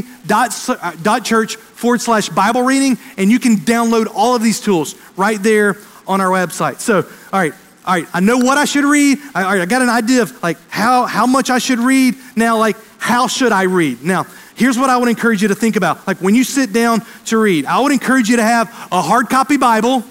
forward 1.87 2.01
slash 2.01 2.29
Bible 2.29 2.63
reading, 2.63 2.99
and 3.17 3.31
you 3.31 3.39
can 3.39 3.59
download 3.59 4.09
all 4.13 4.35
of 4.35 4.43
these 4.43 4.61
tools 4.61 4.97
right 5.17 5.41
there 5.41 5.77
on 6.09 6.21
our 6.21 6.31
website. 6.31 6.81
So, 6.81 6.97
all 6.97 7.39
right, 7.39 7.53
all 7.85 7.95
right, 7.95 8.09
I 8.13 8.19
know 8.19 8.39
what 8.39 8.59
I 8.59 8.65
should 8.65 8.83
read. 8.83 9.19
I, 9.37 9.45
all 9.45 9.53
right, 9.53 9.61
I 9.61 9.67
got 9.67 9.83
an 9.83 9.89
idea 9.89 10.23
of 10.23 10.43
like 10.43 10.59
how, 10.69 11.07
how 11.07 11.27
much 11.27 11.49
I 11.49 11.59
should 11.59 11.79
read. 11.79 12.17
Now, 12.35 12.59
like, 12.59 12.77
how 12.99 13.29
should 13.29 13.53
I 13.53 13.63
read? 13.67 14.03
Now, 14.03 14.27
here's 14.57 14.77
what 14.77 14.91
I 14.91 14.97
would 14.97 15.09
encourage 15.09 15.43
you 15.43 15.47
to 15.47 15.55
think 15.55 15.77
about. 15.77 16.09
Like, 16.09 16.17
when 16.19 16.35
you 16.35 16.43
sit 16.43 16.73
down 16.73 17.03
to 17.27 17.39
read, 17.39 17.67
I 17.67 17.79
would 17.79 17.93
encourage 17.93 18.29
you 18.29 18.35
to 18.39 18.43
have 18.43 18.69
a 18.91 19.01
hard 19.01 19.29
copy 19.29 19.57
Bible 19.57 20.03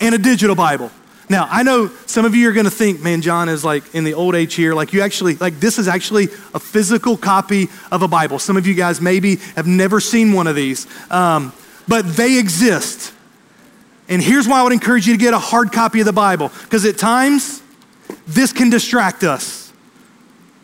and 0.00 0.14
a 0.14 0.18
digital 0.18 0.56
Bible. 0.56 0.90
Now, 1.30 1.46
I 1.50 1.62
know 1.62 1.90
some 2.06 2.24
of 2.24 2.34
you 2.34 2.48
are 2.48 2.52
going 2.52 2.64
to 2.64 2.70
think, 2.70 3.02
man, 3.02 3.20
John 3.20 3.48
is 3.48 3.64
like 3.64 3.94
in 3.94 4.04
the 4.04 4.14
old 4.14 4.34
age 4.34 4.54
here. 4.54 4.74
Like, 4.74 4.92
you 4.92 5.02
actually, 5.02 5.34
like, 5.36 5.60
this 5.60 5.78
is 5.78 5.86
actually 5.86 6.24
a 6.54 6.58
physical 6.58 7.16
copy 7.16 7.68
of 7.92 8.02
a 8.02 8.08
Bible. 8.08 8.38
Some 8.38 8.56
of 8.56 8.66
you 8.66 8.74
guys 8.74 9.00
maybe 9.00 9.36
have 9.54 9.66
never 9.66 10.00
seen 10.00 10.32
one 10.32 10.46
of 10.46 10.56
these, 10.56 10.86
um, 11.10 11.52
but 11.86 12.02
they 12.16 12.38
exist. 12.38 13.12
And 14.08 14.22
here's 14.22 14.48
why 14.48 14.60
I 14.60 14.62
would 14.62 14.72
encourage 14.72 15.06
you 15.06 15.12
to 15.12 15.18
get 15.18 15.34
a 15.34 15.38
hard 15.38 15.70
copy 15.70 16.00
of 16.00 16.06
the 16.06 16.14
Bible, 16.14 16.50
because 16.62 16.86
at 16.86 16.96
times, 16.96 17.62
this 18.26 18.54
can 18.54 18.70
distract 18.70 19.22
us. 19.22 19.70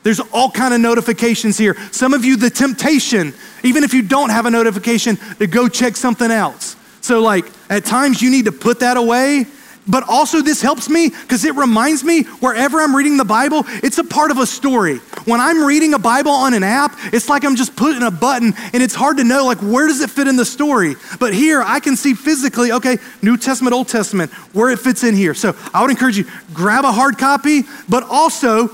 There's 0.02 0.20
all 0.20 0.50
kind 0.50 0.72
of 0.72 0.80
notifications 0.80 1.58
here. 1.58 1.76
Some 1.90 2.14
of 2.14 2.24
you, 2.24 2.36
the 2.36 2.50
temptation, 2.50 3.34
even 3.62 3.84
if 3.84 3.92
you 3.92 4.02
don't 4.02 4.30
have 4.30 4.46
a 4.46 4.50
notification, 4.50 5.16
to 5.38 5.46
go 5.46 5.68
check 5.68 5.96
something 5.96 6.30
else. 6.30 6.76
So, 7.02 7.20
like, 7.20 7.44
at 7.68 7.84
times 7.84 8.22
you 8.22 8.30
need 8.30 8.46
to 8.46 8.52
put 8.52 8.80
that 8.80 8.96
away 8.96 9.46
but 9.86 10.04
also, 10.08 10.40
this 10.40 10.62
helps 10.62 10.88
me 10.88 11.10
because 11.10 11.44
it 11.44 11.54
reminds 11.56 12.02
me 12.04 12.22
wherever 12.22 12.80
I'm 12.80 12.96
reading 12.96 13.16
the 13.16 13.24
Bible, 13.24 13.64
it's 13.82 13.98
a 13.98 14.04
part 14.04 14.30
of 14.30 14.38
a 14.38 14.46
story. 14.46 14.96
When 15.26 15.40
I'm 15.40 15.62
reading 15.62 15.92
a 15.92 15.98
Bible 15.98 16.30
on 16.30 16.54
an 16.54 16.62
app, 16.62 16.96
it's 17.12 17.28
like 17.28 17.44
I'm 17.44 17.56
just 17.56 17.76
putting 17.76 18.02
a 18.02 18.10
button 18.10 18.54
and 18.72 18.82
it's 18.82 18.94
hard 18.94 19.18
to 19.18 19.24
know, 19.24 19.44
like, 19.44 19.58
where 19.58 19.86
does 19.86 20.00
it 20.00 20.08
fit 20.08 20.26
in 20.26 20.36
the 20.36 20.44
story? 20.44 20.96
But 21.20 21.34
here, 21.34 21.62
I 21.62 21.80
can 21.80 21.96
see 21.96 22.14
physically, 22.14 22.72
okay, 22.72 22.96
New 23.20 23.36
Testament, 23.36 23.74
Old 23.74 23.88
Testament, 23.88 24.32
where 24.54 24.70
it 24.70 24.78
fits 24.78 25.04
in 25.04 25.14
here. 25.14 25.34
So 25.34 25.54
I 25.74 25.82
would 25.82 25.90
encourage 25.90 26.16
you, 26.16 26.24
grab 26.54 26.84
a 26.84 26.92
hard 26.92 27.18
copy, 27.18 27.64
but 27.88 28.04
also 28.04 28.70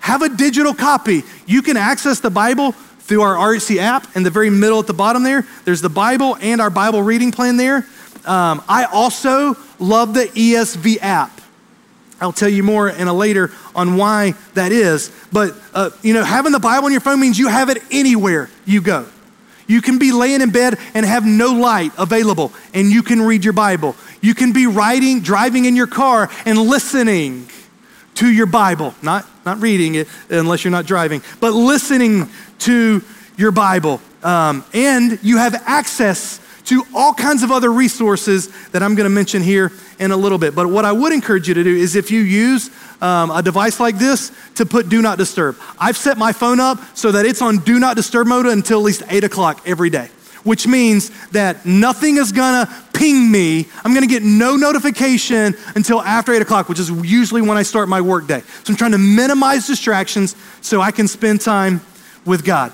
have 0.00 0.22
a 0.22 0.30
digital 0.30 0.72
copy. 0.72 1.24
You 1.46 1.60
can 1.60 1.76
access 1.76 2.20
the 2.20 2.30
Bible 2.30 2.74
through 3.00 3.20
our 3.20 3.34
RHC 3.34 3.76
app. 3.78 4.16
In 4.16 4.22
the 4.22 4.30
very 4.30 4.50
middle 4.50 4.80
at 4.80 4.86
the 4.86 4.94
bottom 4.94 5.22
there, 5.22 5.46
there's 5.64 5.82
the 5.82 5.90
Bible 5.90 6.36
and 6.40 6.60
our 6.60 6.70
Bible 6.70 7.02
reading 7.02 7.32
plan 7.32 7.58
there. 7.58 7.86
Um, 8.26 8.62
I 8.68 8.84
also 8.84 9.56
love 9.78 10.14
the 10.14 10.24
ESV 10.24 10.98
app. 11.00 11.40
I'll 12.20 12.32
tell 12.32 12.48
you 12.48 12.62
more 12.62 12.88
in 12.88 13.08
a 13.08 13.12
later 13.12 13.50
on 13.74 13.96
why 13.96 14.34
that 14.54 14.72
is. 14.72 15.10
But, 15.32 15.54
uh, 15.74 15.90
you 16.02 16.14
know, 16.14 16.24
having 16.24 16.52
the 16.52 16.60
Bible 16.60 16.86
on 16.86 16.92
your 16.92 17.00
phone 17.00 17.20
means 17.20 17.38
you 17.38 17.48
have 17.48 17.68
it 17.68 17.82
anywhere 17.90 18.48
you 18.64 18.80
go. 18.80 19.06
You 19.66 19.80
can 19.80 19.98
be 19.98 20.12
laying 20.12 20.40
in 20.40 20.50
bed 20.50 20.78
and 20.94 21.06
have 21.06 21.24
no 21.24 21.52
light 21.52 21.92
available, 21.98 22.52
and 22.74 22.90
you 22.90 23.02
can 23.02 23.22
read 23.22 23.44
your 23.44 23.54
Bible. 23.54 23.96
You 24.20 24.34
can 24.34 24.52
be 24.52 24.66
riding, 24.66 25.20
driving 25.20 25.64
in 25.64 25.74
your 25.74 25.86
car 25.86 26.30
and 26.44 26.58
listening 26.58 27.48
to 28.16 28.30
your 28.30 28.46
Bible. 28.46 28.94
Not, 29.02 29.26
not 29.44 29.60
reading 29.60 29.94
it 29.94 30.08
unless 30.28 30.64
you're 30.64 30.70
not 30.70 30.86
driving, 30.86 31.22
but 31.40 31.52
listening 31.52 32.28
to 32.60 33.02
your 33.36 33.52
Bible. 33.52 34.00
Um, 34.22 34.64
and 34.72 35.18
you 35.22 35.38
have 35.38 35.54
access 35.66 36.40
to 36.64 36.86
all 36.94 37.12
kinds 37.14 37.42
of 37.42 37.50
other 37.50 37.72
resources 37.72 38.48
that 38.70 38.82
I'm 38.82 38.94
going 38.94 39.04
to 39.04 39.10
mention 39.10 39.42
here 39.42 39.72
in 39.98 40.10
a 40.10 40.16
little 40.16 40.38
bit. 40.38 40.54
But 40.54 40.68
what 40.68 40.84
I 40.84 40.92
would 40.92 41.12
encourage 41.12 41.48
you 41.48 41.54
to 41.54 41.64
do 41.64 41.74
is 41.74 41.96
if 41.96 42.10
you 42.10 42.20
use 42.20 42.70
um, 43.00 43.30
a 43.30 43.42
device 43.42 43.80
like 43.80 43.98
this, 43.98 44.32
to 44.54 44.66
put 44.66 44.88
do 44.88 45.02
not 45.02 45.18
disturb. 45.18 45.56
I've 45.78 45.96
set 45.96 46.16
my 46.16 46.32
phone 46.32 46.60
up 46.60 46.78
so 46.96 47.12
that 47.12 47.26
it's 47.26 47.42
on 47.42 47.58
do 47.58 47.78
not 47.78 47.96
disturb 47.96 48.26
mode 48.26 48.46
until 48.46 48.78
at 48.78 48.84
least 48.84 49.02
8 49.08 49.24
o'clock 49.24 49.62
every 49.66 49.90
day, 49.90 50.08
which 50.42 50.66
means 50.66 51.10
that 51.30 51.66
nothing 51.66 52.16
is 52.16 52.32
going 52.32 52.66
to 52.66 52.72
ping 52.94 53.30
me. 53.30 53.68
I'm 53.84 53.92
going 53.92 54.06
to 54.06 54.12
get 54.12 54.22
no 54.22 54.56
notification 54.56 55.54
until 55.74 56.00
after 56.00 56.32
8 56.32 56.42
o'clock, 56.42 56.68
which 56.68 56.78
is 56.78 56.90
usually 56.90 57.42
when 57.42 57.58
I 57.58 57.62
start 57.62 57.88
my 57.88 58.00
workday. 58.00 58.40
So 58.40 58.72
I'm 58.72 58.76
trying 58.76 58.92
to 58.92 58.98
minimize 58.98 59.66
distractions 59.66 60.34
so 60.62 60.80
I 60.80 60.90
can 60.90 61.08
spend 61.08 61.40
time 61.40 61.82
with 62.24 62.44
God. 62.44 62.72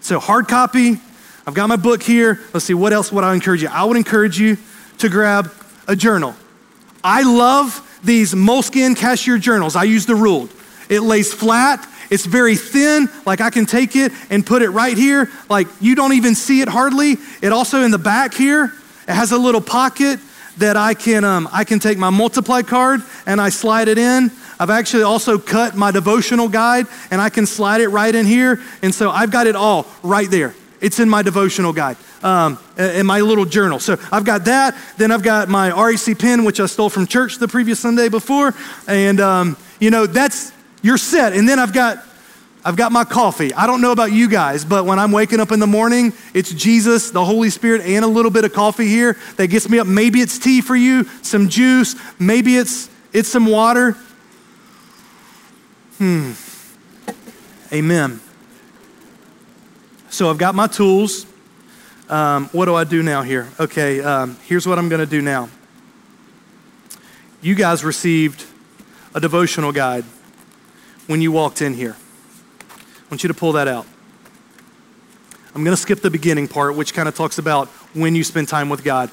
So, 0.00 0.20
hard 0.20 0.48
copy, 0.48 1.00
I've 1.48 1.54
got 1.54 1.66
my 1.70 1.76
book 1.76 2.02
here. 2.02 2.38
Let's 2.52 2.66
see, 2.66 2.74
what 2.74 2.92
else 2.92 3.10
would 3.10 3.24
I 3.24 3.32
encourage 3.32 3.62
you? 3.62 3.68
I 3.68 3.82
would 3.82 3.96
encourage 3.96 4.38
you 4.38 4.58
to 4.98 5.08
grab 5.08 5.50
a 5.86 5.96
journal. 5.96 6.34
I 7.02 7.22
love 7.22 7.98
these 8.04 8.34
Moleskine 8.34 8.94
cashier 8.94 9.38
journals. 9.38 9.74
I 9.74 9.84
use 9.84 10.04
the 10.04 10.14
ruled. 10.14 10.52
It 10.90 11.00
lays 11.00 11.32
flat, 11.32 11.88
it's 12.10 12.26
very 12.26 12.54
thin, 12.54 13.08
like 13.24 13.40
I 13.40 13.48
can 13.48 13.64
take 13.64 13.96
it 13.96 14.12
and 14.28 14.44
put 14.44 14.60
it 14.60 14.68
right 14.68 14.94
here. 14.94 15.30
Like 15.48 15.68
you 15.80 15.94
don't 15.94 16.12
even 16.12 16.34
see 16.34 16.60
it 16.60 16.68
hardly. 16.68 17.16
It 17.40 17.50
also 17.50 17.80
in 17.80 17.92
the 17.92 17.98
back 17.98 18.34
here, 18.34 18.74
It 19.08 19.14
has 19.14 19.32
a 19.32 19.38
little 19.38 19.62
pocket 19.62 20.20
that 20.58 20.76
I 20.76 20.92
can, 20.92 21.24
um, 21.24 21.48
I 21.50 21.64
can 21.64 21.78
take 21.78 21.96
my 21.96 22.10
multiply 22.10 22.60
card 22.60 23.00
and 23.24 23.40
I 23.40 23.48
slide 23.48 23.88
it 23.88 23.96
in. 23.96 24.30
I've 24.60 24.68
actually 24.68 25.04
also 25.04 25.38
cut 25.38 25.74
my 25.74 25.92
devotional 25.92 26.50
guide 26.50 26.88
and 27.10 27.22
I 27.22 27.30
can 27.30 27.46
slide 27.46 27.80
it 27.80 27.88
right 27.88 28.14
in 28.14 28.26
here. 28.26 28.60
And 28.82 28.94
so 28.94 29.10
I've 29.10 29.30
got 29.30 29.46
it 29.46 29.56
all 29.56 29.86
right 30.02 30.30
there. 30.30 30.54
It's 30.80 31.00
in 31.00 31.08
my 31.08 31.22
devotional 31.22 31.72
guide, 31.72 31.96
um, 32.22 32.58
in 32.76 33.06
my 33.06 33.20
little 33.20 33.44
journal. 33.44 33.78
So 33.78 33.96
I've 34.12 34.24
got 34.24 34.44
that. 34.44 34.76
Then 34.96 35.10
I've 35.10 35.22
got 35.22 35.48
my 35.48 35.70
RHC 35.70 36.18
pen, 36.18 36.44
which 36.44 36.60
I 36.60 36.66
stole 36.66 36.90
from 36.90 37.06
church 37.06 37.38
the 37.38 37.48
previous 37.48 37.80
Sunday 37.80 38.08
before. 38.08 38.54
And, 38.86 39.20
um, 39.20 39.56
you 39.80 39.90
know, 39.90 40.06
that's, 40.06 40.52
you're 40.82 40.98
set. 40.98 41.32
And 41.32 41.48
then 41.48 41.58
I've 41.58 41.72
got 41.72 42.04
I've 42.64 42.76
got 42.76 42.92
my 42.92 43.04
coffee. 43.04 43.54
I 43.54 43.66
don't 43.66 43.80
know 43.80 43.92
about 43.92 44.12
you 44.12 44.28
guys, 44.28 44.64
but 44.64 44.84
when 44.84 44.98
I'm 44.98 45.12
waking 45.12 45.40
up 45.40 45.52
in 45.52 45.60
the 45.60 45.66
morning, 45.66 46.12
it's 46.34 46.52
Jesus, 46.52 47.10
the 47.10 47.24
Holy 47.24 47.50
Spirit, 47.50 47.82
and 47.82 48.04
a 48.04 48.08
little 48.08 48.30
bit 48.30 48.44
of 48.44 48.52
coffee 48.52 48.88
here 48.88 49.16
that 49.36 49.46
gets 49.46 49.68
me 49.70 49.78
up. 49.78 49.86
Maybe 49.86 50.20
it's 50.20 50.38
tea 50.38 50.60
for 50.60 50.76
you, 50.76 51.04
some 51.22 51.48
juice, 51.48 51.94
maybe 52.18 52.56
it's 52.56 52.90
it's 53.12 53.28
some 53.28 53.46
water. 53.46 53.96
Hmm. 55.98 56.32
Amen. 57.72 58.20
So 60.18 60.28
I've 60.28 60.36
got 60.36 60.56
my 60.56 60.66
tools. 60.66 61.26
Um, 62.08 62.46
what 62.46 62.64
do 62.64 62.74
I 62.74 62.82
do 62.82 63.04
now 63.04 63.22
here? 63.22 63.46
Okay, 63.60 64.00
um, 64.00 64.36
here's 64.46 64.66
what 64.66 64.76
I'm 64.76 64.88
going 64.88 64.98
to 64.98 65.06
do 65.06 65.22
now. 65.22 65.48
You 67.40 67.54
guys 67.54 67.84
received 67.84 68.44
a 69.14 69.20
devotional 69.20 69.70
guide 69.70 70.02
when 71.06 71.20
you 71.20 71.30
walked 71.30 71.62
in 71.62 71.72
here. 71.72 71.94
I 72.68 73.04
want 73.12 73.22
you 73.22 73.28
to 73.28 73.34
pull 73.34 73.52
that 73.52 73.68
out. 73.68 73.86
I'm 75.54 75.62
going 75.62 75.76
to 75.76 75.80
skip 75.80 76.00
the 76.00 76.10
beginning 76.10 76.48
part, 76.48 76.74
which 76.74 76.94
kind 76.94 77.08
of 77.08 77.14
talks 77.14 77.38
about 77.38 77.68
when 77.94 78.16
you 78.16 78.24
spend 78.24 78.48
time 78.48 78.68
with 78.68 78.82
God. 78.82 79.10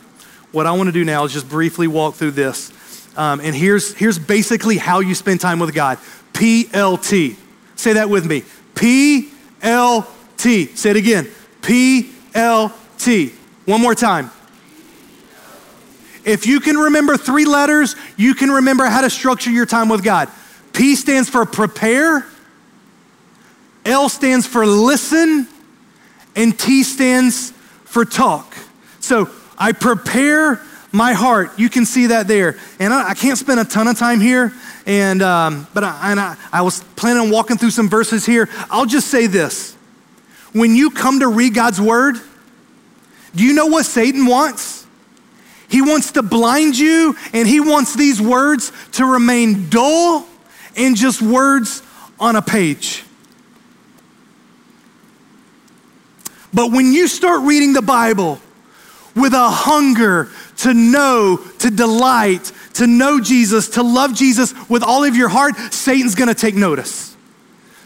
What 0.53 0.65
I 0.65 0.71
want 0.71 0.87
to 0.87 0.91
do 0.91 1.05
now 1.05 1.23
is 1.23 1.31
just 1.31 1.47
briefly 1.47 1.85
walk 1.85 2.15
through 2.15 2.31
this. 2.31 2.71
Um, 3.15 3.41
and 3.41 3.55
here's, 3.55 3.93
here's 3.93 4.17
basically 4.17 4.77
how 4.77 5.01
you 5.01 5.13
spend 5.13 5.39
time 5.39 5.59
with 5.59 5.75
God 5.75 5.99
PLT. 6.33 7.35
Say 7.75 7.93
that 7.93 8.09
with 8.09 8.25
me 8.25 8.41
PLT. 8.73 10.14
Say 10.45 10.91
it 10.91 10.95
again 10.95 11.25
PLT. 11.61 13.33
One 13.65 13.81
more 13.81 13.95
time. 13.95 14.29
If 16.23 16.45
you 16.45 16.59
can 16.59 16.77
remember 16.77 17.17
three 17.17 17.45
letters, 17.45 17.95
you 18.15 18.35
can 18.35 18.51
remember 18.51 18.85
how 18.85 19.01
to 19.01 19.09
structure 19.09 19.49
your 19.49 19.65
time 19.65 19.89
with 19.89 20.03
God. 20.03 20.29
P 20.71 20.95
stands 20.95 21.29
for 21.29 21.47
prepare. 21.47 22.27
L 23.85 24.07
stands 24.07 24.45
for 24.45 24.67
listen, 24.67 25.47
and 26.35 26.57
T 26.57 26.83
stands 26.83 27.51
for 27.85 28.05
talk. 28.05 28.55
So 28.99 29.31
I 29.57 29.71
prepare 29.71 30.61
my 30.91 31.13
heart. 31.13 31.57
You 31.57 31.69
can 31.69 31.87
see 31.87 32.07
that 32.07 32.27
there. 32.27 32.57
And 32.79 32.93
I, 32.93 33.09
I 33.09 33.13
can't 33.15 33.37
spend 33.37 33.59
a 33.59 33.65
ton 33.65 33.87
of 33.87 33.97
time 33.97 34.21
here, 34.21 34.53
and, 34.85 35.23
um, 35.23 35.67
but 35.73 35.83
I, 35.83 36.11
and 36.11 36.19
I, 36.19 36.37
I 36.53 36.61
was 36.61 36.83
planning 36.95 37.23
on 37.23 37.31
walking 37.31 37.57
through 37.57 37.71
some 37.71 37.89
verses 37.89 38.27
here. 38.27 38.47
I'll 38.69 38.85
just 38.85 39.07
say 39.07 39.25
this. 39.25 39.74
When 40.55 40.73
you 40.73 40.89
come 40.89 41.19
to 41.19 41.27
read 41.27 41.53
God's 41.53 41.81
word, 41.81 42.15
do 43.35 43.43
you 43.43 43.53
know 43.53 43.65
what 43.65 43.85
Satan 43.85 44.25
wants? 44.25 44.87
He 45.67 45.81
wants 45.81 46.13
to 46.13 46.23
blind 46.23 46.77
you, 46.77 47.17
and 47.33 47.45
he 47.45 47.59
wants 47.59 47.93
these 47.93 48.21
words 48.21 48.71
to 48.93 49.05
remain 49.05 49.69
dull 49.69 50.25
and 50.77 50.95
just 50.95 51.21
words 51.21 51.83
on 52.21 52.37
a 52.37 52.41
page. 52.41 53.03
But 56.53 56.71
when 56.71 56.93
you 56.93 57.09
start 57.09 57.41
reading 57.41 57.73
the 57.73 57.81
Bible 57.81 58.39
with 59.13 59.33
a 59.33 59.49
hunger 59.49 60.29
to 60.59 60.73
know, 60.73 61.35
to 61.59 61.69
delight, 61.69 62.53
to 62.75 62.87
know 62.87 63.19
Jesus, 63.19 63.67
to 63.71 63.83
love 63.83 64.13
Jesus 64.13 64.53
with 64.69 64.83
all 64.83 65.03
of 65.03 65.17
your 65.17 65.27
heart, 65.27 65.57
Satan's 65.73 66.15
gonna 66.15 66.33
take 66.33 66.55
notice. 66.55 67.14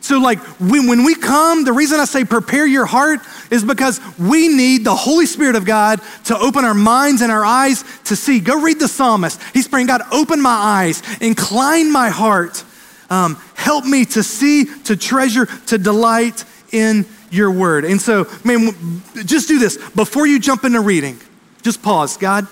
So, 0.09 0.17
like, 0.17 0.39
when, 0.59 0.87
when 0.87 1.03
we 1.03 1.13
come, 1.13 1.65
the 1.65 1.71
reason 1.71 1.99
I 1.99 2.05
say 2.05 2.25
prepare 2.25 2.65
your 2.65 2.87
heart 2.87 3.19
is 3.51 3.63
because 3.63 4.01
we 4.17 4.47
need 4.47 4.83
the 4.83 4.95
Holy 4.95 5.27
Spirit 5.27 5.55
of 5.55 5.65
God 5.65 6.01
to 6.23 6.35
open 6.35 6.65
our 6.65 6.73
minds 6.73 7.21
and 7.21 7.31
our 7.31 7.45
eyes 7.45 7.83
to 8.05 8.15
see. 8.15 8.39
Go 8.39 8.59
read 8.59 8.79
the 8.79 8.87
psalmist. 8.87 9.39
He's 9.53 9.67
praying, 9.67 9.85
God, 9.85 10.01
open 10.11 10.41
my 10.41 10.49
eyes, 10.49 11.03
incline 11.21 11.91
my 11.91 12.09
heart, 12.09 12.63
um, 13.11 13.35
help 13.53 13.85
me 13.85 14.03
to 14.05 14.23
see, 14.23 14.65
to 14.85 14.97
treasure, 14.97 15.45
to 15.67 15.77
delight 15.77 16.43
in 16.71 17.05
your 17.29 17.51
word. 17.51 17.85
And 17.85 18.01
so, 18.01 18.25
man, 18.43 19.03
just 19.25 19.47
do 19.47 19.59
this. 19.59 19.77
Before 19.91 20.25
you 20.25 20.39
jump 20.39 20.63
into 20.63 20.81
reading, 20.81 21.19
just 21.61 21.83
pause. 21.83 22.17
God, 22.17 22.47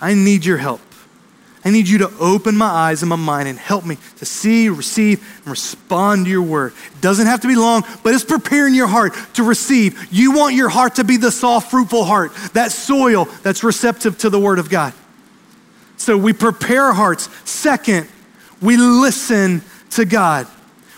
I 0.00 0.14
need 0.14 0.44
your 0.44 0.56
help. 0.56 0.80
I 1.64 1.70
need 1.70 1.88
you 1.88 1.98
to 1.98 2.10
open 2.18 2.56
my 2.56 2.66
eyes 2.66 3.02
and 3.02 3.10
my 3.10 3.16
mind 3.16 3.46
and 3.46 3.58
help 3.58 3.84
me 3.84 3.98
to 4.16 4.24
see, 4.24 4.70
receive, 4.70 5.20
and 5.40 5.48
respond 5.48 6.24
to 6.24 6.30
your 6.30 6.42
word. 6.42 6.72
It 6.94 7.00
doesn't 7.02 7.26
have 7.26 7.40
to 7.40 7.48
be 7.48 7.54
long, 7.54 7.84
but 8.02 8.14
it's 8.14 8.24
preparing 8.24 8.74
your 8.74 8.86
heart 8.86 9.14
to 9.34 9.42
receive. 9.42 10.08
You 10.10 10.32
want 10.32 10.54
your 10.54 10.70
heart 10.70 10.94
to 10.94 11.04
be 11.04 11.18
the 11.18 11.30
soft, 11.30 11.70
fruitful 11.70 12.04
heart, 12.04 12.34
that 12.54 12.72
soil 12.72 13.26
that's 13.42 13.62
receptive 13.62 14.16
to 14.18 14.30
the 14.30 14.40
word 14.40 14.58
of 14.58 14.70
God. 14.70 14.94
So 15.98 16.16
we 16.16 16.32
prepare 16.32 16.84
our 16.84 16.94
hearts. 16.94 17.28
Second, 17.48 18.08
we 18.62 18.78
listen 18.78 19.62
to 19.90 20.06
God. 20.06 20.46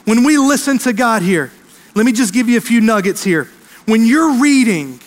When 0.05 0.25
we 0.25 0.39
listen 0.39 0.79
to 0.79 0.93
God 0.93 1.23
here, 1.23 1.51
let 1.97 2.07
me 2.07 2.13
just 2.13 2.33
give 2.33 2.49
you 2.49 2.57
a 2.59 2.61
few 2.61 2.81
nuggets 2.81 3.25
here. 3.25 3.49
When 3.87 4.07
you're 4.07 4.41
reading, 4.41 5.01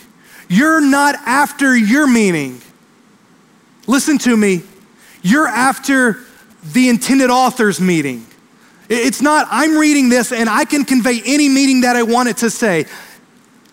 you're 0.48 0.82
not 0.82 1.14
after 1.24 1.74
your 1.74 2.06
meaning. 2.06 2.60
Listen 3.86 4.18
to 4.18 4.36
me. 4.36 4.62
You're 5.26 5.48
after 5.48 6.20
the 6.72 6.88
intended 6.88 7.30
author's 7.30 7.80
meaning. 7.80 8.24
It's 8.88 9.20
not, 9.20 9.48
I'm 9.50 9.76
reading 9.76 10.08
this 10.08 10.30
and 10.30 10.48
I 10.48 10.64
can 10.64 10.84
convey 10.84 11.20
any 11.24 11.48
meaning 11.48 11.80
that 11.80 11.96
I 11.96 12.04
want 12.04 12.28
it 12.28 12.36
to 12.38 12.48
say. 12.48 12.84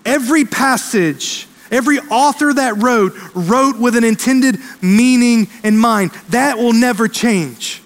Every 0.04 0.46
passage, 0.46 1.48
every 1.70 2.00
author 2.00 2.54
that 2.56 2.82
wrote, 2.82 3.14
wrote 3.36 3.78
with 3.80 3.96
an 3.96 4.04
intended 4.04 4.58
meaning 4.82 5.48
in 5.64 5.78
mind. 5.78 6.10
That 6.30 6.58
will 6.58 6.74
never 6.74 7.08
change. 7.08 7.83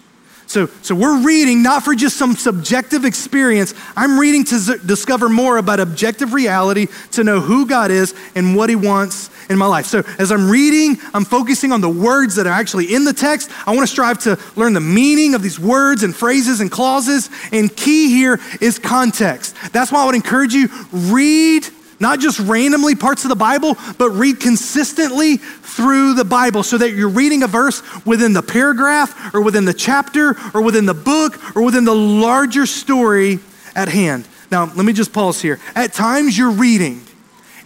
So, 0.57 0.65
so 0.81 0.95
we're 0.95 1.21
reading 1.21 1.61
not 1.61 1.83
for 1.83 1.93
just 1.93 2.17
some 2.17 2.33
subjective 2.35 3.05
experience. 3.05 3.75
I'm 3.95 4.17
reading 4.17 4.43
to 4.45 4.57
z- 4.57 4.77
discover 4.83 5.29
more 5.29 5.57
about 5.57 5.79
objective 5.79 6.33
reality, 6.33 6.87
to 7.11 7.23
know 7.23 7.39
who 7.39 7.67
God 7.67 7.91
is 7.91 8.15
and 8.33 8.55
what 8.55 8.67
He 8.67 8.75
wants 8.75 9.29
in 9.51 9.57
my 9.59 9.67
life. 9.67 9.85
So 9.85 10.01
as 10.17 10.31
I'm 10.31 10.49
reading, 10.49 10.97
I'm 11.13 11.25
focusing 11.25 11.71
on 11.71 11.81
the 11.81 11.89
words 11.89 12.33
that 12.37 12.47
are 12.47 12.53
actually 12.53 12.91
in 12.91 13.03
the 13.03 13.13
text. 13.13 13.51
I 13.67 13.75
want 13.75 13.87
to 13.87 13.91
strive 13.91 14.17
to 14.23 14.39
learn 14.55 14.73
the 14.73 14.79
meaning 14.79 15.35
of 15.35 15.43
these 15.43 15.59
words 15.59 16.01
and 16.01 16.15
phrases 16.15 16.59
and 16.59 16.71
clauses. 16.71 17.29
And 17.51 17.75
key 17.75 18.09
here 18.09 18.39
is 18.59 18.79
context. 18.79 19.55
That's 19.73 19.91
why 19.91 20.01
I 20.01 20.05
would 20.07 20.15
encourage 20.15 20.55
you 20.55 20.69
read 20.91 21.67
not 21.99 22.19
just 22.19 22.39
randomly 22.39 22.95
parts 22.95 23.23
of 23.23 23.29
the 23.29 23.35
Bible, 23.35 23.75
but 23.97 24.11
read 24.11 24.39
consistently 24.39 25.37
through 25.37 26.13
the 26.13 26.25
Bible 26.25 26.63
so 26.63 26.77
that 26.77 26.91
you're 26.91 27.09
reading 27.09 27.43
a 27.43 27.47
verse 27.47 27.81
within 28.05 28.33
the 28.33 28.43
paragraph 28.43 29.33
or 29.33 29.41
within 29.41 29.65
the 29.65 29.73
chapter 29.73 30.35
or 30.53 30.61
within 30.61 30.85
the 30.85 30.93
book 30.93 31.55
or 31.55 31.63
within 31.63 31.85
the 31.85 31.95
larger 31.95 32.65
story 32.65 33.39
at 33.75 33.87
hand. 33.87 34.27
Now, 34.51 34.65
let 34.65 34.85
me 34.85 34.93
just 34.93 35.11
pause 35.11 35.41
here. 35.41 35.59
At 35.75 35.93
times 35.93 36.37
you're 36.37 36.51
reading 36.51 37.01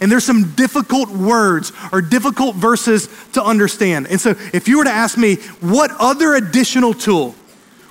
and 0.00 0.10
there's 0.10 0.24
some 0.24 0.52
difficult 0.54 1.10
words 1.10 1.72
or 1.92 2.02
difficult 2.02 2.56
verses 2.56 3.08
to 3.34 3.42
understand. 3.42 4.08
And 4.08 4.20
so 4.20 4.30
if 4.52 4.66
you 4.66 4.78
were 4.78 4.84
to 4.84 4.90
ask 4.90 5.16
me, 5.16 5.36
what 5.60 5.92
other 5.98 6.34
additional 6.34 6.92
tool 6.92 7.36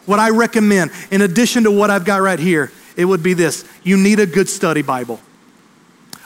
would 0.08 0.20
I 0.20 0.32
recommend 0.32 0.92
in 1.10 1.22
addition 1.22 1.64
to 1.64 1.72
what 1.72 1.90
I've 1.90 2.04
got 2.04 2.22
right 2.22 2.40
here? 2.40 2.72
It 2.98 3.06
would 3.06 3.24
be 3.24 3.34
this 3.34 3.64
you 3.84 3.96
need 3.96 4.20
a 4.20 4.26
good 4.26 4.50
study 4.50 4.82
Bible. 4.82 5.22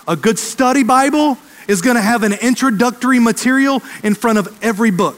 A 0.08 0.16
good 0.16 0.38
study 0.38 0.84
Bible 0.84 1.38
is 1.68 1.82
going 1.82 1.96
to 1.96 2.02
have 2.02 2.24
an 2.24 2.34
introductory 2.34 3.20
material 3.20 3.82
in 4.04 4.14
front 4.14 4.38
of 4.38 4.64
every 4.64 4.92
book. 4.92 5.18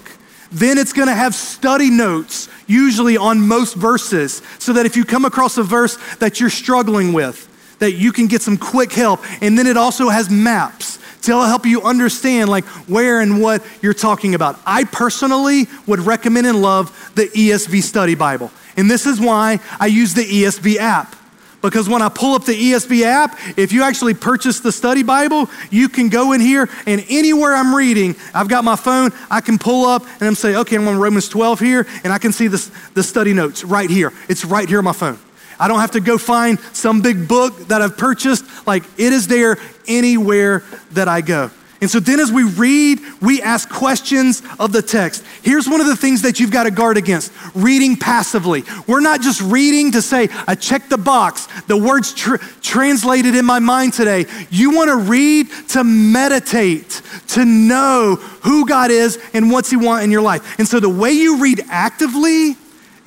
Then 0.51 0.77
it's 0.77 0.93
going 0.93 1.09
to 1.09 1.13
have 1.13 1.35
study 1.35 1.89
notes, 1.89 2.47
usually 2.67 3.17
on 3.17 3.45
most 3.45 3.75
verses, 3.75 4.41
so 4.59 4.73
that 4.73 4.85
if 4.85 4.95
you 4.95 5.03
come 5.03 5.25
across 5.25 5.57
a 5.57 5.63
verse 5.63 5.97
that 6.15 6.39
you're 6.39 6.49
struggling 6.49 7.11
with, 7.11 7.43
that 7.79 7.93
you 7.93 8.13
can 8.13 8.27
get 8.27 8.41
some 8.41 8.57
quick 8.57 8.93
help. 8.93 9.19
And 9.41 9.57
then 9.57 9.67
it 9.67 9.75
also 9.75 10.07
has 10.07 10.29
maps 10.29 10.99
to 11.23 11.33
help 11.45 11.65
you 11.65 11.81
understand 11.81 12.49
like 12.49 12.63
where 12.88 13.19
and 13.19 13.41
what 13.41 13.61
you're 13.81 13.93
talking 13.93 14.35
about. 14.35 14.57
I 14.65 14.85
personally 14.85 15.67
would 15.85 15.99
recommend 15.99 16.47
and 16.47 16.61
love 16.61 17.11
the 17.15 17.25
ESV 17.25 17.83
Study 17.83 18.15
Bible. 18.15 18.51
And 18.77 18.89
this 18.89 19.05
is 19.05 19.19
why 19.19 19.59
I 19.81 19.88
use 19.88 20.13
the 20.13 20.23
ESV 20.23 20.77
app. 20.77 21.16
Because 21.61 21.89
when 21.89 22.01
I 22.01 22.09
pull 22.09 22.35
up 22.35 22.45
the 22.45 22.53
ESV 22.53 23.03
app, 23.03 23.39
if 23.57 23.71
you 23.71 23.83
actually 23.83 24.13
purchase 24.13 24.59
the 24.59 24.71
study 24.71 25.03
Bible, 25.03 25.49
you 25.71 25.89
can 25.89 26.09
go 26.09 26.33
in 26.33 26.41
here 26.41 26.69
and 26.85 27.03
anywhere 27.09 27.55
I'm 27.55 27.73
reading, 27.73 28.15
I've 28.33 28.47
got 28.47 28.63
my 28.63 28.75
phone, 28.75 29.11
I 29.29 29.41
can 29.41 29.57
pull 29.57 29.85
up 29.85 30.03
and 30.03 30.23
I'm 30.23 30.35
say, 30.35 30.55
okay, 30.55 30.75
I'm 30.75 30.87
on 30.87 30.99
Romans 30.99 31.27
12 31.29 31.59
here, 31.59 31.87
and 32.03 32.13
I 32.13 32.19
can 32.19 32.31
see 32.31 32.47
this, 32.47 32.71
the 32.93 33.01
study 33.01 33.33
notes 33.33 33.63
right 33.63 33.89
here. 33.89 34.13
It's 34.29 34.45
right 34.45 34.69
here 34.69 34.77
on 34.77 34.85
my 34.85 34.93
phone. 34.93 35.17
I 35.59 35.67
don't 35.67 35.79
have 35.79 35.91
to 35.91 35.99
go 35.99 36.17
find 36.17 36.59
some 36.73 37.01
big 37.01 37.27
book 37.27 37.57
that 37.69 37.81
I've 37.81 37.97
purchased. 37.97 38.45
Like 38.67 38.83
it 38.97 39.11
is 39.11 39.27
there 39.27 39.57
anywhere 39.87 40.63
that 40.91 41.07
I 41.07 41.21
go. 41.21 41.49
And 41.80 41.89
so 41.91 41.99
then, 41.99 42.19
as 42.19 42.32
we 42.32 42.43
read, 42.43 42.99
we 43.21 43.41
ask 43.41 43.69
questions 43.69 44.41
of 44.59 44.71
the 44.71 44.82
text. 44.82 45.23
Here's 45.43 45.69
one 45.69 45.80
of 45.80 45.86
the 45.86 45.95
things 45.95 46.23
that 46.23 46.39
you've 46.39 46.51
got 46.51 46.63
to 46.63 46.71
guard 46.71 46.97
against 46.97 47.32
reading 47.53 47.95
passively. 47.95 48.63
We're 48.88 48.99
not 48.99 49.21
just 49.21 49.41
reading 49.41 49.91
to 49.91 50.01
say, 50.01 50.28
I 50.47 50.55
checked 50.55 50.89
the 50.89 50.97
box, 50.97 51.47
the 51.67 51.78
words 51.78 52.13
tr- 52.13 52.38
translated 52.61 53.36
in 53.36 53.45
my 53.45 53.59
mind 53.59 53.93
today. 53.93 54.25
You 54.49 54.71
want 54.71 54.89
to 54.89 54.97
read 54.97 55.49
to 55.69 55.84
meditate, 55.84 57.01
to 57.30 57.45
know 57.45 58.15
who 58.15 58.65
God 58.65 58.89
is 58.89 59.19
and 59.34 59.51
what's 59.51 59.69
He 59.69 59.78
want 59.78 60.03
in 60.03 60.09
your 60.09 60.21
life. 60.21 60.57
And 60.57 60.67
so, 60.67 60.80
the 60.80 60.89
way 60.89 61.11
you 61.11 61.39
read 61.41 61.61
actively 61.69 62.55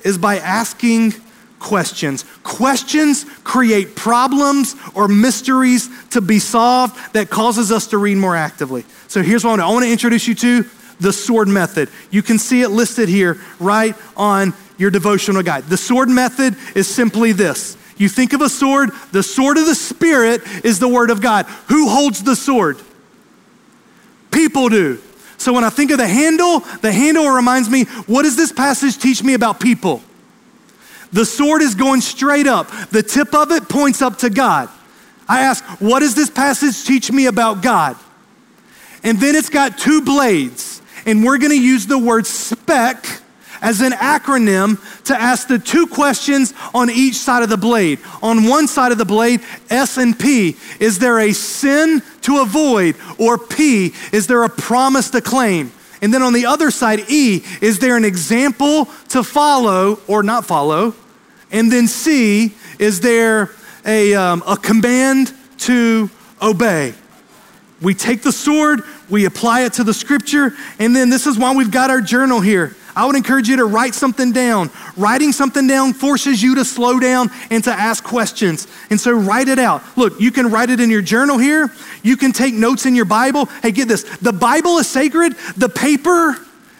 is 0.05 0.17
by 0.17 0.37
asking 0.37 1.13
questions. 1.61 2.25
Questions 2.43 3.23
create 3.43 3.95
problems 3.95 4.75
or 4.95 5.07
mysteries 5.07 5.89
to 6.09 6.19
be 6.19 6.39
solved 6.39 7.13
that 7.13 7.29
causes 7.29 7.71
us 7.71 7.87
to 7.87 7.97
read 7.97 8.17
more 8.17 8.35
actively. 8.35 8.83
So 9.07 9.21
here's 9.21 9.45
what 9.45 9.59
I 9.59 9.69
want 9.69 9.85
to, 9.85 9.91
introduce 9.91 10.27
you 10.27 10.35
to 10.35 10.65
the 10.99 11.13
sword 11.13 11.47
method. 11.47 11.89
You 12.09 12.23
can 12.23 12.39
see 12.39 12.61
it 12.61 12.69
listed 12.69 13.07
here 13.07 13.39
right 13.59 13.95
on 14.17 14.53
your 14.77 14.91
devotional 14.91 15.43
guide. 15.43 15.65
The 15.65 15.77
sword 15.77 16.09
method 16.09 16.55
is 16.75 16.87
simply 16.87 17.31
this. 17.31 17.77
You 17.97 18.09
think 18.09 18.33
of 18.33 18.41
a 18.41 18.49
sword, 18.49 18.89
the 19.11 19.23
sword 19.23 19.57
of 19.57 19.67
the 19.67 19.75
Spirit 19.75 20.41
is 20.65 20.79
the 20.79 20.87
Word 20.87 21.11
of 21.11 21.21
God. 21.21 21.45
Who 21.67 21.87
holds 21.87 22.23
the 22.23 22.35
sword? 22.35 22.79
People 24.31 24.69
do. 24.69 24.99
So 25.37 25.53
when 25.53 25.63
I 25.63 25.69
think 25.69 25.91
of 25.91 25.97
the 25.97 26.07
handle, 26.07 26.61
the 26.81 26.91
handle 26.91 27.29
reminds 27.29 27.69
me 27.69 27.85
what 28.07 28.23
does 28.23 28.35
this 28.35 28.51
passage 28.51 28.97
teach 28.97 29.23
me 29.23 29.35
about 29.35 29.59
people? 29.59 30.01
The 31.11 31.25
sword 31.25 31.61
is 31.61 31.75
going 31.75 32.01
straight 32.01 32.47
up. 32.47 32.69
The 32.89 33.03
tip 33.03 33.33
of 33.33 33.51
it 33.51 33.67
points 33.67 34.01
up 34.01 34.19
to 34.19 34.29
God. 34.29 34.69
I 35.27 35.41
ask, 35.41 35.63
what 35.81 35.99
does 35.99 36.15
this 36.15 36.29
passage 36.29 36.85
teach 36.85 37.11
me 37.11 37.25
about 37.25 37.61
God? 37.61 37.97
And 39.03 39.19
then 39.19 39.35
it's 39.35 39.49
got 39.49 39.77
two 39.77 40.01
blades. 40.01 40.81
And 41.05 41.23
we're 41.23 41.37
going 41.37 41.51
to 41.51 41.61
use 41.61 41.87
the 41.87 41.97
word 41.97 42.27
spec 42.27 43.05
as 43.61 43.81
an 43.81 43.91
acronym 43.91 44.79
to 45.05 45.19
ask 45.19 45.47
the 45.47 45.59
two 45.59 45.87
questions 45.87 46.53
on 46.73 46.89
each 46.89 47.15
side 47.15 47.43
of 47.43 47.49
the 47.49 47.57
blade. 47.57 47.99
On 48.21 48.45
one 48.45 48.67
side 48.67 48.91
of 48.91 48.97
the 48.97 49.05
blade, 49.05 49.41
S 49.69 49.97
and 49.97 50.17
P, 50.17 50.57
is 50.79 50.99
there 50.99 51.19
a 51.19 51.31
sin 51.33 52.01
to 52.21 52.41
avoid? 52.41 52.95
Or 53.19 53.37
P, 53.37 53.93
is 54.11 54.27
there 54.27 54.43
a 54.43 54.49
promise 54.49 55.09
to 55.11 55.21
claim? 55.21 55.71
And 56.01 56.13
then 56.13 56.23
on 56.23 56.33
the 56.33 56.47
other 56.47 56.71
side, 56.71 57.01
E, 57.09 57.43
is 57.61 57.79
there 57.79 57.95
an 57.95 58.05
example 58.05 58.85
to 59.09 59.23
follow 59.23 59.99
or 60.07 60.23
not 60.23 60.45
follow? 60.45 60.95
And 61.51 61.71
then 61.71 61.87
C, 61.87 62.55
is 62.79 63.01
there 63.01 63.51
a, 63.85 64.15
um, 64.15 64.43
a 64.47 64.57
command 64.57 65.33
to 65.59 66.09
obey? 66.41 66.95
We 67.81 67.93
take 67.93 68.21
the 68.21 68.31
sword, 68.31 68.81
we 69.09 69.25
apply 69.25 69.61
it 69.61 69.73
to 69.73 69.83
the 69.83 69.93
scripture, 69.93 70.53
and 70.79 70.95
then 70.95 71.09
this 71.09 71.27
is 71.27 71.37
why 71.37 71.55
we've 71.55 71.71
got 71.71 71.89
our 71.89 72.01
journal 72.01 72.39
here. 72.39 72.75
I 72.95 73.05
would 73.05 73.15
encourage 73.15 73.47
you 73.47 73.57
to 73.57 73.65
write 73.65 73.93
something 73.93 74.31
down. 74.31 74.69
Writing 74.97 75.31
something 75.31 75.67
down 75.67 75.93
forces 75.93 76.41
you 76.41 76.55
to 76.55 76.65
slow 76.65 76.99
down 76.99 77.29
and 77.49 77.63
to 77.63 77.71
ask 77.71 78.03
questions. 78.03 78.67
And 78.89 78.99
so 78.99 79.11
write 79.11 79.47
it 79.47 79.59
out. 79.59 79.81
Look, 79.97 80.19
you 80.19 80.31
can 80.31 80.51
write 80.51 80.69
it 80.69 80.79
in 80.79 80.89
your 80.89 81.01
journal 81.01 81.37
here. 81.37 81.71
You 82.03 82.17
can 82.17 82.31
take 82.31 82.53
notes 82.53 82.85
in 82.85 82.95
your 82.95 83.05
Bible. 83.05 83.45
Hey, 83.61 83.71
get 83.71 83.87
this 83.87 84.03
the 84.19 84.33
Bible 84.33 84.77
is 84.77 84.89
sacred, 84.89 85.33
the 85.57 85.69
paper 85.69 86.37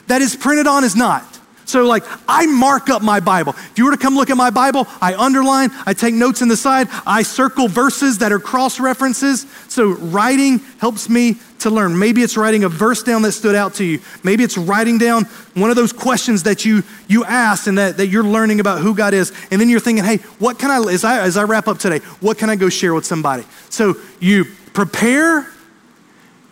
that 0.07 0.21
is 0.21 0.35
printed 0.35 0.67
on 0.67 0.83
is 0.83 0.95
not. 0.95 1.25
So, 1.65 1.85
like, 1.85 2.03
I 2.27 2.47
mark 2.47 2.89
up 2.89 3.01
my 3.01 3.21
Bible. 3.21 3.53
If 3.53 3.77
you 3.77 3.85
were 3.85 3.91
to 3.91 3.97
come 3.97 4.15
look 4.15 4.29
at 4.29 4.35
my 4.35 4.49
Bible, 4.49 4.87
I 4.99 5.15
underline, 5.15 5.69
I 5.85 5.93
take 5.93 6.13
notes 6.13 6.41
in 6.41 6.49
the 6.49 6.57
side, 6.57 6.89
I 7.07 7.23
circle 7.23 7.69
verses 7.69 8.17
that 8.17 8.33
are 8.33 8.39
cross 8.39 8.77
references. 8.77 9.45
So, 9.69 9.91
writing 9.91 10.59
helps 10.79 11.07
me 11.07 11.37
to 11.61 11.69
learn. 11.69 11.97
Maybe 11.97 12.21
it's 12.21 12.37
writing 12.37 12.63
a 12.63 12.69
verse 12.69 13.03
down 13.03 13.21
that 13.23 13.31
stood 13.31 13.55
out 13.55 13.75
to 13.75 13.83
you. 13.83 13.99
Maybe 14.23 14.43
it's 14.43 14.57
writing 14.57 14.97
down 14.97 15.25
one 15.53 15.69
of 15.69 15.75
those 15.75 15.93
questions 15.93 16.43
that 16.43 16.65
you, 16.65 16.83
you 17.07 17.25
asked 17.25 17.67
and 17.67 17.77
that, 17.77 17.97
that 17.97 18.07
you're 18.07 18.23
learning 18.23 18.59
about 18.59 18.81
who 18.81 18.95
God 18.95 19.13
is. 19.13 19.31
And 19.51 19.59
then 19.59 19.69
you're 19.69 19.79
thinking, 19.79 20.03
hey, 20.03 20.17
what 20.39 20.59
can 20.59 20.71
I, 20.71 20.91
as 20.91 21.03
I, 21.03 21.21
as 21.21 21.37
I 21.37 21.43
wrap 21.43 21.67
up 21.67 21.77
today, 21.77 21.99
what 22.19 22.37
can 22.37 22.49
I 22.49 22.55
go 22.55 22.69
share 22.69 22.93
with 22.93 23.05
somebody? 23.05 23.43
So, 23.69 23.95
you 24.19 24.45
prepare, 24.73 25.47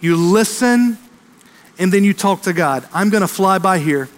you 0.01 0.15
listen, 0.15 0.97
and 1.77 1.93
then 1.93 2.03
you 2.03 2.13
talk 2.13 2.43
to 2.43 2.53
God. 2.53 2.87
I'm 2.93 3.09
going 3.09 3.21
to 3.21 3.27
fly 3.27 3.57
by 3.57 3.79
here. 3.79 4.09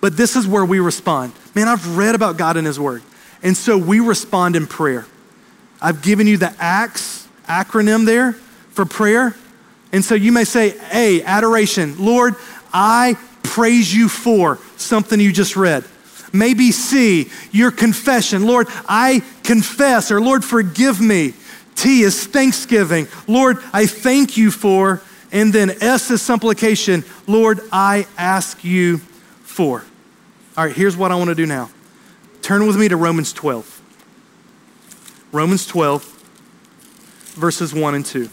But 0.00 0.16
this 0.16 0.36
is 0.36 0.46
where 0.46 0.64
we 0.64 0.80
respond. 0.80 1.32
Man, 1.54 1.66
I've 1.66 1.96
read 1.96 2.14
about 2.14 2.36
God 2.36 2.56
in 2.56 2.64
His 2.64 2.78
Word. 2.78 3.02
And 3.42 3.56
so 3.56 3.78
we 3.78 4.00
respond 4.00 4.56
in 4.56 4.66
prayer. 4.66 5.06
I've 5.80 6.02
given 6.02 6.26
you 6.26 6.36
the 6.36 6.52
ACTS 6.58 7.28
acronym 7.48 8.04
there 8.04 8.32
for 8.32 8.84
prayer. 8.84 9.34
And 9.92 10.04
so 10.04 10.14
you 10.14 10.32
may 10.32 10.44
say, 10.44 10.78
A, 10.92 11.22
adoration. 11.22 12.04
Lord, 12.04 12.34
I 12.72 13.16
praise 13.42 13.94
you 13.94 14.08
for 14.08 14.58
something 14.76 15.18
you 15.18 15.32
just 15.32 15.56
read. 15.56 15.84
Maybe 16.32 16.72
C, 16.72 17.30
your 17.52 17.70
confession. 17.70 18.46
Lord, 18.46 18.66
I 18.88 19.22
confess, 19.44 20.10
or 20.10 20.20
Lord, 20.20 20.44
forgive 20.44 21.00
me. 21.00 21.32
T 21.74 22.02
is 22.02 22.26
thanksgiving. 22.26 23.08
Lord, 23.26 23.58
I 23.72 23.86
thank 23.86 24.36
you 24.36 24.50
for. 24.50 25.00
And 25.30 25.52
then 25.52 25.70
S 25.82 26.10
is 26.10 26.22
supplication. 26.22 27.04
Lord, 27.26 27.60
I 27.70 28.06
ask 28.16 28.64
you 28.64 28.98
for. 29.42 29.84
All 30.56 30.64
right, 30.64 30.74
here's 30.74 30.96
what 30.96 31.12
I 31.12 31.16
want 31.16 31.28
to 31.28 31.34
do 31.34 31.46
now. 31.46 31.70
Turn 32.42 32.66
with 32.66 32.76
me 32.76 32.88
to 32.88 32.96
Romans 32.96 33.32
12. 33.32 33.82
Romans 35.32 35.66
12, 35.66 36.04
verses 37.36 37.74
1 37.74 37.94
and 37.94 38.04
2. 38.04 38.30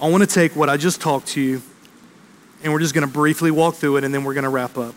I 0.00 0.08
want 0.10 0.22
to 0.22 0.26
take 0.26 0.54
what 0.54 0.68
I 0.68 0.76
just 0.76 1.00
talked 1.00 1.28
to 1.28 1.40
you, 1.40 1.62
and 2.62 2.72
we're 2.72 2.80
just 2.80 2.94
going 2.94 3.06
to 3.06 3.12
briefly 3.12 3.50
walk 3.50 3.76
through 3.76 3.96
it, 3.96 4.04
and 4.04 4.12
then 4.12 4.24
we're 4.24 4.34
going 4.34 4.44
to 4.44 4.50
wrap 4.50 4.76
up. 4.76 4.94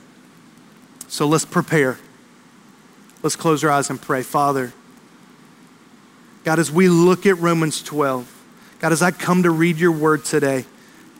So 1.07 1.25
let's 1.25 1.45
prepare. 1.45 1.97
Let's 3.23 3.35
close 3.35 3.63
our 3.63 3.69
eyes 3.69 3.89
and 3.89 4.01
pray. 4.01 4.23
Father, 4.23 4.73
God, 6.43 6.59
as 6.59 6.71
we 6.71 6.89
look 6.89 7.25
at 7.25 7.37
Romans 7.37 7.81
12, 7.81 8.35
God, 8.79 8.91
as 8.91 9.01
I 9.01 9.11
come 9.11 9.43
to 9.43 9.51
read 9.51 9.77
your 9.77 9.91
word 9.91 10.25
today, 10.25 10.65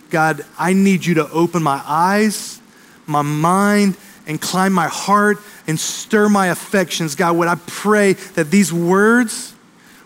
God, 0.09 0.45
I 0.57 0.73
need 0.73 1.05
you 1.05 1.15
to 1.15 1.29
open 1.31 1.63
my 1.63 1.81
eyes, 1.85 2.61
my 3.05 3.21
mind, 3.21 3.95
and 4.27 4.41
climb 4.41 4.73
my 4.73 4.87
heart 4.87 5.39
and 5.67 5.79
stir 5.79 6.29
my 6.29 6.47
affections. 6.47 7.15
God, 7.15 7.37
would 7.37 7.47
I 7.47 7.55
pray 7.55 8.13
that 8.13 8.51
these 8.51 8.73
words 8.73 9.53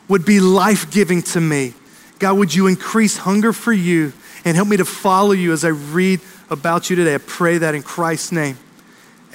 would 0.08 0.26
be 0.26 0.40
life 0.40 0.92
giving 0.92 1.22
to 1.24 1.42
me? 1.42 1.74
God, 2.20 2.38
would 2.38 2.54
you 2.54 2.68
increase 2.68 3.18
hunger 3.18 3.54
for 3.54 3.74
you 3.74 4.14
and 4.46 4.56
help 4.56 4.68
me 4.68 4.78
to 4.78 4.86
follow 4.86 5.32
you 5.32 5.52
as 5.52 5.66
I 5.66 5.70
read 5.70 6.22
about 6.50 6.90
you 6.90 6.96
today? 6.96 7.16
I 7.16 7.20
pray 7.20 7.58
that 7.58 7.76
in 7.76 7.84
Christ's 7.84 8.32
name. 8.32 8.58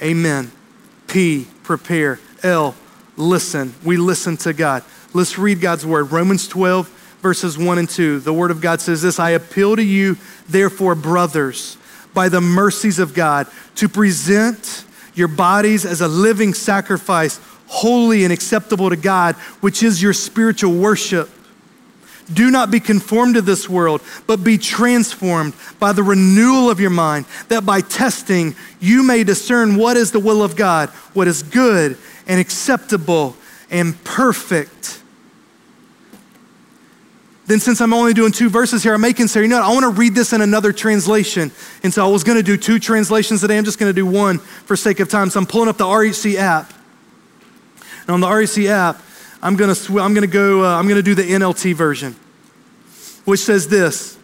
Amen. 0.01 0.51
P, 1.07 1.47
prepare. 1.63 2.19
L, 2.43 2.75
listen. 3.17 3.73
We 3.83 3.97
listen 3.97 4.37
to 4.37 4.53
God. 4.53 4.83
Let's 5.13 5.37
read 5.37 5.59
God's 5.59 5.85
word. 5.85 6.11
Romans 6.11 6.47
12, 6.47 6.87
verses 7.21 7.57
1 7.57 7.77
and 7.79 7.89
2. 7.89 8.19
The 8.19 8.33
Word 8.33 8.51
of 8.51 8.61
God 8.61 8.79
says 8.79 9.01
this 9.01 9.19
I 9.19 9.31
appeal 9.31 9.75
to 9.75 9.83
you, 9.83 10.17
therefore, 10.47 10.95
brothers, 10.95 11.77
by 12.13 12.29
the 12.29 12.41
mercies 12.41 12.99
of 12.99 13.13
God, 13.13 13.47
to 13.75 13.89
present 13.89 14.85
your 15.15 15.27
bodies 15.27 15.85
as 15.85 16.01
a 16.01 16.07
living 16.07 16.53
sacrifice, 16.53 17.39
holy 17.67 18.23
and 18.23 18.31
acceptable 18.31 18.89
to 18.89 18.95
God, 18.95 19.35
which 19.61 19.83
is 19.83 20.01
your 20.01 20.13
spiritual 20.13 20.73
worship. 20.73 21.29
Do 22.33 22.51
not 22.51 22.69
be 22.69 22.79
conformed 22.79 23.35
to 23.35 23.41
this 23.41 23.67
world, 23.67 24.01
but 24.27 24.43
be 24.43 24.57
transformed 24.57 25.53
by 25.79 25.93
the 25.93 26.03
renewal 26.03 26.69
of 26.69 26.79
your 26.79 26.91
mind, 26.91 27.25
that 27.47 27.65
by 27.65 27.81
testing 27.81 28.55
you 28.79 29.03
may 29.03 29.23
discern 29.23 29.75
what 29.75 29.97
is 29.97 30.11
the 30.11 30.19
will 30.19 30.43
of 30.43 30.55
God, 30.55 30.89
what 31.13 31.27
is 31.27 31.41
good 31.41 31.97
and 32.27 32.39
acceptable 32.39 33.35
and 33.71 34.01
perfect. 34.03 35.01
Then, 37.49 37.59
since 37.59 37.81
I'm 37.81 37.95
only 37.95 38.13
doing 38.13 38.31
two 38.31 38.47
verses 38.47 38.83
here, 38.83 38.93
I 38.93 38.97
may 38.97 39.11
consider, 39.11 39.41
you 39.41 39.49
know, 39.49 39.59
what, 39.59 39.65
I 39.65 39.73
want 39.73 39.83
to 39.83 39.99
read 39.99 40.13
this 40.13 40.33
in 40.33 40.41
another 40.41 40.71
translation. 40.71 41.51
And 41.81 41.91
so 41.91 42.05
I 42.05 42.07
was 42.07 42.23
going 42.23 42.37
to 42.37 42.43
do 42.43 42.57
two 42.57 42.77
translations 42.77 43.41
today. 43.41 43.57
I'm 43.57 43.65
just 43.65 43.79
going 43.79 43.89
to 43.89 43.95
do 43.95 44.05
one 44.05 44.37
for 44.37 44.75
sake 44.75 44.99
of 44.99 45.09
time. 45.09 45.31
So 45.31 45.39
I'm 45.39 45.47
pulling 45.47 45.67
up 45.67 45.77
the 45.77 45.85
RHC 45.85 46.35
app. 46.35 46.71
And 48.01 48.11
on 48.11 48.19
the 48.19 48.27
RHC 48.27 48.67
app, 48.67 49.01
I'm 49.41 49.55
going 49.55 49.73
to, 49.73 49.99
I'm 49.99 50.13
to 50.15 50.27
go, 50.27 50.63
uh, 50.65 50.77
I'm 50.77 50.87
to 50.87 51.03
do 51.03 51.15
the 51.15 51.23
NLT 51.23 51.73
version, 51.73 52.15
which 53.25 53.39
says 53.39 53.67
this. 53.67 54.17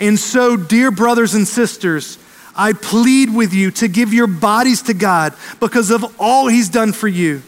And 0.00 0.18
so, 0.18 0.56
dear 0.56 0.90
brothers 0.90 1.34
and 1.34 1.46
sisters, 1.46 2.18
I 2.56 2.72
plead 2.72 3.34
with 3.34 3.52
you 3.52 3.70
to 3.72 3.88
give 3.88 4.12
your 4.12 4.26
bodies 4.26 4.82
to 4.82 4.94
God 4.94 5.34
because 5.60 5.90
of 5.90 6.04
all 6.20 6.48
he's 6.48 6.68
done 6.68 6.92
for 6.92 7.08
you. 7.08 7.42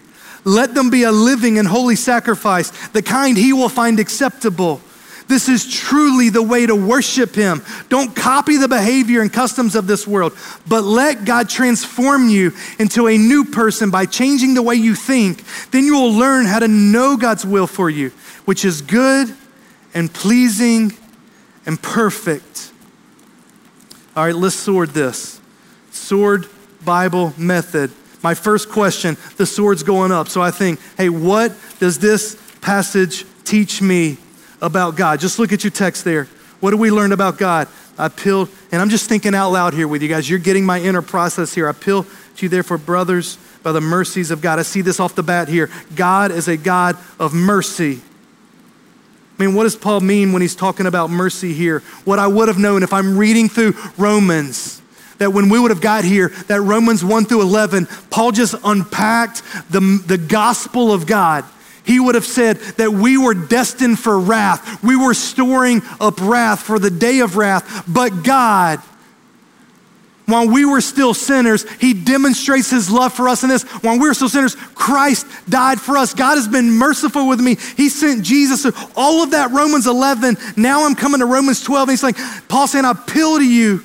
Let 0.44 0.74
them 0.74 0.90
be 0.90 1.02
a 1.02 1.10
living 1.10 1.58
and 1.58 1.66
holy 1.66 1.96
sacrifice, 1.96 2.70
the 2.88 3.02
kind 3.02 3.36
he 3.36 3.52
will 3.52 3.68
find 3.68 3.98
acceptable. 3.98 4.80
This 5.28 5.48
is 5.48 5.68
truly 5.68 6.28
the 6.28 6.42
way 6.42 6.66
to 6.66 6.74
worship 6.74 7.34
Him. 7.34 7.62
Don't 7.88 8.14
copy 8.14 8.56
the 8.56 8.68
behavior 8.68 9.22
and 9.22 9.32
customs 9.32 9.74
of 9.74 9.86
this 9.86 10.06
world, 10.06 10.36
but 10.68 10.84
let 10.84 11.24
God 11.24 11.48
transform 11.48 12.28
you 12.28 12.52
into 12.78 13.08
a 13.08 13.18
new 13.18 13.44
person 13.44 13.90
by 13.90 14.06
changing 14.06 14.54
the 14.54 14.62
way 14.62 14.76
you 14.76 14.94
think. 14.94 15.42
Then 15.72 15.84
you 15.84 15.94
will 15.94 16.12
learn 16.12 16.46
how 16.46 16.60
to 16.60 16.68
know 16.68 17.16
God's 17.16 17.44
will 17.44 17.66
for 17.66 17.90
you, 17.90 18.10
which 18.44 18.64
is 18.64 18.82
good 18.82 19.34
and 19.94 20.12
pleasing 20.12 20.92
and 21.64 21.80
perfect. 21.82 22.72
All 24.14 24.24
right, 24.24 24.34
let's 24.34 24.54
sword 24.54 24.90
this. 24.90 25.40
Sword 25.90 26.46
Bible 26.84 27.34
method. 27.36 27.90
My 28.22 28.34
first 28.34 28.70
question 28.70 29.16
the 29.36 29.46
sword's 29.46 29.82
going 29.82 30.12
up. 30.12 30.28
So 30.28 30.40
I 30.40 30.52
think, 30.52 30.80
hey, 30.96 31.08
what 31.08 31.52
does 31.80 31.98
this 31.98 32.40
passage 32.60 33.24
teach 33.44 33.82
me 33.82 34.18
about 34.60 34.96
God. 34.96 35.20
Just 35.20 35.38
look 35.38 35.52
at 35.52 35.64
your 35.64 35.70
text 35.70 36.04
there. 36.04 36.24
What 36.60 36.70
do 36.70 36.76
we 36.76 36.90
learn 36.90 37.12
about 37.12 37.38
God? 37.38 37.68
I 37.98 38.06
appeal, 38.06 38.48
and 38.72 38.80
I'm 38.80 38.88
just 38.88 39.08
thinking 39.08 39.34
out 39.34 39.50
loud 39.50 39.74
here 39.74 39.88
with 39.88 40.02
you 40.02 40.08
guys. 40.08 40.28
You're 40.28 40.38
getting 40.38 40.64
my 40.64 40.80
inner 40.80 41.02
process 41.02 41.54
here. 41.54 41.66
I 41.66 41.70
appeal 41.70 42.04
to 42.04 42.44
you, 42.44 42.48
therefore, 42.48 42.78
brothers, 42.78 43.38
by 43.62 43.72
the 43.72 43.80
mercies 43.80 44.30
of 44.30 44.40
God. 44.40 44.58
I 44.58 44.62
see 44.62 44.80
this 44.80 45.00
off 45.00 45.14
the 45.14 45.22
bat 45.22 45.48
here. 45.48 45.70
God 45.94 46.30
is 46.30 46.48
a 46.48 46.56
God 46.56 46.96
of 47.18 47.34
mercy. 47.34 48.00
I 49.38 49.44
mean, 49.44 49.54
what 49.54 49.64
does 49.64 49.76
Paul 49.76 50.00
mean 50.00 50.32
when 50.32 50.40
he's 50.40 50.56
talking 50.56 50.86
about 50.86 51.10
mercy 51.10 51.52
here? 51.52 51.80
What 52.04 52.18
I 52.18 52.26
would 52.26 52.48
have 52.48 52.58
known 52.58 52.82
if 52.82 52.92
I'm 52.92 53.18
reading 53.18 53.48
through 53.48 53.74
Romans, 53.98 54.80
that 55.18 55.32
when 55.32 55.48
we 55.48 55.58
would 55.58 55.70
have 55.70 55.80
got 55.80 56.04
here, 56.04 56.28
that 56.48 56.60
Romans 56.60 57.04
1 57.04 57.26
through 57.26 57.42
11, 57.42 57.86
Paul 58.10 58.32
just 58.32 58.54
unpacked 58.64 59.42
the, 59.70 60.02
the 60.06 60.18
gospel 60.18 60.92
of 60.92 61.06
God 61.06 61.44
he 61.86 62.00
would 62.00 62.16
have 62.16 62.26
said 62.26 62.56
that 62.78 62.92
we 62.92 63.16
were 63.16 63.34
destined 63.34 63.98
for 63.98 64.18
wrath. 64.18 64.82
We 64.82 64.96
were 64.96 65.14
storing 65.14 65.82
up 66.00 66.20
wrath 66.20 66.62
for 66.62 66.78
the 66.78 66.90
day 66.90 67.20
of 67.20 67.36
wrath. 67.36 67.84
But 67.86 68.24
God, 68.24 68.82
while 70.26 70.48
we 70.48 70.64
were 70.64 70.80
still 70.80 71.14
sinners, 71.14 71.64
He 71.78 71.94
demonstrates 71.94 72.68
His 72.70 72.90
love 72.90 73.12
for 73.12 73.28
us 73.28 73.44
in 73.44 73.48
this. 73.48 73.62
While 73.62 74.00
we 74.00 74.08
were 74.08 74.14
still 74.14 74.28
sinners, 74.28 74.56
Christ 74.74 75.26
died 75.48 75.80
for 75.80 75.96
us. 75.96 76.12
God 76.12 76.34
has 76.34 76.48
been 76.48 76.72
merciful 76.72 77.28
with 77.28 77.40
me. 77.40 77.54
He 77.76 77.88
sent 77.88 78.24
Jesus. 78.24 78.66
All 78.96 79.22
of 79.22 79.30
that, 79.30 79.52
Romans 79.52 79.86
11. 79.86 80.36
Now 80.56 80.84
I'm 80.84 80.96
coming 80.96 81.20
to 81.20 81.26
Romans 81.26 81.62
12. 81.62 81.88
And 81.88 81.92
He's 81.92 82.02
like, 82.02 82.18
Paul 82.48 82.66
saying, 82.66 82.84
I 82.84 82.90
appeal 82.90 83.38
to 83.38 83.46
you 83.46 83.84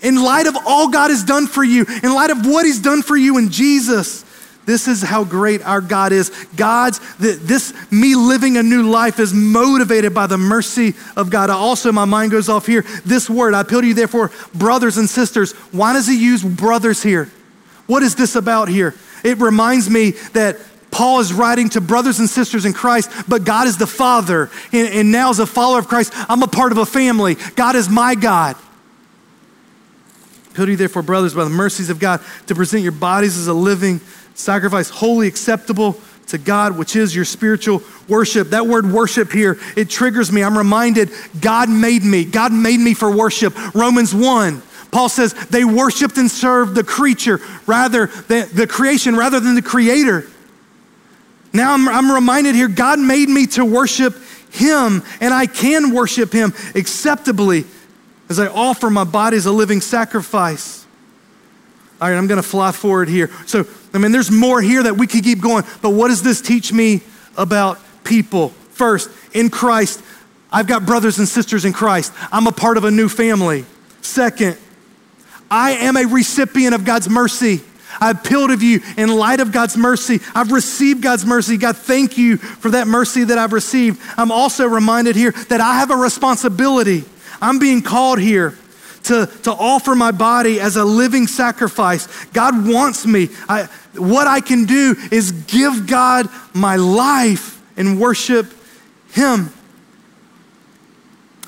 in 0.00 0.22
light 0.22 0.46
of 0.46 0.56
all 0.66 0.88
God 0.88 1.10
has 1.10 1.22
done 1.22 1.46
for 1.46 1.62
you, 1.62 1.84
in 2.02 2.14
light 2.14 2.30
of 2.30 2.46
what 2.46 2.64
He's 2.64 2.80
done 2.80 3.02
for 3.02 3.16
you 3.16 3.36
in 3.36 3.50
Jesus. 3.50 4.24
This 4.66 4.88
is 4.88 5.00
how 5.00 5.22
great 5.22 5.62
our 5.62 5.80
God 5.80 6.12
is. 6.12 6.30
God's, 6.56 7.00
this, 7.18 7.72
me 7.92 8.16
living 8.16 8.56
a 8.56 8.62
new 8.64 8.82
life 8.90 9.20
is 9.20 9.32
motivated 9.32 10.12
by 10.12 10.26
the 10.26 10.36
mercy 10.36 10.94
of 11.16 11.30
God. 11.30 11.50
Also, 11.50 11.92
my 11.92 12.04
mind 12.04 12.32
goes 12.32 12.48
off 12.48 12.66
here. 12.66 12.84
This 13.04 13.30
word, 13.30 13.54
I 13.54 13.60
appeal 13.60 13.80
to 13.80 13.86
you, 13.86 13.94
therefore, 13.94 14.32
brothers 14.52 14.98
and 14.98 15.08
sisters. 15.08 15.52
Why 15.70 15.92
does 15.92 16.08
he 16.08 16.20
use 16.20 16.42
brothers 16.42 17.00
here? 17.00 17.30
What 17.86 18.02
is 18.02 18.16
this 18.16 18.34
about 18.34 18.68
here? 18.68 18.96
It 19.22 19.38
reminds 19.38 19.88
me 19.88 20.10
that 20.32 20.58
Paul 20.90 21.20
is 21.20 21.32
writing 21.32 21.68
to 21.70 21.80
brothers 21.80 22.18
and 22.18 22.28
sisters 22.28 22.64
in 22.64 22.72
Christ, 22.72 23.10
but 23.28 23.44
God 23.44 23.68
is 23.68 23.78
the 23.78 23.86
Father. 23.86 24.50
And, 24.72 24.88
and 24.88 25.12
now, 25.12 25.30
as 25.30 25.38
a 25.38 25.46
follower 25.46 25.78
of 25.78 25.86
Christ, 25.86 26.12
I'm 26.28 26.42
a 26.42 26.48
part 26.48 26.72
of 26.72 26.78
a 26.78 26.86
family. 26.86 27.36
God 27.54 27.76
is 27.76 27.88
my 27.88 28.16
God. 28.16 28.56
Appeal 30.50 30.64
to 30.64 30.70
you, 30.72 30.76
therefore, 30.76 31.02
brothers, 31.02 31.34
by 31.34 31.44
the 31.44 31.50
mercies 31.50 31.88
of 31.88 32.00
God, 32.00 32.20
to 32.46 32.54
present 32.56 32.82
your 32.82 32.92
bodies 32.92 33.38
as 33.38 33.46
a 33.46 33.54
living 33.54 34.00
sacrifice 34.36 34.88
wholly 34.88 35.26
acceptable 35.26 36.00
to 36.28 36.38
God, 36.38 36.76
which 36.76 36.96
is 36.96 37.14
your 37.14 37.24
spiritual 37.24 37.82
worship. 38.08 38.50
That 38.50 38.66
word 38.66 38.90
worship 38.90 39.32
here, 39.32 39.58
it 39.76 39.88
triggers 39.88 40.32
me. 40.32 40.42
I'm 40.42 40.58
reminded 40.58 41.10
God 41.40 41.68
made 41.68 42.02
me. 42.02 42.24
God 42.24 42.52
made 42.52 42.80
me 42.80 42.94
for 42.94 43.14
worship. 43.14 43.54
Romans 43.74 44.14
1. 44.14 44.62
Paul 44.90 45.08
says 45.08 45.34
they 45.50 45.64
worshiped 45.64 46.16
and 46.16 46.30
served 46.30 46.74
the 46.74 46.84
creature 46.84 47.40
rather 47.66 48.06
than 48.06 48.48
the 48.54 48.66
creation 48.66 49.16
rather 49.16 49.40
than 49.40 49.54
the 49.54 49.62
creator. 49.62 50.26
Now 51.52 51.74
I'm, 51.74 51.88
I'm 51.88 52.10
reminded 52.10 52.54
here 52.54 52.68
God 52.68 52.98
made 52.98 53.28
me 53.28 53.46
to 53.48 53.64
worship 53.64 54.14
him 54.50 55.02
and 55.20 55.34
I 55.34 55.46
can 55.46 55.92
worship 55.92 56.32
him 56.32 56.52
acceptably 56.74 57.64
as 58.28 58.38
I 58.38 58.46
offer 58.46 58.90
my 58.90 59.04
body 59.04 59.36
as 59.36 59.46
a 59.46 59.52
living 59.52 59.80
sacrifice. 59.80 60.86
All 62.00 62.08
right, 62.08 62.16
I'm 62.16 62.26
going 62.26 62.42
to 62.42 62.48
fly 62.48 62.72
forward 62.72 63.08
here. 63.08 63.30
So, 63.46 63.64
I 63.96 63.98
mean, 63.98 64.12
there's 64.12 64.30
more 64.30 64.60
here 64.60 64.82
that 64.82 64.96
we 64.96 65.06
could 65.06 65.24
keep 65.24 65.40
going, 65.40 65.64
but 65.82 65.90
what 65.90 66.08
does 66.08 66.22
this 66.22 66.40
teach 66.40 66.72
me 66.72 67.00
about 67.36 67.78
people? 68.04 68.50
First, 68.70 69.10
in 69.32 69.50
Christ, 69.50 70.02
I've 70.52 70.66
got 70.66 70.86
brothers 70.86 71.18
and 71.18 71.26
sisters 71.26 71.64
in 71.64 71.72
Christ. 71.72 72.12
I'm 72.30 72.46
a 72.46 72.52
part 72.52 72.76
of 72.76 72.84
a 72.84 72.90
new 72.90 73.08
family. 73.08 73.64
Second, 74.02 74.56
I 75.50 75.72
am 75.72 75.96
a 75.96 76.04
recipient 76.04 76.74
of 76.74 76.84
God's 76.84 77.08
mercy. 77.08 77.60
I 78.00 78.10
appeal 78.10 78.48
to 78.48 78.56
you 78.56 78.80
in 78.96 79.08
light 79.08 79.40
of 79.40 79.52
God's 79.52 79.76
mercy. 79.76 80.20
I've 80.34 80.52
received 80.52 81.02
God's 81.02 81.24
mercy. 81.24 81.56
God, 81.56 81.76
thank 81.76 82.18
you 82.18 82.36
for 82.36 82.70
that 82.72 82.86
mercy 82.86 83.24
that 83.24 83.38
I've 83.38 83.52
received. 83.52 84.00
I'm 84.16 84.30
also 84.30 84.66
reminded 84.66 85.16
here 85.16 85.32
that 85.48 85.60
I 85.60 85.78
have 85.78 85.90
a 85.90 85.96
responsibility. 85.96 87.04
I'm 87.40 87.58
being 87.58 87.82
called 87.82 88.18
here 88.18 88.56
to, 89.04 89.26
to 89.44 89.52
offer 89.52 89.94
my 89.94 90.10
body 90.10 90.60
as 90.60 90.76
a 90.76 90.84
living 90.84 91.26
sacrifice. 91.26 92.24
God 92.26 92.66
wants 92.66 93.06
me. 93.06 93.28
I, 93.48 93.68
what 93.98 94.26
I 94.26 94.40
can 94.40 94.64
do 94.64 94.96
is 95.10 95.32
give 95.32 95.86
God 95.86 96.28
my 96.54 96.76
life 96.76 97.62
and 97.76 98.00
worship 98.00 98.52
Him. 99.12 99.50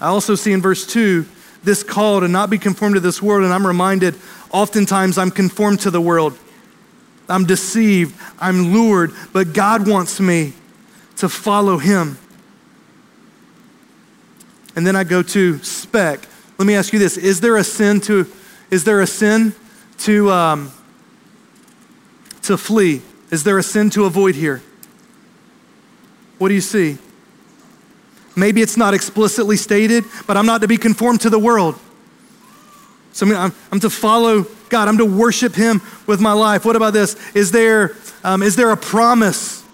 I 0.01 0.07
also 0.07 0.35
see 0.35 0.53
in 0.53 0.63
verse 0.63 0.87
2 0.87 1.27
this 1.65 1.83
call 1.83 2.21
to 2.21 2.29
not 2.29 2.51
be 2.51 2.59
conformed 2.59 2.95
to 2.95 3.01
this 3.01 3.21
world, 3.21 3.45
and 3.45 3.53
I'm 3.53 3.67
reminded 3.67 4.15
oftentimes 4.51 5.19
I'm 5.19 5.31
conformed 5.31 5.81
to 5.81 5.91
the 5.91 6.01
world. 6.01 6.39
I'm 7.29 7.45
deceived, 7.45 8.19
I'm 8.39 8.73
lured, 8.73 9.13
but 9.33 9.53
God 9.53 9.87
wants 9.87 10.19
me 10.19 10.55
to 11.17 11.29
follow 11.29 11.79
Him. 11.79 12.17
And 14.77 14.87
then 14.87 14.97
I 14.97 15.05
go 15.05 15.23
to 15.23 15.59
spec. 15.59 16.21
Let 16.57 16.67
me 16.67 16.75
ask 16.75 16.93
you 16.93 16.99
this: 16.99 17.17
Is 17.17 17.41
there 17.41 17.57
a 17.57 17.65
sin 17.65 18.01
to? 18.03 18.27
Is 18.71 18.85
there 18.85 19.01
a 19.01 19.07
sin 19.07 19.55
to 19.99 20.31
um, 20.31 20.73
to 22.49 22.59
flee? 22.59 23.03
Is 23.31 23.45
there 23.45 23.59
a 23.59 23.63
sin 23.63 23.91
to 23.91 24.05
avoid 24.05 24.35
here? 24.35 24.63
What 26.39 26.49
do 26.49 26.55
you 26.55 26.61
see? 26.61 26.99
Maybe 28.37 28.63
it's 28.63 28.77
not 28.77 28.95
explicitly 28.95 29.57
stated, 29.57 30.05
but 30.27 30.37
I'm 30.37 30.47
not 30.47 30.61
to 30.61 30.69
be 30.69 30.77
conformed 30.77 31.23
to 31.23 31.31
the 31.31 31.39
world. 31.39 31.79
So 33.13 33.27
I'm, 33.35 33.53
I'm 33.73 33.81
to 33.81 33.91
follow 33.91 34.47
God. 34.69 34.89
I'm 34.89 34.99
to 34.99 35.05
worship 35.05 35.55
Him 35.55 35.81
with 36.07 36.21
my 36.21 36.33
life. 36.33 36.65
What 36.65 36.77
about 36.77 36.93
this? 36.93 37.17
Is 37.35 37.51
there, 37.51 37.97
um, 38.23 38.43
is 38.43 38.55
there 38.55 38.71
a 38.71 38.77
promise 38.77 39.65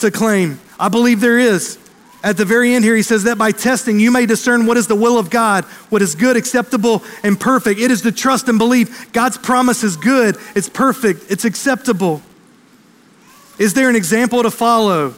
to 0.00 0.10
claim? 0.10 0.60
I 0.78 0.88
believe 0.88 1.20
there 1.20 1.38
is. 1.38 1.78
At 2.22 2.36
the 2.36 2.44
very 2.44 2.74
end 2.74 2.84
here, 2.84 2.96
he 2.96 3.02
says 3.02 3.24
that 3.24 3.38
by 3.38 3.50
testing, 3.50 3.98
you 3.98 4.10
may 4.10 4.26
discern 4.26 4.66
what 4.66 4.76
is 4.76 4.86
the 4.86 4.94
will 4.94 5.18
of 5.18 5.30
God, 5.30 5.64
what 5.88 6.02
is 6.02 6.14
good, 6.14 6.36
acceptable, 6.36 7.02
and 7.22 7.40
perfect. 7.40 7.80
It 7.80 7.90
is 7.90 8.02
to 8.02 8.12
trust 8.12 8.48
and 8.48 8.58
believe 8.58 9.10
God's 9.12 9.38
promise 9.38 9.82
is 9.82 9.96
good, 9.96 10.36
it's 10.54 10.68
perfect, 10.68 11.30
it's 11.30 11.44
acceptable. 11.46 12.20
Is 13.58 13.74
there 13.74 13.88
an 13.88 13.96
example 13.96 14.42
to 14.42 14.50
follow? 14.50 15.14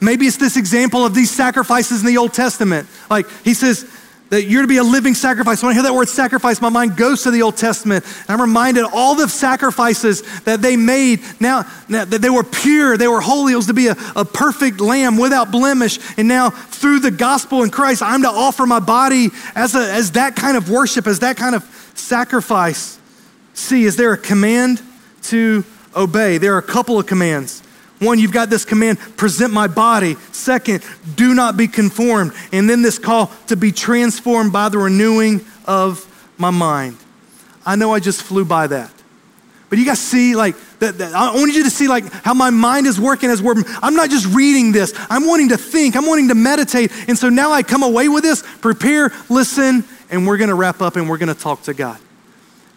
Maybe 0.00 0.26
it's 0.26 0.36
this 0.36 0.56
example 0.56 1.04
of 1.04 1.14
these 1.14 1.30
sacrifices 1.30 2.00
in 2.00 2.06
the 2.06 2.18
Old 2.18 2.32
Testament. 2.34 2.88
Like 3.08 3.26
he 3.42 3.54
says, 3.54 3.90
that 4.34 4.44
you're 4.44 4.62
to 4.62 4.68
be 4.68 4.78
a 4.78 4.84
living 4.84 5.14
sacrifice. 5.14 5.62
When 5.62 5.70
I 5.70 5.74
hear 5.74 5.84
that 5.84 5.94
word 5.94 6.08
sacrifice, 6.08 6.60
my 6.60 6.68
mind 6.68 6.96
goes 6.96 7.22
to 7.22 7.30
the 7.30 7.42
Old 7.42 7.56
Testament. 7.56 8.04
And 8.04 8.30
I'm 8.30 8.40
reminded 8.40 8.84
all 8.92 9.14
the 9.14 9.28
sacrifices 9.28 10.22
that 10.40 10.60
they 10.60 10.76
made 10.76 11.20
now, 11.40 11.64
now 11.88 12.04
that 12.04 12.20
they 12.20 12.30
were 12.30 12.44
pure, 12.44 12.96
they 12.96 13.08
were 13.08 13.20
holy. 13.20 13.52
It 13.52 13.56
was 13.56 13.66
to 13.66 13.74
be 13.74 13.88
a, 13.88 13.96
a 14.14 14.24
perfect 14.24 14.80
lamb 14.80 15.16
without 15.16 15.50
blemish. 15.50 15.98
And 16.18 16.28
now 16.28 16.50
through 16.50 17.00
the 17.00 17.10
gospel 17.10 17.62
in 17.62 17.70
Christ, 17.70 18.02
I'm 18.02 18.22
to 18.22 18.28
offer 18.28 18.66
my 18.66 18.80
body 18.80 19.30
as, 19.54 19.74
a, 19.74 19.92
as 19.92 20.12
that 20.12 20.36
kind 20.36 20.56
of 20.56 20.68
worship, 20.68 21.06
as 21.06 21.20
that 21.20 21.36
kind 21.36 21.54
of 21.54 21.64
sacrifice. 21.94 22.98
See, 23.54 23.84
is 23.84 23.96
there 23.96 24.12
a 24.12 24.18
command 24.18 24.82
to 25.24 25.64
obey? 25.96 26.38
There 26.38 26.54
are 26.54 26.58
a 26.58 26.62
couple 26.62 26.98
of 26.98 27.06
commands. 27.06 27.63
One, 28.04 28.18
you've 28.18 28.32
got 28.32 28.50
this 28.50 28.64
command, 28.64 28.98
present 29.16 29.52
my 29.52 29.66
body. 29.66 30.16
Second, 30.32 30.84
do 31.16 31.34
not 31.34 31.56
be 31.56 31.68
conformed. 31.68 32.32
And 32.52 32.68
then 32.68 32.82
this 32.82 32.98
call 32.98 33.32
to 33.48 33.56
be 33.56 33.72
transformed 33.72 34.52
by 34.52 34.68
the 34.68 34.78
renewing 34.78 35.44
of 35.66 36.06
my 36.38 36.50
mind. 36.50 36.96
I 37.64 37.76
know 37.76 37.92
I 37.92 38.00
just 38.00 38.22
flew 38.22 38.44
by 38.44 38.66
that. 38.66 38.90
But 39.70 39.78
you 39.78 39.86
guys 39.86 39.98
see, 39.98 40.36
like, 40.36 40.54
that, 40.78 40.98
that, 40.98 41.14
I 41.14 41.34
want 41.34 41.52
you 41.52 41.64
to 41.64 41.70
see, 41.70 41.88
like, 41.88 42.04
how 42.12 42.34
my 42.34 42.50
mind 42.50 42.86
is 42.86 43.00
working 43.00 43.30
as 43.30 43.42
we're, 43.42 43.54
I'm 43.82 43.96
not 43.96 44.10
just 44.10 44.26
reading 44.26 44.70
this. 44.70 44.92
I'm 45.10 45.26
wanting 45.26 45.48
to 45.48 45.56
think. 45.56 45.96
I'm 45.96 46.06
wanting 46.06 46.28
to 46.28 46.34
meditate. 46.34 46.92
And 47.08 47.18
so 47.18 47.28
now 47.28 47.50
I 47.50 47.62
come 47.62 47.82
away 47.82 48.08
with 48.08 48.22
this, 48.22 48.44
prepare, 48.60 49.10
listen, 49.28 49.84
and 50.10 50.26
we're 50.26 50.36
going 50.36 50.50
to 50.50 50.54
wrap 50.54 50.80
up 50.80 50.96
and 50.96 51.08
we're 51.08 51.18
going 51.18 51.34
to 51.34 51.40
talk 51.40 51.62
to 51.62 51.74
God. 51.74 51.98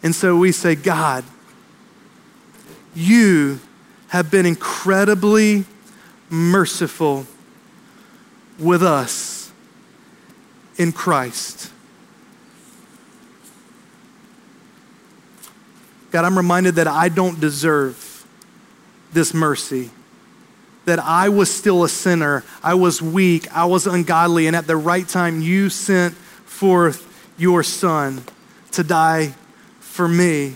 And 0.02 0.16
so 0.16 0.38
we 0.38 0.52
say, 0.52 0.76
God, 0.76 1.24
you 2.96 3.60
have 4.10 4.32
been 4.32 4.46
incredibly 4.46 5.66
merciful 6.30 7.26
with 8.60 8.84
us 8.84 9.52
in 10.78 10.92
Christ. 10.92 11.72
God, 16.12 16.26
I'm 16.26 16.38
reminded 16.38 16.76
that 16.76 16.88
I 16.88 17.10
don't 17.10 17.40
deserve 17.40 18.26
this 19.12 19.34
mercy. 19.34 19.90
That 20.86 21.00
I 21.00 21.28
was 21.30 21.54
still 21.54 21.84
a 21.84 21.90
sinner. 21.90 22.44
I 22.64 22.76
was 22.76 23.02
weak. 23.02 23.54
I 23.56 23.66
was 23.66 23.88
ungodly. 23.88 24.48
And 24.48 24.56
at 24.56 24.68
the 24.68 24.78
right 24.78 25.08
time, 25.08 25.42
you 25.42 25.70
sent 25.70 26.14
forth 26.14 27.04
your 27.38 27.62
son 27.62 28.24
to 28.72 28.84
die 28.84 29.36
for 29.80 30.08
me. 30.08 30.56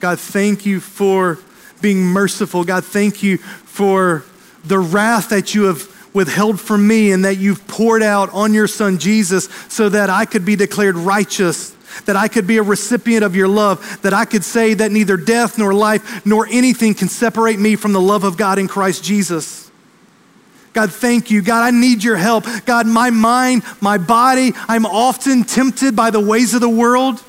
God, 0.00 0.20
thank 0.20 0.66
you 0.66 0.80
for 0.80 1.38
being 1.82 2.02
merciful. 2.02 2.64
God, 2.64 2.84
thank 2.84 3.22
you 3.22 3.38
for 3.38 4.24
the 4.64 4.78
wrath 4.78 5.30
that 5.30 5.54
you 5.54 5.64
have 5.64 5.88
withheld 6.14 6.60
from 6.60 6.86
me 6.86 7.10
and 7.10 7.24
that 7.24 7.36
you've 7.36 7.66
poured 7.66 8.02
out 8.02 8.32
on 8.32 8.54
your 8.54 8.68
son 8.68 8.98
Jesus 8.98 9.48
so 9.68 9.88
that 9.88 10.10
I 10.10 10.24
could 10.24 10.44
be 10.44 10.56
declared 10.56 10.96
righteous 10.96 11.74
that 12.06 12.16
I 12.16 12.28
could 12.28 12.46
be 12.46 12.58
a 12.58 12.62
recipient 12.62 13.24
of 13.24 13.36
your 13.36 13.48
love, 13.48 14.00
that 14.02 14.14
I 14.14 14.24
could 14.24 14.44
say 14.44 14.74
that 14.74 14.90
neither 14.90 15.16
death 15.16 15.58
nor 15.58 15.74
life 15.74 16.24
nor 16.24 16.46
anything 16.46 16.94
can 16.94 17.08
separate 17.08 17.58
me 17.58 17.76
from 17.76 17.92
the 17.92 18.00
love 18.00 18.24
of 18.24 18.36
God 18.36 18.58
in 18.58 18.68
Christ 18.68 19.04
Jesus. 19.04 19.70
God, 20.72 20.90
thank 20.90 21.30
you. 21.30 21.42
God, 21.42 21.62
I 21.62 21.70
need 21.70 22.02
your 22.02 22.16
help. 22.16 22.46
God, 22.64 22.86
my 22.86 23.10
mind, 23.10 23.62
my 23.80 23.98
body, 23.98 24.52
I'm 24.68 24.86
often 24.86 25.44
tempted 25.44 25.94
by 25.94 26.10
the 26.10 26.20
ways 26.20 26.54
of 26.54 26.62
the 26.62 26.68
world. 26.68 27.22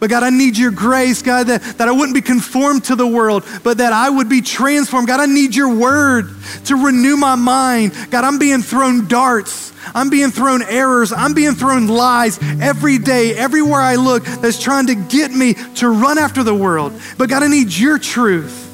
But 0.00 0.08
God, 0.08 0.22
I 0.22 0.30
need 0.30 0.56
your 0.56 0.70
grace, 0.70 1.20
God, 1.20 1.48
that, 1.48 1.62
that 1.76 1.86
I 1.86 1.92
wouldn't 1.92 2.14
be 2.14 2.22
conformed 2.22 2.84
to 2.84 2.96
the 2.96 3.06
world, 3.06 3.44
but 3.62 3.78
that 3.78 3.92
I 3.92 4.08
would 4.08 4.30
be 4.30 4.40
transformed. 4.40 5.06
God, 5.06 5.20
I 5.20 5.26
need 5.26 5.54
your 5.54 5.74
word 5.74 6.30
to 6.64 6.76
renew 6.76 7.18
my 7.18 7.34
mind. 7.34 7.92
God, 8.10 8.24
I'm 8.24 8.38
being 8.38 8.62
thrown 8.62 9.08
darts. 9.08 9.74
I'm 9.94 10.08
being 10.08 10.30
thrown 10.30 10.62
errors. 10.62 11.12
I'm 11.12 11.34
being 11.34 11.52
thrown 11.52 11.86
lies 11.86 12.38
every 12.62 12.96
day, 12.96 13.36
everywhere 13.36 13.82
I 13.82 13.96
look, 13.96 14.24
that's 14.24 14.60
trying 14.60 14.86
to 14.86 14.94
get 14.94 15.32
me 15.32 15.54
to 15.76 15.90
run 15.90 16.16
after 16.16 16.42
the 16.42 16.54
world. 16.54 16.98
But 17.18 17.28
God, 17.28 17.42
I 17.42 17.48
need 17.48 17.70
your 17.70 17.98
truth. 17.98 18.68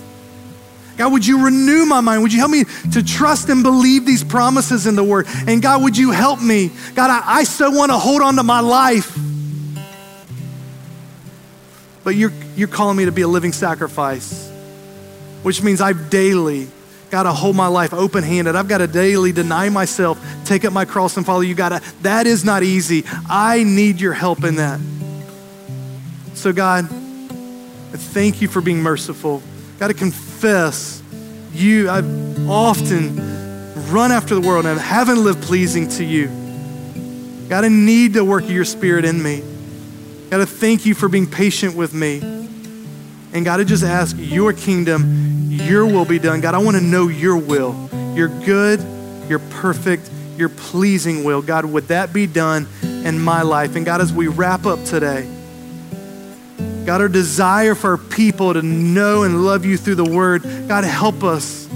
God, 0.97 1.13
would 1.13 1.27
you 1.27 1.45
renew 1.45 1.87
my 1.87 2.01
mind? 2.01 2.23
Would 2.23 2.33
you 2.33 2.39
help 2.39 2.53
me 2.53 2.65
to 2.93 3.03
trust 3.03 3.49
and 3.49 3.65
believe 3.65 4.07
these 4.07 4.23
promises 4.23 4.87
in 4.87 4.95
the 4.95 5.05
word? 5.05 5.27
And 5.49 5.61
God, 5.61 5.83
would 5.83 5.99
you 5.99 6.13
help 6.13 6.41
me? 6.41 6.71
God, 6.95 7.11
I, 7.11 7.39
I 7.41 7.45
so 7.45 7.71
want 7.71 7.91
to 7.91 7.99
hold 7.99 8.23
on 8.23 8.37
to 8.37 8.45
my 8.45 8.61
life 8.61 9.19
but 12.07 12.15
you're, 12.15 12.31
you're 12.55 12.69
calling 12.69 12.97
me 12.97 13.07
to 13.07 13.11
be 13.11 13.23
a 13.23 13.27
living 13.27 13.53
sacrifice, 13.53 14.49
which 15.43 15.61
means 15.61 15.81
I've 15.81 16.09
daily 16.09 16.69
got 17.11 17.25
to 17.25 17.33
hold 17.33 17.57
my 17.57 17.67
life 17.67 17.93
open 17.93 18.23
handed. 18.23 18.55
I've 18.55 18.69
got 18.69 18.79
to 18.79 18.87
daily 18.87 19.33
deny 19.33 19.71
myself, 19.71 20.25
take 20.45 20.65
up 20.65 20.73
my 20.73 20.85
cross, 20.85 21.17
and 21.17 21.27
follow 21.27 21.41
you. 21.41 21.57
God, 21.57 21.83
that 22.03 22.29
is 22.29 22.45
not 22.45 22.63
easy. 22.63 23.03
I 23.29 23.65
need 23.65 24.01
your 24.01 24.13
help 24.13 24.45
in 24.45 24.55
that. 24.55 24.79
So, 26.35 26.53
God, 26.53 26.89
thank 26.89 28.41
you 28.41 28.47
for 28.47 28.61
being 28.61 28.85
merciful. 28.85 29.43
Got 29.81 29.89
to 29.89 29.95
confess, 29.95 31.03
you, 31.55 31.91
I've 31.91 32.49
often 32.49 33.17
run 33.91 34.13
after 34.13 34.37
the 34.37 34.47
world 34.47 34.65
and 34.65 34.79
haven't 34.79 35.25
lived 35.25 35.43
pleasing 35.43 35.89
to 35.89 36.05
you. 36.05 36.29
God, 37.49 37.65
I 37.65 37.69
need 37.69 38.13
the 38.13 38.25
work 38.25 38.45
of 38.45 38.53
your 38.53 38.65
spirit 38.65 39.05
in 39.05 39.21
me. 39.21 39.43
God, 40.31 40.41
I 40.41 40.45
thank 40.45 40.87
you 40.87 40.95
for 40.95 41.09
being 41.09 41.27
patient 41.27 41.77
with 41.77 41.95
me. 41.95 42.19
And 43.33 43.45
God, 43.45 43.61
I 43.61 43.65
just 43.65 43.85
ask 43.85 44.17
your 44.19 44.53
kingdom, 44.53 45.51
your 45.51 45.87
will 45.87 46.05
be 46.05 46.19
done. 46.19 46.41
God, 46.41 46.55
I 46.55 46.59
want 46.59 46.77
to 46.77 46.83
know 46.83 47.09
your 47.09 47.37
will, 47.37 47.89
your 48.15 48.29
good, 48.29 48.81
your 49.29 49.39
perfect, 49.39 50.11
your 50.37 50.49
pleasing 50.49 51.23
will. 51.23 51.43
God, 51.43 51.65
would 51.65 51.89
that 51.89 52.13
be 52.13 52.27
done 52.27 52.67
in 52.83 53.21
my 53.21 53.43
life? 53.43 53.77
And 53.77 53.87
God, 53.87 54.01
as 54.01 54.13
we 54.13 54.27
wrap 54.27 54.67
up 54.67 54.85
today, 54.85 55.31
God, 56.85 57.01
our 57.01 57.09
desire 57.09 57.75
for 57.75 57.91
our 57.93 57.99
people 57.99 58.55
to 58.55 58.63
know 58.63 59.23
and 59.25 59.45
love 59.45 59.65
you 59.65 59.77
through 59.77 59.97
the 59.97 60.05
word, 60.05 60.43
God, 60.67 60.85
help 60.85 61.23
us 61.23 61.69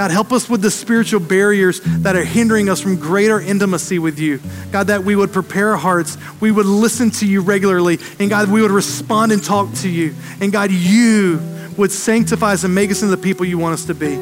God, 0.00 0.12
help 0.12 0.32
us 0.32 0.48
with 0.48 0.62
the 0.62 0.70
spiritual 0.70 1.20
barriers 1.20 1.78
that 1.84 2.16
are 2.16 2.24
hindering 2.24 2.70
us 2.70 2.80
from 2.80 2.98
greater 2.98 3.38
intimacy 3.38 3.98
with 3.98 4.18
you. 4.18 4.40
God, 4.72 4.86
that 4.86 5.04
we 5.04 5.14
would 5.14 5.30
prepare 5.30 5.72
our 5.72 5.76
hearts, 5.76 6.16
we 6.40 6.50
would 6.50 6.64
listen 6.64 7.10
to 7.10 7.26
you 7.26 7.42
regularly, 7.42 7.98
and 8.18 8.30
God, 8.30 8.50
we 8.50 8.62
would 8.62 8.70
respond 8.70 9.30
and 9.30 9.44
talk 9.44 9.70
to 9.80 9.90
you. 9.90 10.14
And 10.40 10.50
God, 10.52 10.70
you 10.70 11.38
would 11.76 11.92
sanctify 11.92 12.54
us 12.54 12.64
and 12.64 12.74
make 12.74 12.90
us 12.90 13.02
into 13.02 13.14
the 13.14 13.22
people 13.22 13.44
you 13.44 13.58
want 13.58 13.74
us 13.74 13.84
to 13.88 13.94
be. 13.94 14.16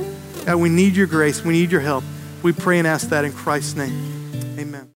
God, 0.45 0.57
we 0.57 0.69
need 0.69 0.97
your 0.97 1.07
grace, 1.07 1.45
we 1.45 1.53
need 1.53 1.71
your 1.71 1.81
help. 1.81 2.03
We 2.43 2.51
pray 2.51 2.81
and 2.81 2.87
ask 2.89 3.11
that 3.11 3.25
in 3.25 3.31
Christ's 3.31 3.77
name. 3.77 4.18